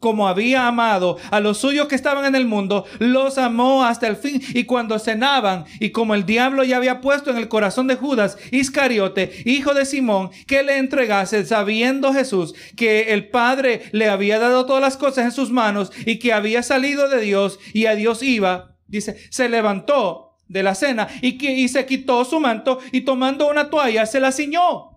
como 0.00 0.28
había 0.28 0.66
amado 0.66 1.16
a 1.30 1.40
los 1.40 1.58
suyos 1.58 1.88
que 1.88 1.94
estaban 1.94 2.24
en 2.24 2.34
el 2.34 2.46
mundo, 2.46 2.84
los 2.98 3.38
amó 3.38 3.84
hasta 3.84 4.06
el 4.06 4.16
fin. 4.16 4.42
Y 4.54 4.64
cuando 4.64 4.98
cenaban, 4.98 5.64
y 5.80 5.90
como 5.90 6.14
el 6.14 6.26
diablo 6.26 6.64
ya 6.64 6.76
había 6.76 7.00
puesto 7.00 7.30
en 7.30 7.38
el 7.38 7.48
corazón 7.48 7.86
de 7.86 7.96
Judas 7.96 8.38
Iscariote, 8.50 9.32
hijo 9.44 9.74
de 9.74 9.84
Simón, 9.84 10.30
que 10.46 10.62
le 10.62 10.78
entregase, 10.78 11.44
sabiendo 11.44 12.12
Jesús 12.12 12.54
que 12.76 13.12
el 13.12 13.28
Padre 13.28 13.82
le 13.92 14.08
había 14.08 14.38
dado 14.38 14.66
todas 14.66 14.82
las 14.82 14.96
cosas 14.96 15.24
en 15.24 15.32
sus 15.32 15.50
manos 15.50 15.92
y 16.06 16.18
que 16.18 16.32
había 16.32 16.62
salido 16.62 17.08
de 17.08 17.20
Dios 17.20 17.58
y 17.72 17.86
a 17.86 17.94
Dios 17.94 18.22
iba, 18.22 18.76
dice, 18.86 19.16
se 19.30 19.48
levantó 19.48 20.36
de 20.48 20.62
la 20.62 20.74
cena 20.74 21.08
y, 21.20 21.38
que, 21.38 21.52
y 21.52 21.68
se 21.68 21.86
quitó 21.86 22.24
su 22.24 22.40
manto 22.40 22.78
y 22.92 23.02
tomando 23.02 23.48
una 23.48 23.70
toalla 23.70 24.06
se 24.06 24.20
la 24.20 24.32
ciñó. 24.32 24.87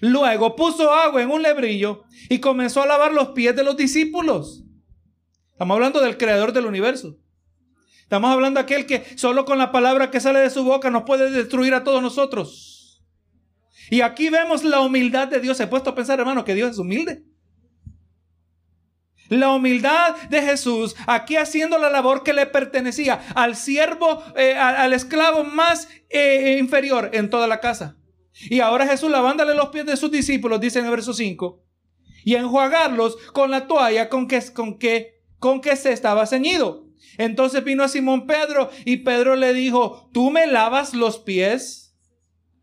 Luego 0.00 0.56
puso 0.56 0.92
agua 0.92 1.22
en 1.22 1.30
un 1.30 1.42
lebrillo 1.42 2.04
y 2.28 2.38
comenzó 2.38 2.82
a 2.82 2.86
lavar 2.86 3.12
los 3.12 3.28
pies 3.28 3.54
de 3.54 3.64
los 3.64 3.76
discípulos. 3.76 4.64
Estamos 5.52 5.74
hablando 5.74 6.00
del 6.00 6.16
creador 6.16 6.52
del 6.52 6.66
universo. 6.66 7.18
Estamos 8.02 8.30
hablando 8.32 8.58
de 8.58 8.64
aquel 8.64 8.86
que 8.86 9.04
solo 9.16 9.44
con 9.44 9.58
la 9.58 9.70
palabra 9.70 10.10
que 10.10 10.20
sale 10.20 10.40
de 10.40 10.50
su 10.50 10.64
boca 10.64 10.90
nos 10.90 11.02
puede 11.04 11.30
destruir 11.30 11.74
a 11.74 11.84
todos 11.84 12.02
nosotros. 12.02 13.02
Y 13.90 14.00
aquí 14.00 14.30
vemos 14.30 14.64
la 14.64 14.80
humildad 14.80 15.28
de 15.28 15.40
Dios. 15.40 15.60
He 15.60 15.66
puesto 15.66 15.90
a 15.90 15.94
pensar, 15.94 16.18
hermano, 16.18 16.44
que 16.44 16.54
Dios 16.54 16.70
es 16.70 16.78
humilde. 16.78 17.22
La 19.28 19.50
humildad 19.50 20.16
de 20.28 20.42
Jesús 20.42 20.96
aquí 21.06 21.36
haciendo 21.36 21.78
la 21.78 21.88
labor 21.88 22.24
que 22.24 22.32
le 22.32 22.46
pertenecía 22.46 23.20
al 23.36 23.54
siervo, 23.54 24.24
eh, 24.34 24.54
al, 24.56 24.92
esclavo 24.92 25.44
más 25.44 25.88
eh, 26.08 26.56
inferior 26.58 27.10
en 27.12 27.30
toda 27.30 27.46
la 27.46 27.60
casa. 27.60 27.96
Y 28.48 28.60
ahora 28.60 28.86
Jesús 28.86 29.10
lavándole 29.10 29.54
los 29.54 29.68
pies 29.68 29.86
de 29.86 29.96
sus 29.96 30.10
discípulos, 30.10 30.60
dice 30.60 30.78
en 30.78 30.86
el 30.86 30.90
verso 30.90 31.12
5, 31.12 31.62
y 32.24 32.34
enjuagarlos 32.34 33.16
con 33.32 33.50
la 33.50 33.66
toalla 33.66 34.08
con 34.08 34.28
que, 34.28 34.40
con 34.52 34.78
que, 34.78 35.22
con 35.38 35.60
que 35.60 35.76
se 35.76 35.92
estaba 35.92 36.26
ceñido. 36.26 36.86
Entonces 37.18 37.64
vino 37.64 37.82
a 37.82 37.88
Simón 37.88 38.26
Pedro 38.26 38.70
y 38.84 38.98
Pedro 38.98 39.36
le 39.36 39.52
dijo, 39.52 40.08
¿tú 40.12 40.30
me 40.30 40.46
lavas 40.46 40.94
los 40.94 41.18
pies? 41.18 41.94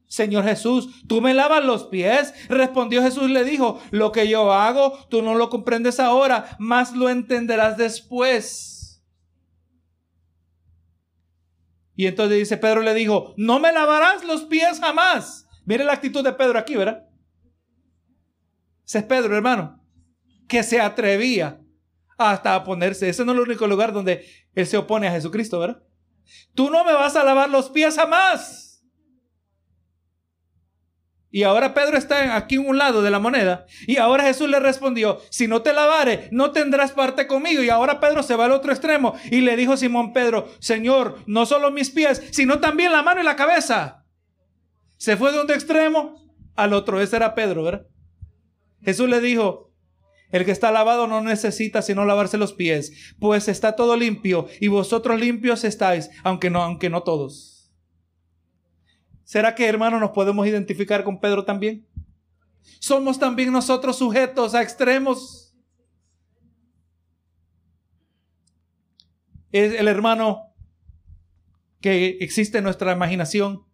Señor 0.07 0.45
Jesús, 0.45 1.03
¿tú 1.07 1.21
me 1.21 1.33
lavas 1.33 1.65
los 1.65 1.83
pies? 1.85 2.33
Respondió 2.47 3.03
Jesús 3.03 3.29
le 3.29 3.43
dijo, 3.43 3.79
lo 3.91 4.11
que 4.11 4.27
yo 4.27 4.53
hago, 4.53 4.97
tú 5.09 5.21
no 5.21 5.35
lo 5.35 5.49
comprendes 5.49 5.99
ahora, 5.99 6.55
mas 6.59 6.93
lo 6.93 7.09
entenderás 7.09 7.77
después. 7.77 9.03
Y 11.95 12.05
entonces 12.05 12.37
dice 12.37 12.57
Pedro 12.57 12.81
le 12.81 12.93
dijo, 12.93 13.33
no 13.37 13.59
me 13.59 13.73
lavarás 13.73 14.23
los 14.23 14.43
pies 14.43 14.79
jamás. 14.79 15.46
Mire 15.67 15.83
la 15.83 15.93
actitud 15.93 16.23
de 16.23 16.31
Pedro 16.31 16.57
aquí, 16.57 16.77
¿verdad? 16.77 17.03
Ese 18.85 18.99
es 18.99 19.03
Pedro, 19.03 19.35
hermano, 19.35 19.83
que 20.47 20.63
se 20.63 20.79
atrevía 20.79 21.59
hasta 22.17 22.55
a 22.55 22.63
ponerse. 22.63 23.09
Ese 23.09 23.25
no 23.25 23.33
es 23.33 23.37
el 23.37 23.43
único 23.43 23.67
lugar 23.67 23.91
donde 23.91 24.25
él 24.55 24.65
se 24.65 24.77
opone 24.77 25.07
a 25.07 25.11
Jesucristo, 25.11 25.59
¿verdad? 25.59 25.83
tú 26.55 26.69
no 26.69 26.83
me 26.83 26.93
vas 26.93 27.15
a 27.15 27.23
lavar 27.23 27.49
los 27.49 27.69
pies 27.69 27.95
jamás. 27.95 28.83
Y 31.29 31.43
ahora 31.43 31.73
Pedro 31.73 31.97
está 31.97 32.35
aquí 32.37 32.55
en 32.55 32.67
un 32.67 32.77
lado 32.77 33.01
de 33.01 33.11
la 33.11 33.19
moneda. 33.19 33.65
Y 33.85 33.97
ahora 33.97 34.23
Jesús 34.23 34.49
le 34.49 34.59
respondió, 34.59 35.21
si 35.29 35.47
no 35.47 35.61
te 35.61 35.73
lavare, 35.73 36.29
no 36.31 36.51
tendrás 36.51 36.93
parte 36.93 37.27
conmigo. 37.27 37.61
Y 37.61 37.69
ahora 37.69 37.99
Pedro 37.99 38.23
se 38.23 38.35
va 38.35 38.45
al 38.45 38.53
otro 38.53 38.71
extremo 38.71 39.15
y 39.29 39.41
le 39.41 39.57
dijo 39.57 39.75
Simón 39.75 40.13
Pedro, 40.13 40.49
Señor, 40.59 41.19
no 41.27 41.45
solo 41.45 41.71
mis 41.71 41.89
pies, 41.89 42.23
sino 42.31 42.59
también 42.59 42.93
la 42.93 43.03
mano 43.03 43.21
y 43.21 43.25
la 43.25 43.35
cabeza. 43.35 44.06
Se 44.97 45.15
fue 45.17 45.31
de 45.31 45.41
un 45.41 45.51
extremo 45.51 46.33
al 46.55 46.73
otro. 46.73 46.99
Ese 46.99 47.15
era 47.15 47.35
Pedro, 47.35 47.63
¿verdad? 47.63 47.87
Jesús 48.81 49.09
le 49.09 49.21
dijo, 49.21 49.73
el 50.31 50.45
que 50.45 50.51
está 50.51 50.71
lavado 50.71 51.07
no 51.07 51.21
necesita 51.21 51.81
sino 51.81 52.05
lavarse 52.05 52.37
los 52.37 52.53
pies, 52.53 53.15
pues 53.19 53.47
está 53.47 53.75
todo 53.75 53.95
limpio 53.95 54.47
y 54.59 54.67
vosotros 54.67 55.19
limpios 55.19 55.63
estáis, 55.63 56.09
aunque 56.23 56.49
no, 56.49 56.61
aunque 56.61 56.89
no 56.89 57.03
todos. 57.03 57.71
¿Será 59.23 59.55
que, 59.55 59.67
hermanos, 59.67 59.99
nos 59.99 60.11
podemos 60.11 60.47
identificar 60.47 61.03
con 61.03 61.19
Pedro 61.19 61.43
también? 61.43 61.85
Somos 62.79 63.19
también 63.19 63.51
nosotros 63.51 63.97
sujetos 63.97 64.55
a 64.55 64.61
extremos. 64.61 65.53
Es 69.51 69.73
el 69.73 69.87
hermano 69.87 70.53
que 71.81 72.17
existe 72.21 72.59
en 72.59 72.63
nuestra 72.63 72.93
imaginación. 72.93 73.66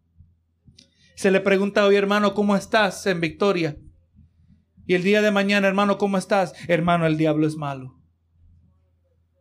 Se 1.16 1.32
le 1.32 1.42
pregunta 1.42 1.86
hoy, 1.86 1.96
hermano, 1.96 2.34
¿cómo 2.34 2.56
estás 2.56 3.06
en 3.06 3.22
victoria? 3.22 3.78
Y 4.86 4.96
el 4.96 5.04
día 5.04 5.22
de 5.22 5.32
mañana, 5.32 5.68
hermano, 5.68 5.98
¿cómo 5.98 6.18
estás? 6.18 6.54
Hermano, 6.68 7.06
el 7.06 7.18
diablo 7.18 7.48
es 7.48 7.56
malo. 7.56 8.00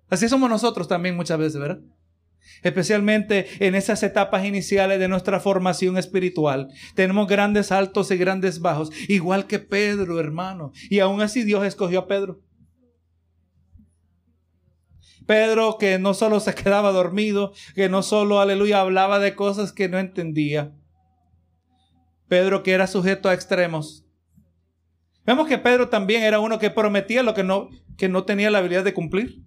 Así 0.09 0.29
somos 0.29 0.51
nosotros 0.51 0.89
también 0.89 1.17
muchas 1.17 1.39
veces, 1.39 1.61
¿verdad? 1.61 1.81
especialmente 2.63 3.47
en 3.65 3.75
esas 3.75 4.03
etapas 4.03 4.45
iniciales 4.45 4.99
de 4.99 5.09
nuestra 5.09 5.41
formación 5.41 5.99
espiritual. 5.99 6.69
Tenemos 6.95 7.29
grandes 7.29 7.73
altos 7.73 8.11
y 8.11 8.17
grandes 8.17 8.61
bajos, 8.61 8.91
igual 9.09 9.47
que 9.47 9.59
Pedro, 9.59 10.21
hermano. 10.21 10.73
Y 10.91 11.01
aún 11.01 11.21
así 11.21 11.45
Dios 11.45 11.65
escogió 11.65 12.01
a 12.01 12.07
Pedro. 12.07 12.41
Pedro 15.27 15.77
que 15.79 15.99
no 15.99 16.15
solo 16.15 16.41
se 16.41 16.55
quedaba 16.55 16.91
dormido, 16.91 17.53
que 17.75 17.89
no 17.89 18.03
solo, 18.03 18.41
aleluya, 18.41 18.81
hablaba 18.81 19.19
de 19.19 19.35
cosas 19.35 19.73
que 19.73 19.89
no 19.89 19.99
entendía. 19.99 20.75
Pedro 22.33 22.63
que 22.63 22.73
era 22.73 22.87
sujeto 22.87 23.29
a 23.29 23.35
extremos. 23.35 24.07
Vemos 25.27 25.47
que 25.47 25.59
Pedro 25.59 25.91
también 25.91 26.23
era 26.23 26.41
uno 26.41 26.59
que 26.59 26.71
prometía 26.71 27.23
lo 27.23 27.35
que 27.35 27.45
no, 27.45 27.69
que 27.99 28.09
no 28.09 28.25
tenía 28.25 28.51
la 28.51 28.57
habilidad 28.57 28.85
de 28.85 28.95
cumplir. 28.95 29.43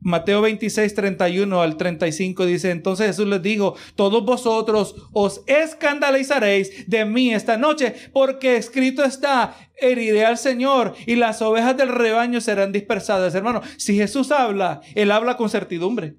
Mateo 0.00 0.40
26, 0.40 0.92
31 0.92 1.62
al 1.62 1.76
35 1.76 2.44
dice, 2.44 2.72
entonces 2.72 3.06
Jesús 3.06 3.28
les 3.28 3.40
dijo, 3.40 3.76
todos 3.94 4.24
vosotros 4.24 4.96
os 5.12 5.44
escandalizaréis 5.46 6.90
de 6.90 7.04
mí 7.04 7.32
esta 7.32 7.56
noche, 7.56 7.94
porque 8.12 8.56
escrito 8.56 9.04
está, 9.04 9.54
heriré 9.76 10.24
al 10.24 10.38
Señor 10.38 10.92
y 11.06 11.14
las 11.14 11.40
ovejas 11.40 11.76
del 11.76 11.90
rebaño 11.90 12.40
serán 12.40 12.72
dispersadas. 12.72 13.32
Hermano, 13.36 13.62
si 13.76 13.94
Jesús 13.94 14.32
habla, 14.32 14.80
él 14.96 15.12
habla 15.12 15.36
con 15.36 15.48
certidumbre. 15.48 16.16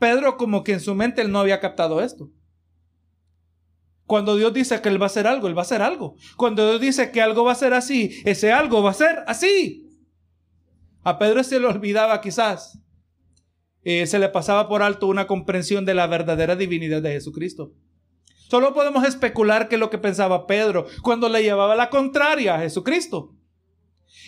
Pedro 0.00 0.36
como 0.36 0.64
que 0.64 0.72
en 0.72 0.80
su 0.80 0.96
mente 0.96 1.22
él 1.22 1.30
no 1.30 1.38
había 1.38 1.60
captado 1.60 2.02
esto. 2.02 2.28
Cuando 4.06 4.36
Dios 4.36 4.52
dice 4.52 4.80
que 4.80 4.88
Él 4.88 5.00
va 5.00 5.06
a 5.06 5.08
hacer 5.08 5.26
algo, 5.26 5.48
Él 5.48 5.56
va 5.56 5.62
a 5.62 5.64
hacer 5.64 5.82
algo. 5.82 6.16
Cuando 6.36 6.68
Dios 6.68 6.80
dice 6.80 7.10
que 7.10 7.22
algo 7.22 7.44
va 7.44 7.52
a 7.52 7.56
ser 7.56 7.72
así, 7.72 8.20
ese 8.24 8.52
algo 8.52 8.82
va 8.82 8.90
a 8.90 8.94
ser 8.94 9.20
así. 9.26 9.88
A 11.02 11.18
Pedro 11.18 11.42
se 11.42 11.58
le 11.58 11.66
olvidaba 11.66 12.20
quizás, 12.20 12.78
eh, 13.84 14.06
se 14.06 14.18
le 14.18 14.28
pasaba 14.28 14.68
por 14.68 14.82
alto 14.82 15.06
una 15.06 15.26
comprensión 15.26 15.84
de 15.84 15.94
la 15.94 16.06
verdadera 16.06 16.56
divinidad 16.56 17.02
de 17.02 17.12
Jesucristo. 17.12 17.72
Solo 18.48 18.74
podemos 18.74 19.04
especular 19.04 19.68
qué 19.68 19.76
es 19.76 19.80
lo 19.80 19.90
que 19.90 19.98
pensaba 19.98 20.46
Pedro 20.46 20.86
cuando 21.02 21.28
le 21.28 21.42
llevaba 21.42 21.74
la 21.74 21.90
contraria 21.90 22.54
a 22.54 22.60
Jesucristo. 22.60 23.34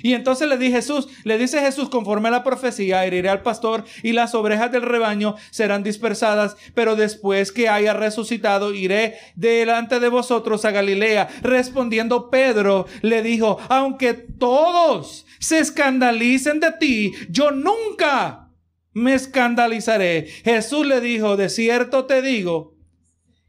Y 0.03 0.14
entonces 0.14 0.49
le 0.49 0.59
dice 0.59 0.76
Jesús, 0.76 1.09
le 1.24 1.39
dice 1.39 1.61
Jesús 1.61 1.89
conforme 1.89 2.28
a 2.28 2.32
la 2.32 2.45
profecía, 2.45 3.05
heriré 3.05 3.28
al 3.28 3.43
pastor 3.43 3.85
y 4.03 4.12
las 4.12 4.35
ovejas 4.35 4.72
del 4.72 4.82
rebaño 4.82 5.37
serán 5.51 5.82
dispersadas, 5.82 6.57
pero 6.74 6.97
después 6.97 7.53
que 7.53 7.68
haya 7.68 7.93
resucitado 7.93 8.74
iré 8.74 9.16
delante 9.37 10.01
de 10.01 10.09
vosotros 10.09 10.64
a 10.64 10.72
Galilea. 10.72 11.28
Respondiendo 11.43 12.30
Pedro 12.30 12.87
le 13.03 13.22
dijo, 13.22 13.59
aunque 13.68 14.14
todos 14.14 15.26
se 15.39 15.61
escandalicen 15.61 16.61
de 16.61 16.72
ti, 16.72 17.12
yo 17.28 17.51
nunca 17.51 18.51
me 18.93 19.14
escandalizaré. 19.14 20.26
Jesús 20.45 20.87
le 20.87 21.01
dijo, 21.01 21.37
de 21.37 21.49
cierto 21.49 22.07
te 22.07 22.22
digo, 22.22 22.74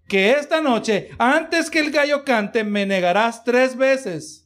que 0.08 0.34
esta 0.34 0.62
noche, 0.62 1.10
antes 1.18 1.70
que 1.70 1.80
el 1.80 1.92
gallo 1.92 2.24
cante, 2.24 2.64
me 2.64 2.86
negarás 2.86 3.44
tres 3.44 3.76
veces. 3.76 4.45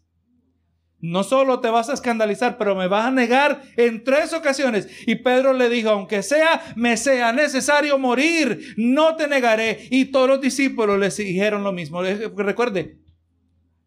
No 1.02 1.24
solo 1.24 1.62
te 1.62 1.70
vas 1.70 1.90
a 1.90 1.94
escandalizar, 1.94 2.58
pero 2.58 2.76
me 2.76 2.88
vas 2.88 3.06
a 3.06 3.12
negar 3.12 3.62
en 3.78 4.04
tres 4.04 4.34
ocasiones. 4.34 4.90
Y 5.08 5.16
Pedro 5.16 5.54
le 5.54 5.70
dijo, 5.70 5.90
aunque 5.90 6.24
sea, 6.24 6.62
me 6.76 6.98
sea 6.98 7.32
necesario 7.32 7.98
morir, 7.98 8.74
no 8.76 9.16
te 9.16 9.28
negaré. 9.28 9.88
Y 9.92 10.06
todos 10.06 10.28
los 10.28 10.42
discípulos 10.42 11.00
les 11.00 11.16
dijeron 11.16 11.64
lo 11.64 11.72
mismo. 11.72 12.02
Recuerde, 12.02 13.00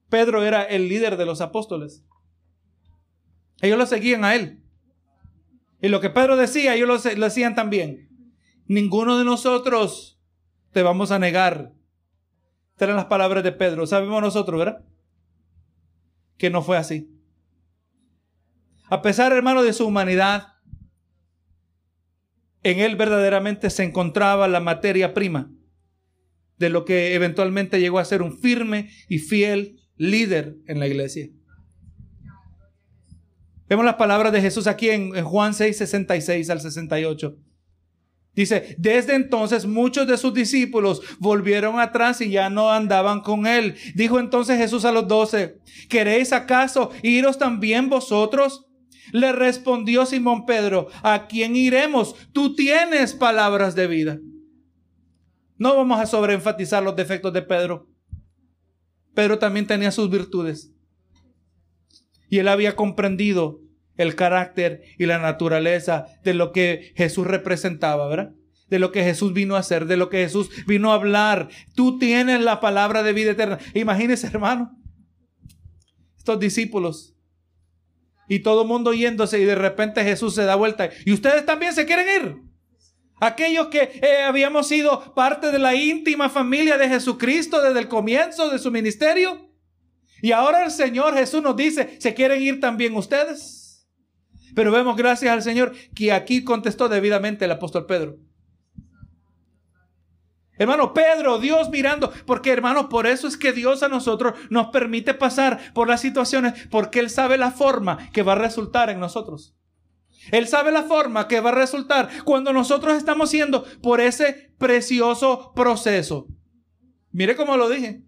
Pedro 0.09 0.43
era 0.43 0.63
el 0.63 0.89
líder 0.89 1.19
de 1.19 1.27
los 1.27 1.43
apóstoles. 1.43 2.05
Ellos 3.61 3.79
lo 3.79 3.87
seguían 3.87 4.25
a 4.25 4.35
él. 4.35 4.63
Y 5.83 5.89
lo 5.89 6.01
que 6.01 6.11
Pedro 6.11 6.37
decía, 6.37 6.75
ellos 6.75 7.05
lo, 7.05 7.25
decían 7.25 7.55
también. 7.55 8.09
Ninguno 8.67 9.19
de 9.19 9.25
nosotros 9.25 10.19
te 10.73 10.83
vamos 10.83 11.11
a 11.11 11.19
negar. 11.19 11.73
Estas 12.73 12.87
eran 12.87 12.97
las 12.97 13.07
palabras 13.07 13.45
de 13.45 13.53
Pedro. 13.53 13.87
Sabemos 13.87 14.23
nosotros, 14.23 14.59
¿verdad? 14.59 14.85
Que 16.39 16.51
no 16.51 16.62
fue 16.62 16.76
así. 16.76 17.09
A 18.89 19.03
pesar, 19.03 19.33
hermano, 19.33 19.62
de 19.62 19.72
su 19.72 19.87
humanidad, 19.87 20.49
en 22.62 22.78
él 22.78 22.97
verdaderamente 22.97 23.70
se 23.70 23.85
encontraba 23.85 24.49
la 24.49 24.61
materia 24.61 25.14
prima 25.14 25.51
de 26.59 26.70
lo 26.70 26.85
que 26.85 27.14
eventualmente 27.14 27.80
llegó 27.80 27.99
a 27.99 28.05
ser 28.05 28.22
un 28.22 28.39
firme 28.39 28.91
y 29.09 29.18
fiel 29.18 29.80
líder 29.97 30.57
en 30.66 30.78
la 30.78 30.87
iglesia. 30.87 31.28
Vemos 33.68 33.85
las 33.85 33.95
palabras 33.95 34.33
de 34.33 34.41
Jesús 34.41 34.66
aquí 34.66 34.91
en, 34.91 35.24
Juan 35.24 35.55
6, 35.55 35.76
66 35.78 36.51
al 36.51 36.61
68. 36.61 37.37
Dice, 38.35 38.76
desde 38.78 39.14
entonces 39.14 39.66
muchos 39.66 40.07
de 40.07 40.16
sus 40.16 40.33
discípulos 40.33 41.03
volvieron 41.18 41.78
atrás 41.78 42.20
y 42.22 42.30
ya 42.30 42.49
no 42.49 42.70
andaban 42.70 43.20
con 43.20 43.47
él. 43.47 43.76
Dijo 43.95 44.18
entonces 44.18 44.57
Jesús 44.57 44.87
a 44.87 44.93
los 44.93 45.07
doce, 45.07 45.59
¿queréis 45.91 46.33
acaso 46.33 46.91
iros 47.03 47.39
también 47.39 47.91
vosotros? 47.91 48.66
Le 49.12 49.33
respondió 49.33 50.07
Simón 50.07 50.47
Pedro, 50.47 50.89
¿a 51.03 51.26
quién 51.26 51.57
iremos? 51.57 52.14
Tú 52.33 52.55
tienes 52.55 53.12
palabras 53.12 53.74
de 53.74 53.87
vida. 53.87 54.18
No 55.59 55.76
vamos 55.76 56.01
a 56.01 56.07
sobreenfatizar 56.07 56.83
los 56.83 56.97
defectos 56.97 57.33
de 57.33 57.43
Pedro. 57.43 57.89
Pedro 59.14 59.39
también 59.39 59.66
tenía 59.66 59.91
sus 59.91 60.09
virtudes. 60.09 60.72
Y 62.30 62.39
él 62.39 62.49
había 62.49 62.74
comprendido 62.76 63.62
el 63.97 64.14
carácter 64.14 64.82
y 64.99 65.07
la 65.07 65.18
naturaleza 65.18 66.07
de 66.24 66.34
lo 66.34 66.53
que 66.53 66.93
Jesús 66.97 67.26
representaba, 67.26 68.09
¿verdad? 68.09 68.32
De 68.68 68.78
lo 68.78 68.90
que 68.90 69.05
Jesús 69.05 69.32
vino 69.32 69.57
a 69.57 69.61
hacer, 69.61 69.86
de 69.86 69.97
lo 69.97 70.09
que 70.09 70.18
Jesús 70.18 70.49
vino 70.66 70.93
a 70.93 70.95
hablar. 70.95 71.49
Tú 71.74 71.99
tienes 71.99 72.40
la 72.40 72.61
palabra 72.61 73.03
de 73.03 73.12
vida 73.12 73.32
eterna. 73.32 73.59
Imagínese, 73.74 74.26
hermano, 74.26 74.70
estos 76.16 76.40
discípulos 76.40 77.14
y 78.28 78.40
todo 78.40 78.62
el 78.62 78.68
mundo 78.68 78.95
yéndose 78.95 79.40
y 79.40 79.45
de 79.45 79.57
repente 79.57 80.03
Jesús 80.05 80.34
se 80.34 80.45
da 80.45 80.55
vuelta. 80.55 80.88
Y 81.05 81.12
ustedes 81.12 81.45
también 81.45 81.74
se 81.74 81.84
quieren 81.84 82.07
ir. 82.22 82.36
Aquellos 83.20 83.68
que 83.68 84.01
eh, 84.03 84.22
habíamos 84.24 84.66
sido 84.66 85.14
parte 85.14 85.53
de 85.53 85.59
la 85.59 85.74
íntima 85.74 86.28
familia 86.28 86.76
de 86.76 86.88
Jesucristo 86.88 87.61
desde 87.62 87.78
el 87.78 87.88
comienzo 87.88 88.51
de 88.51 88.59
su 88.59 88.70
ministerio. 88.70 89.49
Y 90.22 90.32
ahora 90.32 90.64
el 90.64 90.70
Señor 90.70 91.14
Jesús 91.14 91.43
nos 91.43 91.57
dice, 91.57 92.01
¿se 92.01 92.14
quieren 92.14 92.43
ir 92.43 92.59
también 92.59 92.97
ustedes? 92.97 93.62
Pero 94.55 94.71
vemos, 94.71 94.97
gracias 94.97 95.33
al 95.33 95.43
Señor, 95.43 95.73
que 95.95 96.13
aquí 96.13 96.45
contestó 96.45 96.89
debidamente 96.89 97.45
el 97.45 97.53
apóstol 97.53 97.87
Pedro. 97.87 98.17
Hermano, 100.59 100.93
Pedro, 100.93 101.39
Dios 101.39 101.71
mirando, 101.71 102.13
porque 102.27 102.51
hermano, 102.53 102.89
por 102.89 103.07
eso 103.07 103.27
es 103.27 103.37
que 103.37 103.53
Dios 103.53 103.83
a 103.83 103.89
nosotros 103.89 104.35
nos 104.51 104.69
permite 104.69 105.15
pasar 105.15 105.73
por 105.73 105.89
las 105.89 106.01
situaciones, 106.01 106.69
porque 106.71 107.01
Él 107.01 107.11
sabe 107.11 107.39
la 107.39 107.51
forma 107.51 108.11
que 108.13 108.23
va 108.23 108.33
a 108.33 108.37
resultar 108.37 108.91
en 108.91 109.01
nosotros. 109.01 109.57
Él 110.31 110.47
sabe 110.47 110.71
la 110.71 110.85
forma 110.85 111.27
que 111.27 111.41
va 111.41 111.51
a 111.51 111.55
resultar 111.55 112.09
cuando 112.25 112.53
nosotros 112.53 112.97
estamos 112.97 113.31
siendo 113.31 113.65
por 113.83 114.01
ese 114.01 114.53
precioso 114.59 115.53
proceso. 115.55 116.29
Mire 117.11 117.35
cómo 117.35 117.57
lo 117.57 117.69
dije. 117.69 118.03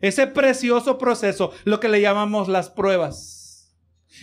Ese 0.00 0.28
precioso 0.28 0.96
proceso, 0.96 1.52
lo 1.64 1.80
que 1.80 1.88
le 1.88 2.00
llamamos 2.00 2.48
las 2.48 2.70
pruebas. 2.70 3.37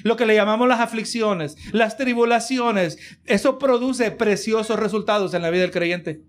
Lo 0.04 0.16
que 0.16 0.26
le 0.26 0.36
llamamos 0.36 0.68
las 0.68 0.80
aflicciones, 0.80 1.58
las 1.72 1.98
tribulaciones, 1.98 2.98
eso 3.26 3.58
produce 3.58 4.12
preciosos 4.12 4.80
resultados 4.80 5.34
en 5.34 5.42
la 5.42 5.50
vida 5.50 5.62
del 5.62 5.72
creyente. 5.72 6.24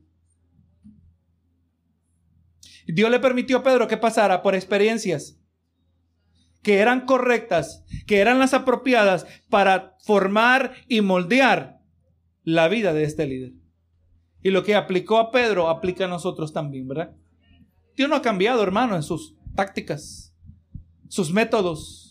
Dios 2.86 3.10
le 3.10 3.20
permitió 3.20 3.58
a 3.58 3.62
Pedro 3.62 3.88
que 3.88 3.96
pasara 3.96 4.42
por 4.42 4.54
experiencias 4.54 5.38
que 6.66 6.78
eran 6.78 7.06
correctas, 7.06 7.84
que 8.08 8.18
eran 8.18 8.40
las 8.40 8.52
apropiadas 8.52 9.24
para 9.48 9.96
formar 10.00 10.74
y 10.88 11.00
moldear 11.00 11.78
la 12.42 12.66
vida 12.66 12.92
de 12.92 13.04
este 13.04 13.24
líder. 13.24 13.52
Y 14.42 14.50
lo 14.50 14.64
que 14.64 14.74
aplicó 14.74 15.18
a 15.18 15.30
Pedro 15.30 15.68
aplica 15.68 16.06
a 16.06 16.08
nosotros 16.08 16.52
también, 16.52 16.88
¿verdad? 16.88 17.14
Dios 17.96 18.08
no 18.08 18.16
ha 18.16 18.22
cambiado, 18.22 18.62
hermano, 18.62 18.96
en 18.96 19.02
sus 19.02 19.36
tácticas, 19.54 20.34
sus 21.08 21.32
métodos. 21.32 22.05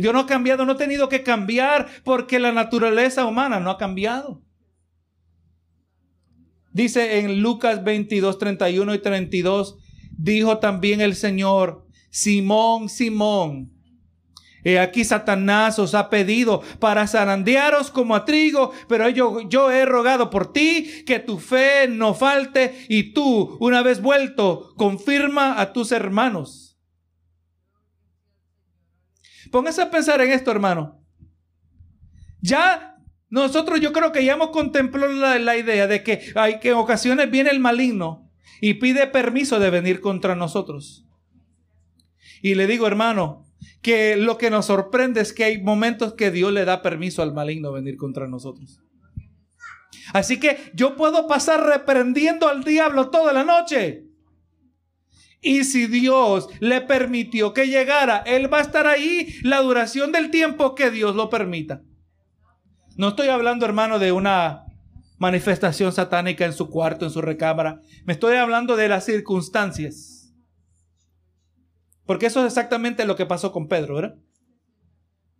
Dios 0.00 0.12
no 0.12 0.20
ha 0.20 0.26
cambiado, 0.26 0.64
no 0.64 0.72
ha 0.72 0.76
tenido 0.76 1.08
que 1.08 1.22
cambiar 1.22 1.86
porque 2.04 2.38
la 2.38 2.52
naturaleza 2.52 3.24
humana 3.24 3.60
no 3.60 3.70
ha 3.70 3.78
cambiado. 3.78 4.42
Dice 6.72 7.20
en 7.20 7.40
Lucas 7.40 7.82
22, 7.82 8.38
31 8.38 8.94
y 8.94 8.98
32, 8.98 9.78
dijo 10.18 10.58
también 10.58 11.00
el 11.00 11.14
Señor, 11.14 11.86
Simón, 12.10 12.88
Simón, 12.88 13.76
He 14.66 14.80
aquí 14.80 15.04
Satanás 15.04 15.78
os 15.78 15.94
ha 15.94 16.10
pedido 16.10 16.60
para 16.80 17.06
zarandearos 17.06 17.92
como 17.92 18.16
a 18.16 18.24
trigo, 18.24 18.72
pero 18.88 19.08
yo, 19.08 19.48
yo 19.48 19.70
he 19.70 19.84
rogado 19.84 20.28
por 20.28 20.52
ti 20.52 21.04
que 21.06 21.20
tu 21.20 21.38
fe 21.38 21.86
no 21.88 22.14
falte 22.14 22.74
y 22.88 23.12
tú, 23.12 23.56
una 23.60 23.82
vez 23.82 24.02
vuelto, 24.02 24.74
confirma 24.76 25.60
a 25.60 25.72
tus 25.72 25.92
hermanos. 25.92 26.75
Póngase 29.50 29.82
a 29.82 29.90
pensar 29.90 30.20
en 30.20 30.32
esto, 30.32 30.50
hermano. 30.50 31.02
Ya 32.40 32.96
nosotros 33.28 33.80
yo 33.80 33.92
creo 33.92 34.12
que 34.12 34.24
ya 34.24 34.34
hemos 34.34 34.50
contemplado 34.50 35.12
la, 35.38 35.56
idea 35.56 35.86
de 35.86 36.02
que, 36.02 36.32
hay, 36.34 36.60
que 36.60 36.70
en 36.70 36.76
ocasiones 36.76 37.30
viene 37.30 37.50
el 37.50 37.60
maligno 37.60 38.30
y 38.60 38.74
pide 38.74 39.06
permiso 39.06 39.58
de 39.58 39.70
venir 39.70 40.00
contra 40.00 40.34
nosotros. 40.34 41.06
Y 42.42 42.54
le 42.54 42.66
digo, 42.66 42.86
hermano, 42.86 43.46
que 43.82 44.16
lo 44.16 44.38
que 44.38 44.50
nos 44.50 44.66
sorprende 44.66 45.20
es 45.20 45.32
que 45.32 45.44
hay 45.44 45.62
momentos 45.62 46.14
que 46.14 46.30
Dios 46.30 46.52
le 46.52 46.64
da 46.64 46.82
permiso 46.82 47.22
al 47.22 47.32
maligno 47.32 47.72
venir 47.72 47.96
contra 47.96 48.28
nosotros. 48.28 48.80
Así 50.12 50.38
que 50.38 50.70
yo 50.74 50.96
puedo 50.96 51.26
pasar 51.26 51.64
reprendiendo 51.64 52.48
al 52.48 52.62
diablo 52.62 53.10
toda 53.10 53.32
la 53.32 53.44
noche. 53.44 54.05
Y 55.46 55.64
si 55.64 55.86
Dios 55.86 56.48
le 56.58 56.80
permitió 56.80 57.54
que 57.54 57.68
llegara, 57.68 58.18
Él 58.26 58.52
va 58.52 58.58
a 58.58 58.62
estar 58.62 58.86
ahí 58.86 59.36
la 59.42 59.60
duración 59.60 60.10
del 60.10 60.30
tiempo 60.30 60.74
que 60.74 60.90
Dios 60.90 61.14
lo 61.14 61.30
permita. 61.30 61.82
No 62.96 63.08
estoy 63.08 63.28
hablando, 63.28 63.64
hermano, 63.64 64.00
de 64.00 64.10
una 64.10 64.64
manifestación 65.18 65.92
satánica 65.92 66.44
en 66.44 66.52
su 66.52 66.68
cuarto, 66.68 67.04
en 67.04 67.12
su 67.12 67.22
recámara. 67.22 67.80
Me 68.04 68.14
estoy 68.14 68.36
hablando 68.36 68.74
de 68.74 68.88
las 68.88 69.04
circunstancias 69.04 70.16
porque 72.06 72.26
eso 72.26 72.40
es 72.40 72.46
exactamente 72.46 73.04
lo 73.04 73.16
que 73.16 73.26
pasó 73.26 73.52
con 73.52 73.68
Pedro, 73.68 73.96
¿verdad? 73.96 74.16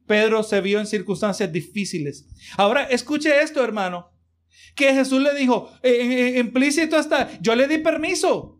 Pedro 0.06 0.42
se 0.42 0.60
vio 0.60 0.78
en 0.78 0.86
circunstancias 0.86 1.50
difíciles. 1.50 2.26
Ahora, 2.56 2.84
escuche 2.84 3.40
esto, 3.40 3.64
hermano. 3.64 4.12
Que 4.74 4.92
Jesús 4.92 5.20
le 5.20 5.34
dijo, 5.34 5.70
implícito 6.36 6.98
está, 6.98 7.28
yo 7.40 7.54
le 7.54 7.66
di 7.66 7.78
permiso. 7.78 8.55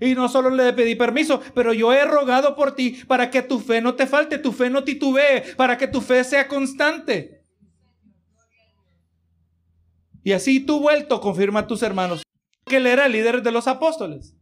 Y 0.00 0.14
no 0.14 0.28
solo 0.28 0.50
le 0.50 0.72
pedí 0.72 0.94
permiso, 0.94 1.40
pero 1.54 1.72
yo 1.72 1.92
he 1.92 2.04
rogado 2.04 2.54
por 2.54 2.74
ti 2.74 3.00
para 3.06 3.30
que 3.30 3.42
tu 3.42 3.58
fe 3.58 3.80
no 3.80 3.94
te 3.94 4.06
falte, 4.06 4.38
tu 4.38 4.52
fe 4.52 4.70
no 4.70 4.84
titubee, 4.84 5.42
para 5.56 5.76
que 5.76 5.88
tu 5.88 6.00
fe 6.00 6.22
sea 6.22 6.46
constante. 6.46 7.42
Y 10.22 10.32
así 10.32 10.60
tú 10.60 10.80
vuelto, 10.80 11.20
confirma 11.20 11.60
a 11.60 11.66
tus 11.66 11.82
hermanos, 11.82 12.22
que 12.66 12.76
él 12.76 12.86
era 12.86 13.06
el 13.06 13.12
líder 13.12 13.42
de 13.42 13.50
los 13.50 13.66
apóstoles. 13.66 14.34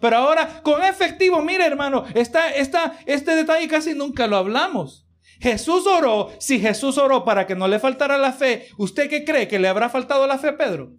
Pero 0.00 0.16
ahora, 0.16 0.62
con 0.62 0.82
efectivo, 0.82 1.42
mire 1.42 1.66
hermano, 1.66 2.04
está, 2.14 2.50
está, 2.50 2.98
este 3.06 3.34
detalle 3.34 3.68
casi 3.68 3.94
nunca 3.94 4.26
lo 4.26 4.36
hablamos. 4.36 5.06
Jesús 5.40 5.86
oró, 5.86 6.30
si 6.38 6.60
Jesús 6.60 6.98
oró 6.98 7.24
para 7.24 7.46
que 7.46 7.54
no 7.54 7.66
le 7.66 7.78
faltara 7.78 8.18
la 8.18 8.32
fe, 8.32 8.68
¿usted 8.76 9.08
qué 9.08 9.24
cree 9.24 9.48
que 9.48 9.58
le 9.58 9.68
habrá 9.68 9.88
faltado 9.88 10.26
la 10.26 10.38
fe 10.38 10.52
Pedro? 10.52 10.92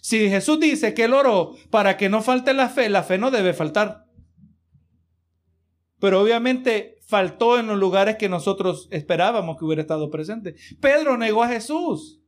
Si 0.00 0.28
Jesús 0.28 0.58
dice 0.60 0.94
que 0.94 1.04
él 1.04 1.14
oró 1.14 1.54
para 1.70 1.96
que 1.96 2.08
no 2.08 2.22
falte 2.22 2.54
la 2.54 2.68
fe, 2.68 2.88
la 2.88 3.02
fe 3.02 3.18
no 3.18 3.30
debe 3.30 3.52
faltar. 3.52 4.06
Pero 5.98 6.20
obviamente 6.20 6.98
faltó 7.06 7.58
en 7.58 7.66
los 7.66 7.78
lugares 7.78 8.16
que 8.16 8.28
nosotros 8.28 8.88
esperábamos 8.90 9.58
que 9.58 9.64
hubiera 9.64 9.82
estado 9.82 10.10
presente. 10.10 10.54
Pedro 10.80 11.18
negó 11.18 11.42
a 11.42 11.48
Jesús. 11.48 12.22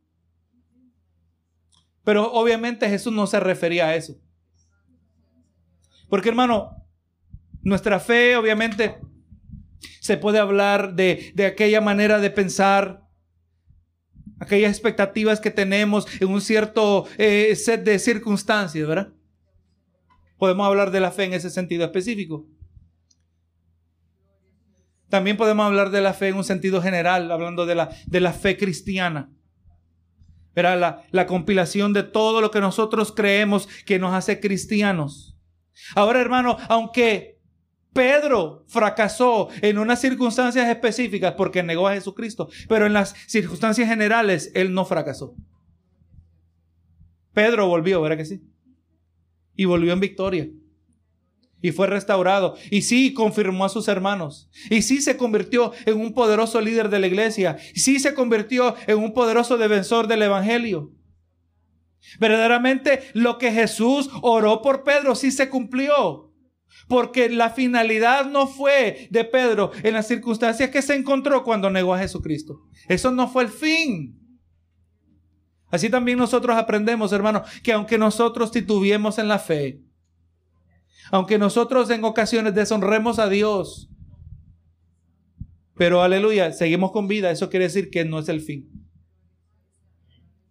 Pero 2.05 2.33
obviamente 2.33 2.89
Jesús 2.89 3.13
no 3.13 3.27
se 3.27 3.41
refería 3.41 3.87
a 3.87 3.95
eso. 3.95 4.17
Porque 6.09 6.29
hermano, 6.29 6.85
nuestra 7.63 8.01
fe 8.01 8.37
obviamente 8.37 8.99
se 10.01 10.17
puede 10.17 10.39
hablar 10.39 10.95
de, 10.95 11.33
aquella 11.47 11.81
manera 11.81 12.19
de 12.19 12.31
pensar, 12.31 13.02
aquellas 14.43 14.73
expectativas 14.73 15.41
que 15.41 15.53
tenemos 15.53 16.05
en 16.21 16.29
un 16.29 16.41
cierto 16.41 17.07
eh, 17.17 17.55
set 17.55 17.85
de 17.85 18.01
circunstancias, 18.01 18.89
¿verdad? 18.89 19.13
Podemos 20.37 20.67
hablar 20.67 20.91
de 20.91 20.99
la 20.99 21.13
fe 21.13 21.25
en 21.25 21.33
ese 21.33 21.49
sentido 21.49 21.85
específico. 21.85 22.45
También 25.09 25.37
podemos 25.37 25.65
hablar 25.65 25.91
de 25.91 26.01
la 26.01 26.13
fe 26.13 26.29
en 26.29 26.37
un 26.37 26.43
sentido 26.43 26.83
general, 26.83 27.31
hablando 27.31 27.67
de 27.67 27.77
la, 27.77 27.91
de 28.07 28.21
la 28.21 28.33
fe 28.33 28.57
cristiana. 28.57 29.31
Verá, 30.57 30.75
la, 30.75 31.05
la 31.13 31.27
compilación 31.27 31.93
de 31.93 32.03
todo 32.03 32.41
lo 32.41 32.51
que 32.51 32.61
nosotros 32.61 33.13
creemos 33.13 33.69
que 33.87 34.01
nos 34.01 34.13
hace 34.13 34.41
cristianos. 34.41 35.39
Ahora, 35.95 36.21
hermano, 36.21 36.57
aunque 36.69 37.39
Pedro 37.93 38.65
fracasó 38.69 39.49
en 39.61 39.79
unas 39.79 40.01
circunstancias 40.01 40.69
específicas 40.69 41.35
porque 41.35 41.63
negó 41.63 41.89
a 41.89 41.95
Jesucristo, 41.95 42.49
pero 42.69 42.87
en 42.87 42.95
las 42.95 43.15
circunstancias 43.27 43.89
generales 43.89 44.51
él 44.55 44.73
no 44.73 44.85
fracasó. 44.85 45.35
Pedro 47.35 47.67
volvió, 47.67 48.01
¿verdad 48.01 48.17
que 48.17 48.25
sí? 48.25 48.43
Y 49.55 49.65
volvió 49.65 49.93
en 49.93 50.01
victoria. 50.01 50.49
Y 51.61 51.71
fue 51.71 51.87
restaurado. 51.87 52.57
Y 52.71 52.83
sí 52.83 53.15
confirmó 53.15 53.65
a 53.65 53.69
sus 53.69 53.87
hermanos. 53.89 54.51
Y 54.69 54.83
sí 54.83 55.01
se 55.01 55.17
convirtió 55.17 55.73
en 55.87 56.01
un 56.01 56.13
poderoso 56.13 56.61
líder 56.61 56.89
de 56.89 56.99
la 56.99 57.07
iglesia. 57.07 57.57
Y 57.75 57.81
sí 57.81 58.01
se 58.01 58.15
convirtió 58.15 58.75
en 58.87 58.99
un 58.99 59.15
poderoso 59.15 59.57
defensor 59.57 60.09
del 60.09 60.23
evangelio. 60.23 60.93
Verdaderamente 62.19 63.05
lo 63.15 63.39
que 63.39 63.53
Jesús 63.53 64.11
oró 64.23 64.61
por 64.61 64.83
Pedro 64.83 65.15
sí 65.15 65.31
se 65.31 65.49
cumplió. 65.49 66.32
Porque 66.89 67.29
la 67.29 67.51
finalidad 67.51 68.27
no 68.27 68.47
fue 68.47 69.09
de 69.11 69.25
Pedro 69.25 69.71
en 69.83 69.95
las 69.95 70.09
circunstancias 70.09 70.71
que 70.71 70.83
se 70.83 70.95
encontró 70.95 71.45
cuando 71.45 71.71
negó 71.71 71.95
a 71.95 71.99
Jesucristo. 71.99 72.61
Eso 72.89 73.11
no 73.11 73.29
fue 73.29 73.45
el 73.45 73.49
fin. 73.51 74.19
Así 75.71 75.89
también 75.89 76.19
nosotros 76.19 76.57
aprendemos, 76.57 77.13
hermanos, 77.13 77.49
que 77.63 77.73
aunque 77.73 77.97
nosotros 77.97 78.51
titubiemos 78.51 79.19
en 79.19 79.29
la 79.29 79.39
fe, 79.39 79.81
aunque 81.11 81.39
nosotros 81.39 81.89
en 81.91 82.05
ocasiones 82.05 82.55
deshonremos 82.55 83.19
a 83.19 83.29
Dios, 83.29 83.89
pero 85.75 86.03
aleluya, 86.03 86.53
seguimos 86.53 86.93
con 86.93 87.09
vida, 87.09 87.31
eso 87.31 87.49
quiere 87.49 87.65
decir 87.65 87.91
que 87.91 88.05
no 88.05 88.19
es 88.19 88.29
el 88.29 88.41
fin. 88.41 88.71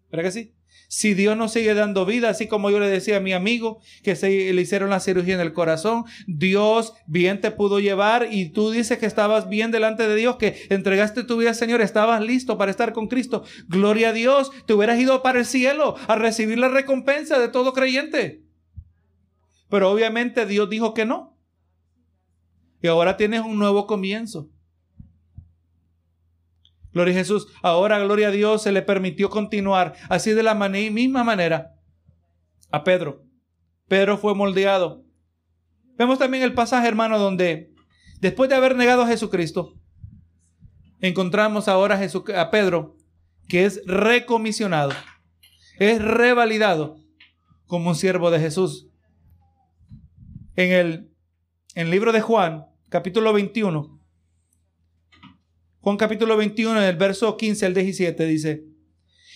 ¿Verdad 0.10 0.26
que 0.26 0.32
sí? 0.32 0.56
Si 0.94 1.14
Dios 1.14 1.38
no 1.38 1.48
sigue 1.48 1.74
dando 1.74 2.06
vida, 2.06 2.28
así 2.28 2.48
como 2.50 2.70
yo 2.70 2.78
le 2.78 2.90
decía 2.90 3.16
a 3.16 3.22
mi 3.22 3.32
amigo 3.32 3.80
que 4.04 4.18
se 4.18 4.52
le 4.52 4.62
hicieron 4.62 4.90
la 4.90 5.00
cirugía 5.00 5.36
en 5.36 5.40
el 5.40 5.54
corazón, 5.54 6.04
Dios 6.28 6.92
bien 7.08 7.40
te 7.40 7.50
pudo 7.50 7.80
llevar 7.80 8.28
y 8.30 8.50
tú 8.50 8.72
dices 8.72 8.98
que 8.98 9.06
estabas 9.06 9.48
bien 9.48 9.72
delante 9.72 10.06
de 10.06 10.18
Dios, 10.18 10.36
que 10.36 10.68
entregaste 10.70 11.24
tu 11.24 11.38
vida, 11.38 11.54
Señor, 11.54 11.80
estabas 11.80 12.22
listo 12.22 12.58
para 12.58 12.72
estar 12.72 12.92
con 12.92 13.08
Cristo. 13.08 13.46
Gloria 13.70 14.10
a 14.10 14.14
Dios, 14.14 14.52
te 14.66 14.74
hubieras 14.74 15.00
ido 15.00 15.24
para 15.24 15.40
el 15.40 15.46
cielo 15.46 15.96
a 16.10 16.18
recibir 16.18 16.60
la 16.60 16.68
recompensa 16.68 17.40
de 17.40 17.48
todo 17.48 17.72
creyente. 17.72 18.44
Pero 19.70 19.90
obviamente 19.90 20.46
Dios 20.46 20.70
dijo 20.70 20.94
que 20.94 21.06
no. 21.06 21.38
Y 22.84 22.88
ahora 22.88 23.16
tienes 23.16 23.40
un 23.40 23.58
nuevo 23.58 23.88
comienzo. 23.88 24.50
Gloria 26.94 27.14
a 27.14 27.18
Jesús. 27.18 27.48
Ahora, 27.62 28.00
gloria 28.00 28.28
a 28.28 28.32
Dios, 28.32 28.64
se 28.64 28.72
le 28.72 28.82
permitió 28.82 29.30
continuar 29.30 29.94
así 30.10 30.32
de 30.32 30.44
la 30.44 30.56
misma 30.56 31.24
manera 31.24 31.76
a 32.72 32.84
Pedro. 32.84 33.24
Pedro 33.88 34.18
fue 34.18 34.36
moldeado. 34.36 35.04
Vemos 35.98 36.20
también 36.20 36.44
el 36.44 36.54
pasaje, 36.54 36.88
hermano, 36.88 37.20
donde 37.20 37.74
después 38.20 38.50
de 38.50 38.56
haber 38.56 38.76
negado 38.76 39.04
a 39.04 39.08
Jesucristo, 39.08 39.76
encontramos 41.00 41.68
ahora 41.68 42.00
a, 42.00 42.42
a 42.42 42.52
Pedro, 42.52 42.96
que 43.48 43.66
es 43.66 43.82
recomisionado, 43.86 44.92
es 45.78 46.02
revalidado 46.02 46.98
como 47.66 47.90
un 47.90 47.96
siervo 47.96 48.32
de 48.32 48.40
Jesús. 48.40 48.88
En 50.56 50.72
el, 50.72 51.12
en 51.76 51.88
el 51.88 51.92
libro 51.92 52.12
de 52.12 52.22
Juan, 52.22 52.66
capítulo 52.90 53.34
21, 53.34 54.01
Juan 55.82 55.98
capítulo 55.98 56.38
21, 56.38 56.80
en 56.80 56.90
el 56.90 56.96
verso 56.96 57.36
15 57.36 57.66
al 57.66 57.74
17 57.74 58.26
dice, 58.26 58.72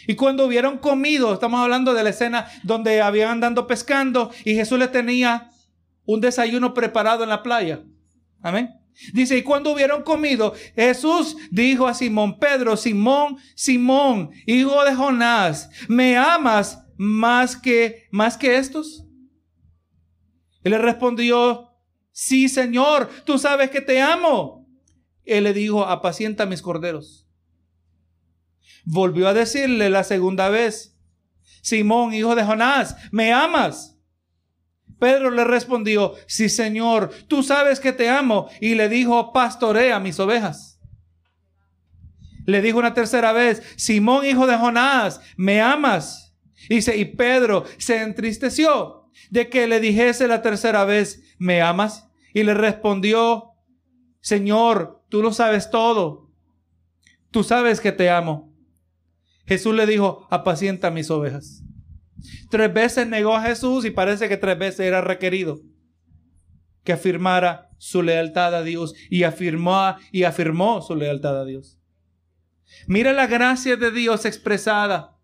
y 0.08 0.16
cuando 0.16 0.46
hubieron 0.46 0.78
comido, 0.78 1.34
estamos 1.34 1.60
hablando 1.60 1.96
de 1.96 2.04
la 2.04 2.12
escena 2.12 2.48
donde 2.62 3.02
habían 3.02 3.32
andando 3.32 3.66
pescando 3.66 4.32
y 4.44 4.54
Jesús 4.54 4.78
le 4.78 4.88
tenía 4.88 5.50
un 6.06 6.22
desayuno 6.22 6.76
preparado 6.76 7.24
en 7.24 7.30
la 7.30 7.42
playa. 7.42 7.84
Amén. 8.44 8.70
Dice, 9.12 9.38
y 9.38 9.42
cuando 9.42 9.72
hubieron 9.72 10.04
comido, 10.04 10.54
Jesús 10.76 11.36
dijo 11.50 11.88
a 11.88 11.96
Simón, 11.96 12.38
Pedro, 12.38 12.78
Simón, 12.78 13.38
Simón, 13.56 14.30
hijo 14.46 14.84
de 14.86 14.94
Jonás, 14.94 15.70
¿me 15.88 16.16
amas 16.16 16.86
más 16.96 17.58
que, 17.58 18.08
más 18.12 18.38
que 18.38 18.58
estos? 18.58 19.04
Él 20.64 20.72
le 20.72 20.78
respondió, 20.78 21.72
sí, 22.12 22.48
Señor, 22.48 23.10
tú 23.26 23.40
sabes 23.40 23.72
que 23.72 23.82
te 23.82 24.00
amo. 24.00 24.65
Él 25.26 25.46
le 25.46 25.54
dijo, 25.54 25.86
apacienta 25.86 26.46
mis 26.46 26.62
corderos. 26.62 27.28
Volvió 28.84 29.28
a 29.28 29.34
decirle 29.34 29.90
la 29.90 30.04
segunda 30.04 30.50
vez, 30.50 30.98
Simón, 31.62 32.14
hijo 32.14 32.36
de 32.36 32.44
Jonás, 32.44 32.96
¿me 33.12 33.34
amas? 33.34 33.98
Pedro 35.00 35.32
le 35.32 35.44
respondió, 35.44 36.14
sí 36.28 36.50
Señor, 36.50 37.12
tú 37.28 37.44
sabes 37.44 37.80
que 37.80 37.92
te 37.92 38.10
amo. 38.10 38.50
Y 38.62 38.76
le 38.76 38.88
dijo, 38.88 39.34
pastorea 39.34 40.00
mis 40.00 40.20
ovejas. 40.20 40.80
Le 42.46 42.62
dijo 42.62 42.78
una 42.78 42.94
tercera 42.94 43.34
vez, 43.34 43.64
Simón, 43.76 44.26
hijo 44.26 44.46
de 44.46 44.58
Jonás, 44.58 45.20
¿me 45.36 45.62
amas? 45.62 46.36
Dice, 46.70 46.96
y 46.96 47.06
Pedro 47.06 47.66
se 47.78 48.02
entristeció 48.02 49.10
de 49.30 49.50
que 49.50 49.68
le 49.68 49.80
dijese 49.80 50.28
la 50.28 50.42
tercera 50.42 50.86
vez, 50.86 51.36
¿me 51.38 51.62
amas? 51.62 52.08
Y 52.34 52.44
le 52.44 52.54
respondió, 52.54 53.54
Señor, 54.22 54.95
tú 55.10 55.22
lo 55.22 55.34
sabes 55.34 55.70
todo. 55.70 56.32
Tú 57.32 57.44
sabes 57.44 57.82
que 57.82 57.92
te 57.92 58.10
amo. 58.10 58.54
Jesús 59.46 59.76
le 59.76 59.86
dijo, 59.86 60.28
apacienta 60.32 60.90
mis 60.92 61.10
ovejas. 61.12 61.64
Tres 62.50 62.74
veces 62.74 63.08
negó 63.08 63.36
a 63.36 63.42
Jesús 63.44 63.86
y 63.86 63.92
parece 63.92 64.30
que 64.30 64.38
tres 64.38 64.58
veces 64.58 64.82
era 64.82 65.02
requerido 65.02 65.60
que 66.84 66.94
afirmara 66.94 67.72
su 67.78 68.02
lealtad 68.04 68.56
a 68.56 68.64
Dios 68.64 68.94
y 69.10 69.24
afirmó 69.24 69.96
y 70.12 70.24
afirmó 70.24 70.82
su 70.82 70.96
lealtad 70.96 71.42
a 71.42 71.46
Dios. 71.46 71.80
Mira 72.88 73.12
la 73.12 73.28
gracia 73.28 73.76
de 73.76 73.92
Dios 73.92 74.26
expresada. 74.26 75.15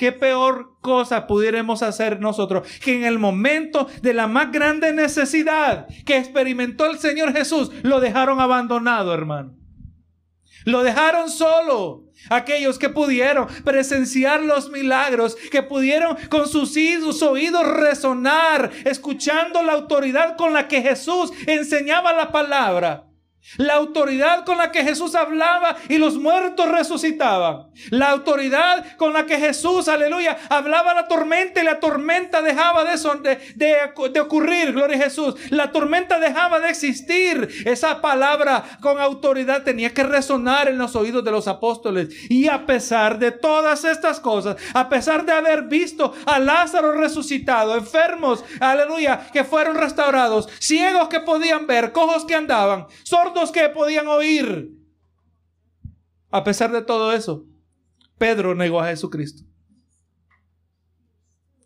¿Qué 0.00 0.12
peor 0.12 0.78
cosa 0.80 1.26
pudiéramos 1.26 1.82
hacer 1.82 2.20
nosotros 2.20 2.66
que 2.82 2.96
en 2.96 3.04
el 3.04 3.18
momento 3.18 3.86
de 4.00 4.14
la 4.14 4.28
más 4.28 4.50
grande 4.50 4.94
necesidad 4.94 5.88
que 6.06 6.16
experimentó 6.16 6.86
el 6.86 6.98
Señor 6.98 7.34
Jesús 7.34 7.70
lo 7.82 8.00
dejaron 8.00 8.40
abandonado, 8.40 9.12
hermano? 9.12 9.58
Lo 10.64 10.82
dejaron 10.82 11.28
solo. 11.28 12.04
Aquellos 12.30 12.78
que 12.78 12.88
pudieron 12.88 13.46
presenciar 13.62 14.40
los 14.40 14.70
milagros, 14.70 15.36
que 15.52 15.62
pudieron 15.62 16.16
con 16.30 16.48
sus, 16.48 16.74
oídos 17.22 17.66
resonar, 17.66 18.70
escuchando 18.86 19.62
la 19.62 19.74
autoridad 19.74 20.34
con 20.38 20.54
la 20.54 20.66
que 20.66 20.80
Jesús 20.80 21.30
enseñaba 21.46 22.14
la 22.14 22.32
palabra. 22.32 23.09
La 23.56 23.74
autoridad 23.74 24.44
con 24.44 24.58
la 24.58 24.70
que 24.70 24.84
Jesús 24.84 25.14
hablaba 25.14 25.76
y 25.88 25.98
los 25.98 26.16
muertos 26.16 26.68
resucitaban. 26.68 27.70
La 27.90 28.10
autoridad 28.10 28.96
con 28.96 29.12
la 29.12 29.26
que 29.26 29.38
Jesús, 29.38 29.88
aleluya, 29.88 30.38
hablaba 30.48 30.94
la 30.94 31.08
tormenta 31.08 31.60
y 31.60 31.64
la 31.64 31.80
tormenta 31.80 32.42
dejaba 32.42 32.84
de, 32.84 32.96
de, 33.56 34.10
de, 34.10 34.20
ocurrir, 34.20 34.72
gloria 34.72 34.98
a 34.98 35.04
Jesús. 35.04 35.34
La 35.50 35.72
tormenta 35.72 36.20
dejaba 36.20 36.60
de 36.60 36.70
existir. 36.70 37.48
Esa 37.64 38.00
palabra 38.00 38.62
con 38.80 39.00
autoridad 39.00 39.64
tenía 39.64 39.92
que 39.92 40.04
resonar 40.04 40.68
en 40.68 40.78
los 40.78 40.94
oídos 40.94 41.24
de 41.24 41.32
los 41.32 41.48
apóstoles. 41.48 42.08
Y 42.30 42.46
a 42.46 42.66
pesar 42.66 43.18
de 43.18 43.32
todas 43.32 43.84
estas 43.84 44.20
cosas, 44.20 44.56
a 44.74 44.88
pesar 44.88 45.24
de 45.24 45.32
haber 45.32 45.62
visto 45.62 46.14
a 46.26 46.38
Lázaro 46.38 46.92
resucitado, 46.92 47.76
enfermos, 47.76 48.44
aleluya, 48.60 49.28
que 49.32 49.44
fueron 49.44 49.76
restaurados, 49.76 50.48
ciegos 50.60 51.08
que 51.08 51.20
podían 51.20 51.66
ver, 51.66 51.92
cojos 51.92 52.24
que 52.24 52.34
andaban, 52.34 52.86
sordos 53.02 53.29
que 53.52 53.68
podían 53.68 54.08
oír. 54.08 54.76
A 56.30 56.44
pesar 56.44 56.70
de 56.72 56.82
todo 56.82 57.12
eso, 57.12 57.46
Pedro 58.18 58.54
negó 58.54 58.80
a 58.80 58.88
Jesucristo. 58.88 59.44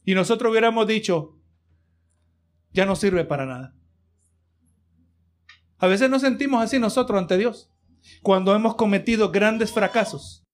Y 0.04 0.14
nosotros 0.14 0.50
hubiéramos 0.50 0.86
dicho, 0.86 1.38
ya 2.72 2.86
no 2.86 2.94
sirve 2.94 3.24
para 3.24 3.46
nada. 3.46 3.74
A 5.78 5.86
veces 5.86 6.08
nos 6.08 6.22
sentimos 6.22 6.62
así 6.62 6.78
nosotros 6.78 7.18
ante 7.18 7.36
Dios, 7.36 7.70
cuando 8.22 8.54
hemos 8.54 8.76
cometido 8.76 9.30
grandes 9.30 9.72
fracasos 9.72 10.44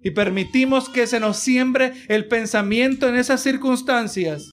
y 0.00 0.10
permitimos 0.10 0.88
que 0.88 1.06
se 1.06 1.20
nos 1.20 1.38
siembre 1.38 1.92
el 2.08 2.28
pensamiento 2.28 3.08
en 3.08 3.16
esas 3.16 3.42
circunstancias 3.42 4.50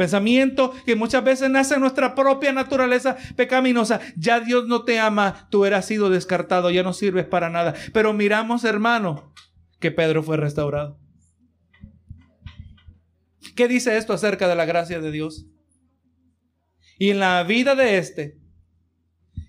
Pensamiento 0.00 0.72
que 0.86 0.96
muchas 0.96 1.22
veces 1.22 1.50
nace 1.50 1.74
en 1.74 1.82
nuestra 1.82 2.14
propia 2.14 2.54
naturaleza 2.54 3.18
pecaminosa. 3.36 4.00
Ya 4.16 4.40
Dios 4.40 4.66
no 4.66 4.82
te 4.82 4.98
ama, 4.98 5.46
tú 5.50 5.66
eras 5.66 5.84
sido 5.84 6.08
descartado, 6.08 6.70
ya 6.70 6.82
no 6.82 6.94
sirves 6.94 7.26
para 7.26 7.50
nada. 7.50 7.74
Pero 7.92 8.14
miramos, 8.14 8.64
hermano, 8.64 9.34
que 9.78 9.90
Pedro 9.90 10.22
fue 10.22 10.38
restaurado. 10.38 10.98
¿Qué 13.54 13.68
dice 13.68 13.98
esto 13.98 14.14
acerca 14.14 14.48
de 14.48 14.54
la 14.54 14.64
gracia 14.64 15.00
de 15.00 15.10
Dios? 15.10 15.44
Y 16.98 17.10
en 17.10 17.18
la 17.18 17.42
vida 17.42 17.74
de 17.74 17.98
este, 17.98 18.38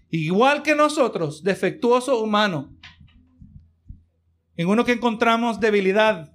igual 0.10 0.64
que 0.64 0.76
nosotros, 0.76 1.44
defectuoso 1.44 2.22
humano, 2.22 2.78
en 4.58 4.68
uno 4.68 4.84
que 4.84 4.92
encontramos 4.92 5.62
debilidad, 5.62 6.31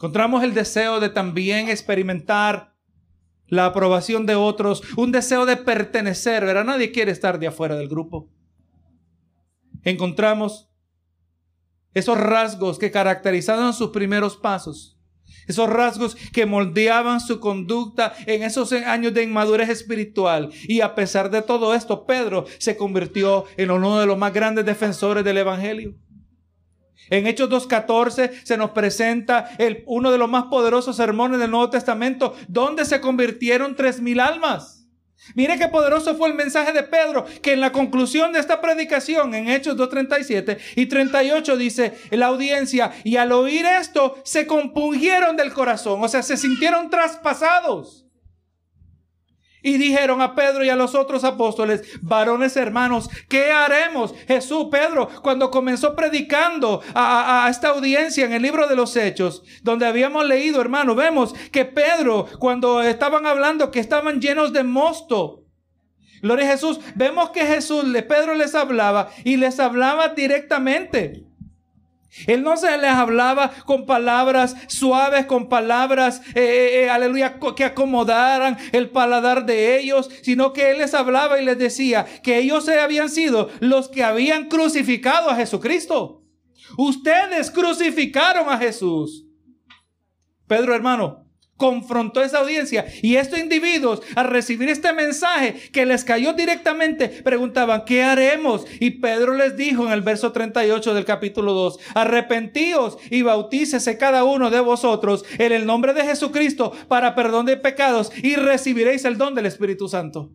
Encontramos 0.00 0.42
el 0.42 0.54
deseo 0.54 0.98
de 0.98 1.10
también 1.10 1.68
experimentar 1.68 2.74
la 3.48 3.66
aprobación 3.66 4.24
de 4.24 4.34
otros, 4.34 4.82
un 4.96 5.12
deseo 5.12 5.44
de 5.44 5.58
pertenecer, 5.58 6.42
¿verdad? 6.42 6.64
Nadie 6.64 6.90
quiere 6.90 7.12
estar 7.12 7.38
de 7.38 7.48
afuera 7.48 7.76
del 7.76 7.86
grupo. 7.86 8.30
Encontramos 9.84 10.70
esos 11.92 12.18
rasgos 12.18 12.78
que 12.78 12.90
caracterizaban 12.90 13.74
sus 13.74 13.90
primeros 13.90 14.38
pasos, 14.38 14.98
esos 15.46 15.68
rasgos 15.68 16.16
que 16.32 16.46
moldeaban 16.46 17.20
su 17.20 17.38
conducta 17.38 18.14
en 18.24 18.42
esos 18.42 18.72
años 18.72 19.12
de 19.12 19.24
inmadurez 19.24 19.68
espiritual. 19.68 20.50
Y 20.66 20.80
a 20.80 20.94
pesar 20.94 21.30
de 21.30 21.42
todo 21.42 21.74
esto, 21.74 22.06
Pedro 22.06 22.46
se 22.56 22.74
convirtió 22.74 23.44
en 23.58 23.70
uno 23.70 24.00
de 24.00 24.06
los 24.06 24.16
más 24.16 24.32
grandes 24.32 24.64
defensores 24.64 25.24
del 25.24 25.36
Evangelio. 25.36 25.94
En 27.10 27.26
Hechos 27.26 27.50
2.14 27.50 28.42
se 28.44 28.56
nos 28.56 28.70
presenta 28.70 29.50
el, 29.58 29.82
uno 29.86 30.10
de 30.10 30.18
los 30.18 30.30
más 30.30 30.44
poderosos 30.44 30.96
sermones 30.96 31.38
del 31.40 31.50
Nuevo 31.50 31.70
Testamento, 31.70 32.34
donde 32.48 32.84
se 32.84 33.00
convirtieron 33.00 33.76
tres 33.76 34.00
mil 34.00 34.20
almas. 34.20 34.80
Mire 35.34 35.58
qué 35.58 35.68
poderoso 35.68 36.16
fue 36.16 36.28
el 36.28 36.34
mensaje 36.34 36.72
de 36.72 36.82
Pedro, 36.82 37.26
que 37.42 37.52
en 37.52 37.60
la 37.60 37.72
conclusión 37.72 38.32
de 38.32 38.40
esta 38.40 38.60
predicación, 38.60 39.34
en 39.34 39.48
Hechos 39.48 39.76
2.37 39.76 40.58
y 40.76 40.86
38, 40.86 41.56
dice 41.56 41.94
la 42.10 42.26
audiencia, 42.26 42.92
y 43.04 43.16
al 43.16 43.32
oír 43.32 43.66
esto, 43.66 44.16
se 44.24 44.46
compungieron 44.46 45.36
del 45.36 45.52
corazón, 45.52 46.02
o 46.02 46.08
sea, 46.08 46.22
se 46.22 46.36
sintieron 46.36 46.90
traspasados. 46.90 48.06
Y 49.62 49.76
dijeron 49.76 50.22
a 50.22 50.34
Pedro 50.34 50.64
y 50.64 50.68
a 50.68 50.76
los 50.76 50.94
otros 50.94 51.24
apóstoles, 51.24 51.82
varones 52.00 52.56
hermanos, 52.56 53.10
¿qué 53.28 53.52
haremos? 53.52 54.14
Jesús, 54.26 54.68
Pedro, 54.70 55.08
cuando 55.22 55.50
comenzó 55.50 55.94
predicando 55.94 56.82
a, 56.94 57.46
esta 57.50 57.68
audiencia 57.68 58.24
en 58.24 58.32
el 58.32 58.42
libro 58.42 58.66
de 58.66 58.76
los 58.76 58.96
Hechos, 58.96 59.42
donde 59.62 59.86
habíamos 59.86 60.26
leído, 60.26 60.60
hermano, 60.60 60.94
vemos 60.94 61.34
que 61.52 61.64
Pedro, 61.64 62.26
cuando 62.38 62.82
estaban 62.82 63.26
hablando, 63.26 63.70
que 63.70 63.80
estaban 63.80 64.20
llenos 64.20 64.52
de 64.52 64.64
mosto. 64.64 65.44
Gloria 66.22 66.46
a 66.46 66.52
Jesús. 66.52 66.80
Vemos 66.94 67.30
que 67.30 67.46
Jesús, 67.46 67.84
Pedro 68.08 68.34
les 68.34 68.54
hablaba 68.54 69.10
y 69.24 69.36
les 69.36 69.58
hablaba 69.58 70.08
directamente. 70.08 71.29
Él 72.26 72.42
no 72.42 72.56
se 72.56 72.76
les 72.78 72.90
hablaba 72.90 73.52
con 73.66 73.86
palabras 73.86 74.56
suaves, 74.66 75.26
con 75.26 75.48
palabras, 75.48 76.20
eh, 76.34 76.40
eh, 76.42 76.82
eh, 76.82 76.90
aleluya, 76.90 77.38
que 77.56 77.64
acomodaran 77.64 78.58
el 78.72 78.90
paladar 78.90 79.46
de 79.46 79.78
ellos, 79.78 80.10
sino 80.22 80.52
que 80.52 80.70
Él 80.70 80.78
les 80.78 80.94
hablaba 80.94 81.40
y 81.40 81.44
les 81.44 81.58
decía 81.58 82.06
que 82.22 82.38
ellos 82.38 82.68
habían 82.68 83.10
sido 83.10 83.48
los 83.60 83.88
que 83.88 84.02
habían 84.02 84.48
crucificado 84.48 85.30
a 85.30 85.36
Jesucristo. 85.36 86.24
Ustedes 86.76 87.50
crucificaron 87.50 88.48
a 88.48 88.58
Jesús. 88.58 89.26
Pedro 90.46 90.74
hermano, 90.74 91.29
confrontó 91.60 92.22
esa 92.22 92.38
audiencia 92.38 92.86
y 93.02 93.16
estos 93.16 93.38
individuos 93.38 94.00
al 94.16 94.28
recibir 94.28 94.70
este 94.70 94.94
mensaje 94.94 95.52
que 95.72 95.84
les 95.84 96.04
cayó 96.04 96.32
directamente 96.32 97.10
preguntaban, 97.22 97.84
¿qué 97.84 98.02
haremos? 98.02 98.64
Y 98.80 98.92
Pedro 98.92 99.34
les 99.34 99.58
dijo 99.58 99.84
en 99.84 99.92
el 99.92 100.00
verso 100.00 100.32
38 100.32 100.94
del 100.94 101.04
capítulo 101.04 101.52
2, 101.52 101.78
arrepentíos 101.94 102.96
y 103.10 103.20
bautícese 103.20 103.98
cada 103.98 104.24
uno 104.24 104.48
de 104.48 104.60
vosotros 104.60 105.26
en 105.36 105.52
el 105.52 105.66
nombre 105.66 105.92
de 105.92 106.04
Jesucristo 106.04 106.72
para 106.88 107.14
perdón 107.14 107.44
de 107.44 107.58
pecados 107.58 108.10
y 108.22 108.36
recibiréis 108.36 109.04
el 109.04 109.18
don 109.18 109.34
del 109.34 109.44
Espíritu 109.44 109.86
Santo. 109.86 110.32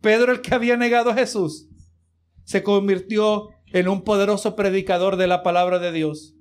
Pedro, 0.00 0.32
el 0.32 0.40
que 0.40 0.54
había 0.54 0.78
negado 0.78 1.10
a 1.10 1.14
Jesús, 1.14 1.68
se 2.44 2.62
convirtió 2.62 3.50
en 3.66 3.86
un 3.88 4.02
poderoso 4.02 4.56
predicador 4.56 5.16
de 5.16 5.26
la 5.26 5.42
palabra 5.42 5.78
de 5.78 5.92
Dios. 5.92 6.34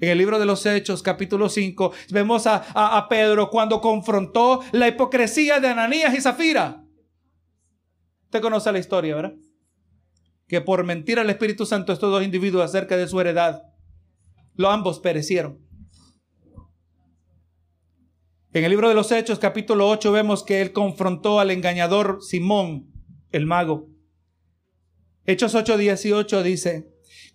En 0.00 0.08
el 0.08 0.18
libro 0.18 0.38
de 0.38 0.46
los 0.46 0.64
Hechos, 0.64 1.02
capítulo 1.02 1.50
5, 1.50 1.92
vemos 2.10 2.46
a, 2.46 2.56
a, 2.96 3.08
Pedro 3.08 3.50
cuando 3.50 3.82
confrontó 3.82 4.60
la 4.72 4.88
hipocresía 4.88 5.60
de 5.60 5.68
Ananías 5.68 6.14
y 6.14 6.22
Zafira. 6.22 6.82
Usted 8.24 8.40
conoce 8.40 8.72
la 8.72 8.78
historia, 8.78 9.14
¿verdad? 9.14 9.34
Que 10.48 10.62
por 10.62 10.84
mentir 10.84 11.18
al 11.18 11.28
Espíritu 11.28 11.66
Santo 11.66 11.92
estos 11.92 12.10
dos 12.10 12.22
individuos 12.22 12.64
acerca 12.64 12.96
de 12.96 13.08
su 13.08 13.20
heredad, 13.20 13.62
los 14.54 14.72
ambos 14.72 15.00
perecieron. 15.00 15.58
En 18.52 18.64
el 18.64 18.70
libro 18.70 18.88
de 18.88 18.94
los 18.94 19.12
Hechos, 19.12 19.38
capítulo 19.38 19.88
8, 19.88 20.12
vemos 20.12 20.42
que 20.42 20.62
él 20.62 20.72
confrontó 20.72 21.40
al 21.40 21.50
engañador 21.50 22.22
Simón, 22.22 22.90
el 23.32 23.44
mago. 23.46 23.90
Hechos 25.26 25.54
8, 25.54 25.76
18 25.76 26.42
dice, 26.42 26.90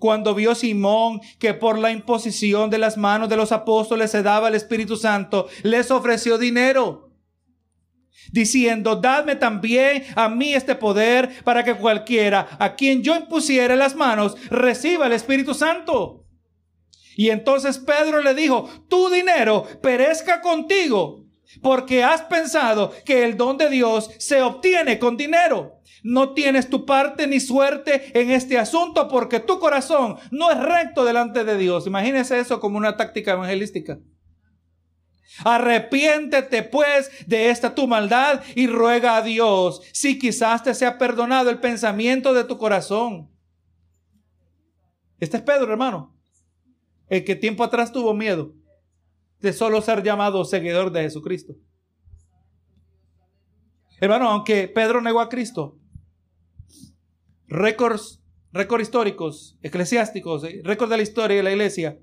cuando 0.05 0.35
vio 0.35 0.53
Simón 0.53 1.19
que 1.39 1.55
por 1.55 1.79
la 1.79 1.89
imposición 1.89 2.69
de 2.69 2.77
las 2.77 2.95
manos 2.95 3.27
de 3.27 3.37
los 3.37 3.51
apóstoles 3.51 4.11
se 4.11 4.21
daba 4.21 4.49
el 4.49 4.53
Espíritu 4.53 4.97
Santo, 4.97 5.47
les 5.63 5.89
ofreció 5.89 6.37
dinero, 6.37 7.09
diciendo, 8.31 8.97
dadme 8.97 9.35
también 9.35 10.03
a 10.15 10.29
mí 10.29 10.53
este 10.53 10.75
poder 10.75 11.43
para 11.43 11.63
que 11.63 11.73
cualquiera 11.73 12.55
a 12.59 12.75
quien 12.75 13.01
yo 13.01 13.15
impusiere 13.15 13.75
las 13.75 13.95
manos 13.95 14.37
reciba 14.51 15.07
el 15.07 15.13
Espíritu 15.13 15.55
Santo. 15.55 16.23
Y 17.17 17.31
entonces 17.31 17.79
Pedro 17.79 18.21
le 18.21 18.35
dijo, 18.35 18.69
tu 18.87 19.09
dinero 19.09 19.63
perezca 19.81 20.39
contigo, 20.39 21.24
porque 21.61 22.03
has 22.03 22.21
pensado 22.23 22.91
que 23.05 23.23
el 23.23 23.37
don 23.37 23.57
de 23.57 23.69
Dios 23.69 24.09
se 24.17 24.41
obtiene 24.41 24.99
con 24.99 25.17
dinero. 25.17 25.81
No 26.03 26.33
tienes 26.33 26.69
tu 26.69 26.85
parte 26.85 27.25
ni 27.27 27.39
suerte 27.39 28.11
en 28.19 28.29
este 28.29 28.57
asunto 28.57 29.07
porque 29.07 29.39
tu 29.39 29.59
corazón 29.59 30.17
no 30.31 30.51
es 30.51 30.59
recto 30.59 31.03
delante 31.03 31.43
de 31.43 31.57
Dios. 31.57 31.87
Imagínese 31.87 32.39
eso 32.39 32.59
como 32.59 32.77
una 32.77 32.95
táctica 32.95 33.31
evangelística. 33.31 33.99
Arrepiéntete 35.43 36.63
pues 36.63 37.09
de 37.27 37.49
esta 37.49 37.75
tu 37.75 37.87
maldad 37.87 38.41
y 38.55 38.67
ruega 38.67 39.17
a 39.17 39.21
Dios 39.21 39.81
si 39.91 40.19
quizás 40.19 40.63
te 40.63 40.73
sea 40.73 40.97
perdonado 40.97 41.49
el 41.49 41.59
pensamiento 41.59 42.33
de 42.33 42.43
tu 42.43 42.57
corazón. 42.57 43.29
Este 45.19 45.37
es 45.37 45.43
Pedro, 45.43 45.71
hermano 45.71 46.15
el 47.07 47.23
que 47.23 47.35
tiempo 47.35 47.63
atrás 47.63 47.91
tuvo 47.91 48.13
miedo 48.13 48.53
de 49.45 49.53
solo 49.53 49.79
ser 49.79 50.01
llamado 50.01 50.43
seguidor 50.43 50.91
de 50.91 51.03
Jesucristo. 51.03 51.53
Hermano, 54.01 54.27
aunque 54.27 54.67
Pedro 54.67 55.01
negó 55.01 55.21
a 55.21 55.29
Cristo, 55.29 55.77
récords, 57.47 58.23
récords 58.51 58.81
históricos, 58.81 59.59
eclesiásticos, 59.61 60.43
eh, 60.45 60.61
récords 60.63 60.89
de 60.89 60.97
la 60.97 61.03
historia 61.03 61.37
de 61.37 61.43
la 61.43 61.51
iglesia, 61.51 61.99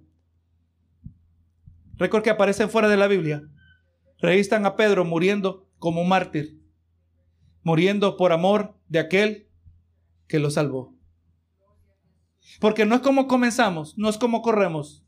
récords 1.97 2.23
que 2.23 2.31
aparecen 2.31 2.71
fuera 2.71 2.89
de 2.89 2.97
la 2.97 3.09
Biblia, 3.09 3.43
registran 4.19 4.65
a 4.65 4.77
Pedro 4.77 5.05
muriendo 5.05 5.69
como 5.81 6.01
un 6.01 6.09
mártir, 6.09 6.61
muriendo 7.65 8.17
por 8.17 8.33
amor 8.33 8.79
de 8.87 9.01
aquel 9.01 9.49
que 10.29 10.39
lo 10.39 10.49
salvó. 10.51 10.95
Porque 12.61 12.87
no 12.87 12.95
es 12.95 13.01
como 13.01 13.27
comenzamos, 13.27 13.99
no 13.99 14.09
es 14.09 14.17
como 14.17 14.43
corremos, 14.43 15.05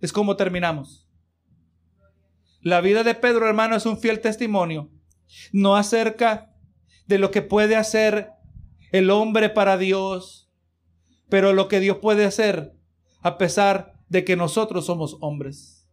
es 0.00 0.12
como 0.12 0.36
terminamos. 0.36 1.07
La 2.60 2.80
vida 2.80 3.04
de 3.04 3.14
Pedro, 3.14 3.46
hermano, 3.46 3.76
es 3.76 3.86
un 3.86 3.98
fiel 3.98 4.20
testimonio, 4.20 4.90
no 5.52 5.76
acerca 5.76 6.54
de 7.06 7.18
lo 7.18 7.30
que 7.30 7.42
puede 7.42 7.76
hacer 7.76 8.30
el 8.92 9.10
hombre 9.10 9.48
para 9.48 9.78
Dios, 9.78 10.50
pero 11.28 11.52
lo 11.52 11.68
que 11.68 11.80
Dios 11.80 11.98
puede 11.98 12.24
hacer 12.24 12.74
a 13.20 13.38
pesar 13.38 13.94
de 14.08 14.24
que 14.24 14.36
nosotros 14.36 14.86
somos 14.86 15.16
hombres. 15.20 15.88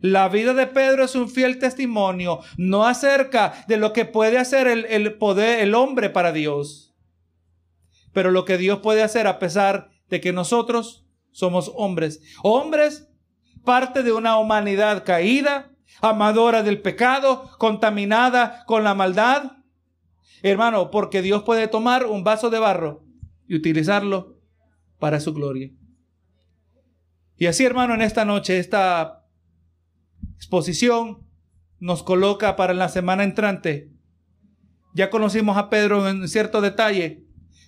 La 0.00 0.28
vida 0.28 0.52
de 0.52 0.66
Pedro 0.66 1.04
es 1.04 1.14
un 1.14 1.30
fiel 1.30 1.58
testimonio, 1.58 2.40
no 2.58 2.86
acerca 2.86 3.64
de 3.68 3.78
lo 3.78 3.92
que 3.94 4.04
puede 4.04 4.38
hacer 4.38 4.66
el, 4.66 4.84
el 4.86 5.14
poder, 5.16 5.60
el 5.60 5.74
hombre 5.74 6.10
para 6.10 6.32
Dios, 6.32 6.94
pero 8.12 8.30
lo 8.30 8.44
que 8.44 8.58
Dios 8.58 8.80
puede 8.80 9.02
hacer 9.02 9.26
a 9.26 9.38
pesar 9.38 9.90
de 10.10 10.20
que 10.20 10.32
nosotros 10.32 11.06
somos 11.30 11.72
hombres. 11.74 12.20
Hombres, 12.42 13.08
parte 13.64 14.02
de 14.02 14.12
una 14.12 14.38
humanidad 14.38 15.04
caída, 15.04 15.70
amadora 16.00 16.62
del 16.62 16.80
pecado, 16.80 17.50
contaminada 17.58 18.64
con 18.66 18.84
la 18.84 18.94
maldad. 18.94 19.52
Hermano, 20.42 20.90
porque 20.90 21.22
Dios 21.22 21.42
puede 21.42 21.68
tomar 21.68 22.06
un 22.06 22.24
vaso 22.24 22.50
de 22.50 22.58
barro 22.58 23.04
y 23.48 23.56
utilizarlo 23.56 24.38
para 24.98 25.20
su 25.20 25.32
gloria. 25.32 25.70
Y 27.36 27.46
así, 27.46 27.64
hermano, 27.64 27.94
en 27.94 28.02
esta 28.02 28.24
noche, 28.24 28.58
esta 28.58 29.24
exposición 30.36 31.26
nos 31.80 32.02
coloca 32.02 32.56
para 32.56 32.74
la 32.74 32.88
semana 32.88 33.24
entrante. 33.24 33.90
Ya 34.94 35.10
conocimos 35.10 35.56
a 35.56 35.70
Pedro 35.70 36.08
en 36.08 36.28
cierto 36.28 36.60
detalle, 36.60 37.24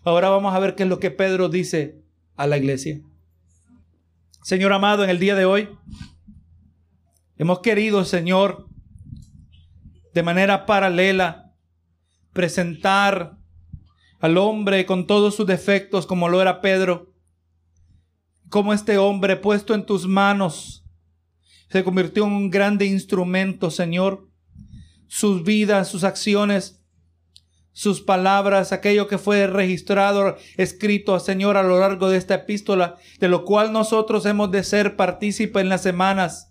Ahora 0.06 0.28
vamos 0.28 0.54
a 0.54 0.60
ver 0.60 0.76
qué 0.76 0.84
es 0.84 0.88
lo 0.88 1.00
que 1.00 1.10
Pedro 1.10 1.48
dice 1.48 2.00
a 2.36 2.46
la 2.46 2.56
iglesia. 2.56 3.00
Señor 4.46 4.72
amado, 4.72 5.02
en 5.02 5.10
el 5.10 5.18
día 5.18 5.34
de 5.34 5.44
hoy 5.44 5.68
hemos 7.36 7.58
querido, 7.62 8.04
Señor, 8.04 8.68
de 10.14 10.22
manera 10.22 10.66
paralela, 10.66 11.52
presentar 12.32 13.38
al 14.20 14.38
hombre 14.38 14.86
con 14.86 15.08
todos 15.08 15.34
sus 15.34 15.48
defectos 15.48 16.06
como 16.06 16.28
lo 16.28 16.40
era 16.40 16.60
Pedro, 16.60 17.12
como 18.48 18.72
este 18.72 18.98
hombre 18.98 19.34
puesto 19.34 19.74
en 19.74 19.84
tus 19.84 20.06
manos 20.06 20.86
se 21.68 21.82
convirtió 21.82 22.24
en 22.26 22.32
un 22.32 22.48
grande 22.48 22.86
instrumento, 22.86 23.72
Señor. 23.72 24.30
Sus 25.08 25.42
vidas, 25.42 25.88
sus 25.88 26.04
acciones 26.04 26.85
sus 27.76 28.00
palabras, 28.00 28.72
aquello 28.72 29.06
que 29.06 29.18
fue 29.18 29.46
registrado, 29.46 30.38
escrito, 30.56 31.20
Señor, 31.20 31.58
a 31.58 31.62
lo 31.62 31.78
largo 31.78 32.08
de 32.08 32.16
esta 32.16 32.36
epístola, 32.36 32.96
de 33.20 33.28
lo 33.28 33.44
cual 33.44 33.70
nosotros 33.70 34.24
hemos 34.24 34.50
de 34.50 34.64
ser 34.64 34.96
partícipes 34.96 35.60
en 35.60 35.68
las 35.68 35.82
semanas 35.82 36.50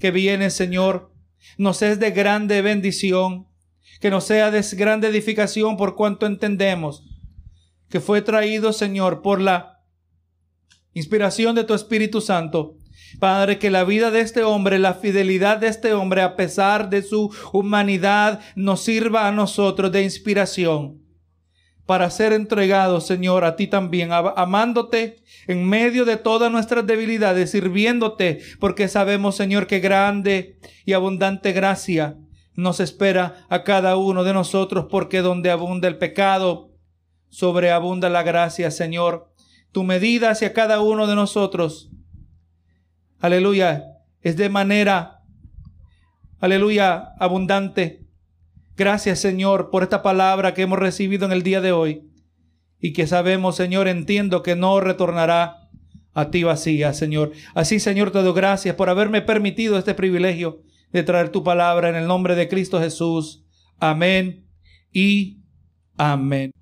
que 0.00 0.10
vienen, 0.10 0.50
Señor. 0.50 1.12
Nos 1.56 1.82
es 1.82 2.00
de 2.00 2.10
grande 2.10 2.62
bendición, 2.62 3.46
que 4.00 4.10
nos 4.10 4.24
sea 4.24 4.50
de 4.50 4.60
grande 4.72 5.06
edificación 5.06 5.76
por 5.76 5.94
cuanto 5.94 6.26
entendemos 6.26 7.04
que 7.88 8.00
fue 8.00 8.20
traído, 8.20 8.72
Señor, 8.72 9.22
por 9.22 9.40
la 9.40 9.84
inspiración 10.94 11.54
de 11.54 11.62
tu 11.62 11.74
Espíritu 11.74 12.20
Santo 12.20 12.74
Padre, 13.18 13.58
que 13.58 13.70
la 13.70 13.84
vida 13.84 14.10
de 14.10 14.20
este 14.20 14.44
hombre, 14.44 14.78
la 14.78 14.94
fidelidad 14.94 15.58
de 15.58 15.68
este 15.68 15.94
hombre, 15.94 16.22
a 16.22 16.36
pesar 16.36 16.90
de 16.90 17.02
su 17.02 17.34
humanidad, 17.52 18.40
nos 18.54 18.82
sirva 18.82 19.26
a 19.26 19.32
nosotros 19.32 19.90
de 19.92 20.02
inspiración 20.02 21.00
para 21.90 22.08
ser 22.08 22.32
entregados, 22.32 23.04
Señor, 23.04 23.44
a 23.44 23.56
ti 23.56 23.66
también, 23.66 24.10
amándote 24.12 25.16
en 25.48 25.68
medio 25.68 26.04
de 26.04 26.16
todas 26.16 26.52
nuestras 26.52 26.86
debilidades, 26.86 27.50
sirviéndote, 27.50 28.38
porque 28.60 28.86
sabemos, 28.86 29.34
Señor, 29.34 29.66
que 29.66 29.80
grande 29.80 30.56
y 30.84 30.92
abundante 30.92 31.50
gracia 31.50 32.16
nos 32.54 32.78
espera 32.78 33.44
a 33.48 33.64
cada 33.64 33.96
uno 33.96 34.22
de 34.22 34.32
nosotros, 34.32 34.86
porque 34.88 35.20
donde 35.20 35.50
abunda 35.50 35.88
el 35.88 35.98
pecado, 35.98 36.70
sobreabunda 37.28 38.08
la 38.08 38.22
gracia, 38.22 38.70
Señor. 38.70 39.32
Tu 39.72 39.82
medida 39.82 40.30
hacia 40.30 40.52
cada 40.52 40.80
uno 40.80 41.08
de 41.08 41.16
nosotros 41.16 41.90
aleluya, 43.20 43.84
es 44.22 44.36
de 44.36 44.48
manera, 44.48 45.20
aleluya, 46.40 47.14
abundante. 47.18 48.06
Gracias 48.76 49.18
Señor 49.20 49.70
por 49.70 49.82
esta 49.82 50.02
palabra 50.02 50.54
que 50.54 50.62
hemos 50.62 50.78
recibido 50.78 51.26
en 51.26 51.32
el 51.32 51.42
día 51.42 51.60
de 51.60 51.72
hoy 51.72 52.10
y 52.80 52.92
que 52.92 53.06
sabemos, 53.06 53.56
Señor, 53.56 53.88
entiendo 53.88 54.42
que 54.42 54.56
no 54.56 54.80
retornará 54.80 55.68
a 56.14 56.30
ti 56.30 56.42
vacía, 56.42 56.92
Señor. 56.92 57.32
Así, 57.54 57.78
Señor, 57.78 58.10
te 58.10 58.22
doy 58.22 58.32
gracias 58.32 58.74
por 58.74 58.88
haberme 58.88 59.22
permitido 59.22 59.78
este 59.78 59.94
privilegio 59.94 60.62
de 60.92 61.02
traer 61.02 61.28
tu 61.28 61.44
palabra 61.44 61.88
en 61.88 61.96
el 61.96 62.06
nombre 62.06 62.34
de 62.34 62.48
Cristo 62.48 62.80
Jesús. 62.80 63.44
Amén 63.78 64.46
y 64.92 65.38
amén. 65.96 66.52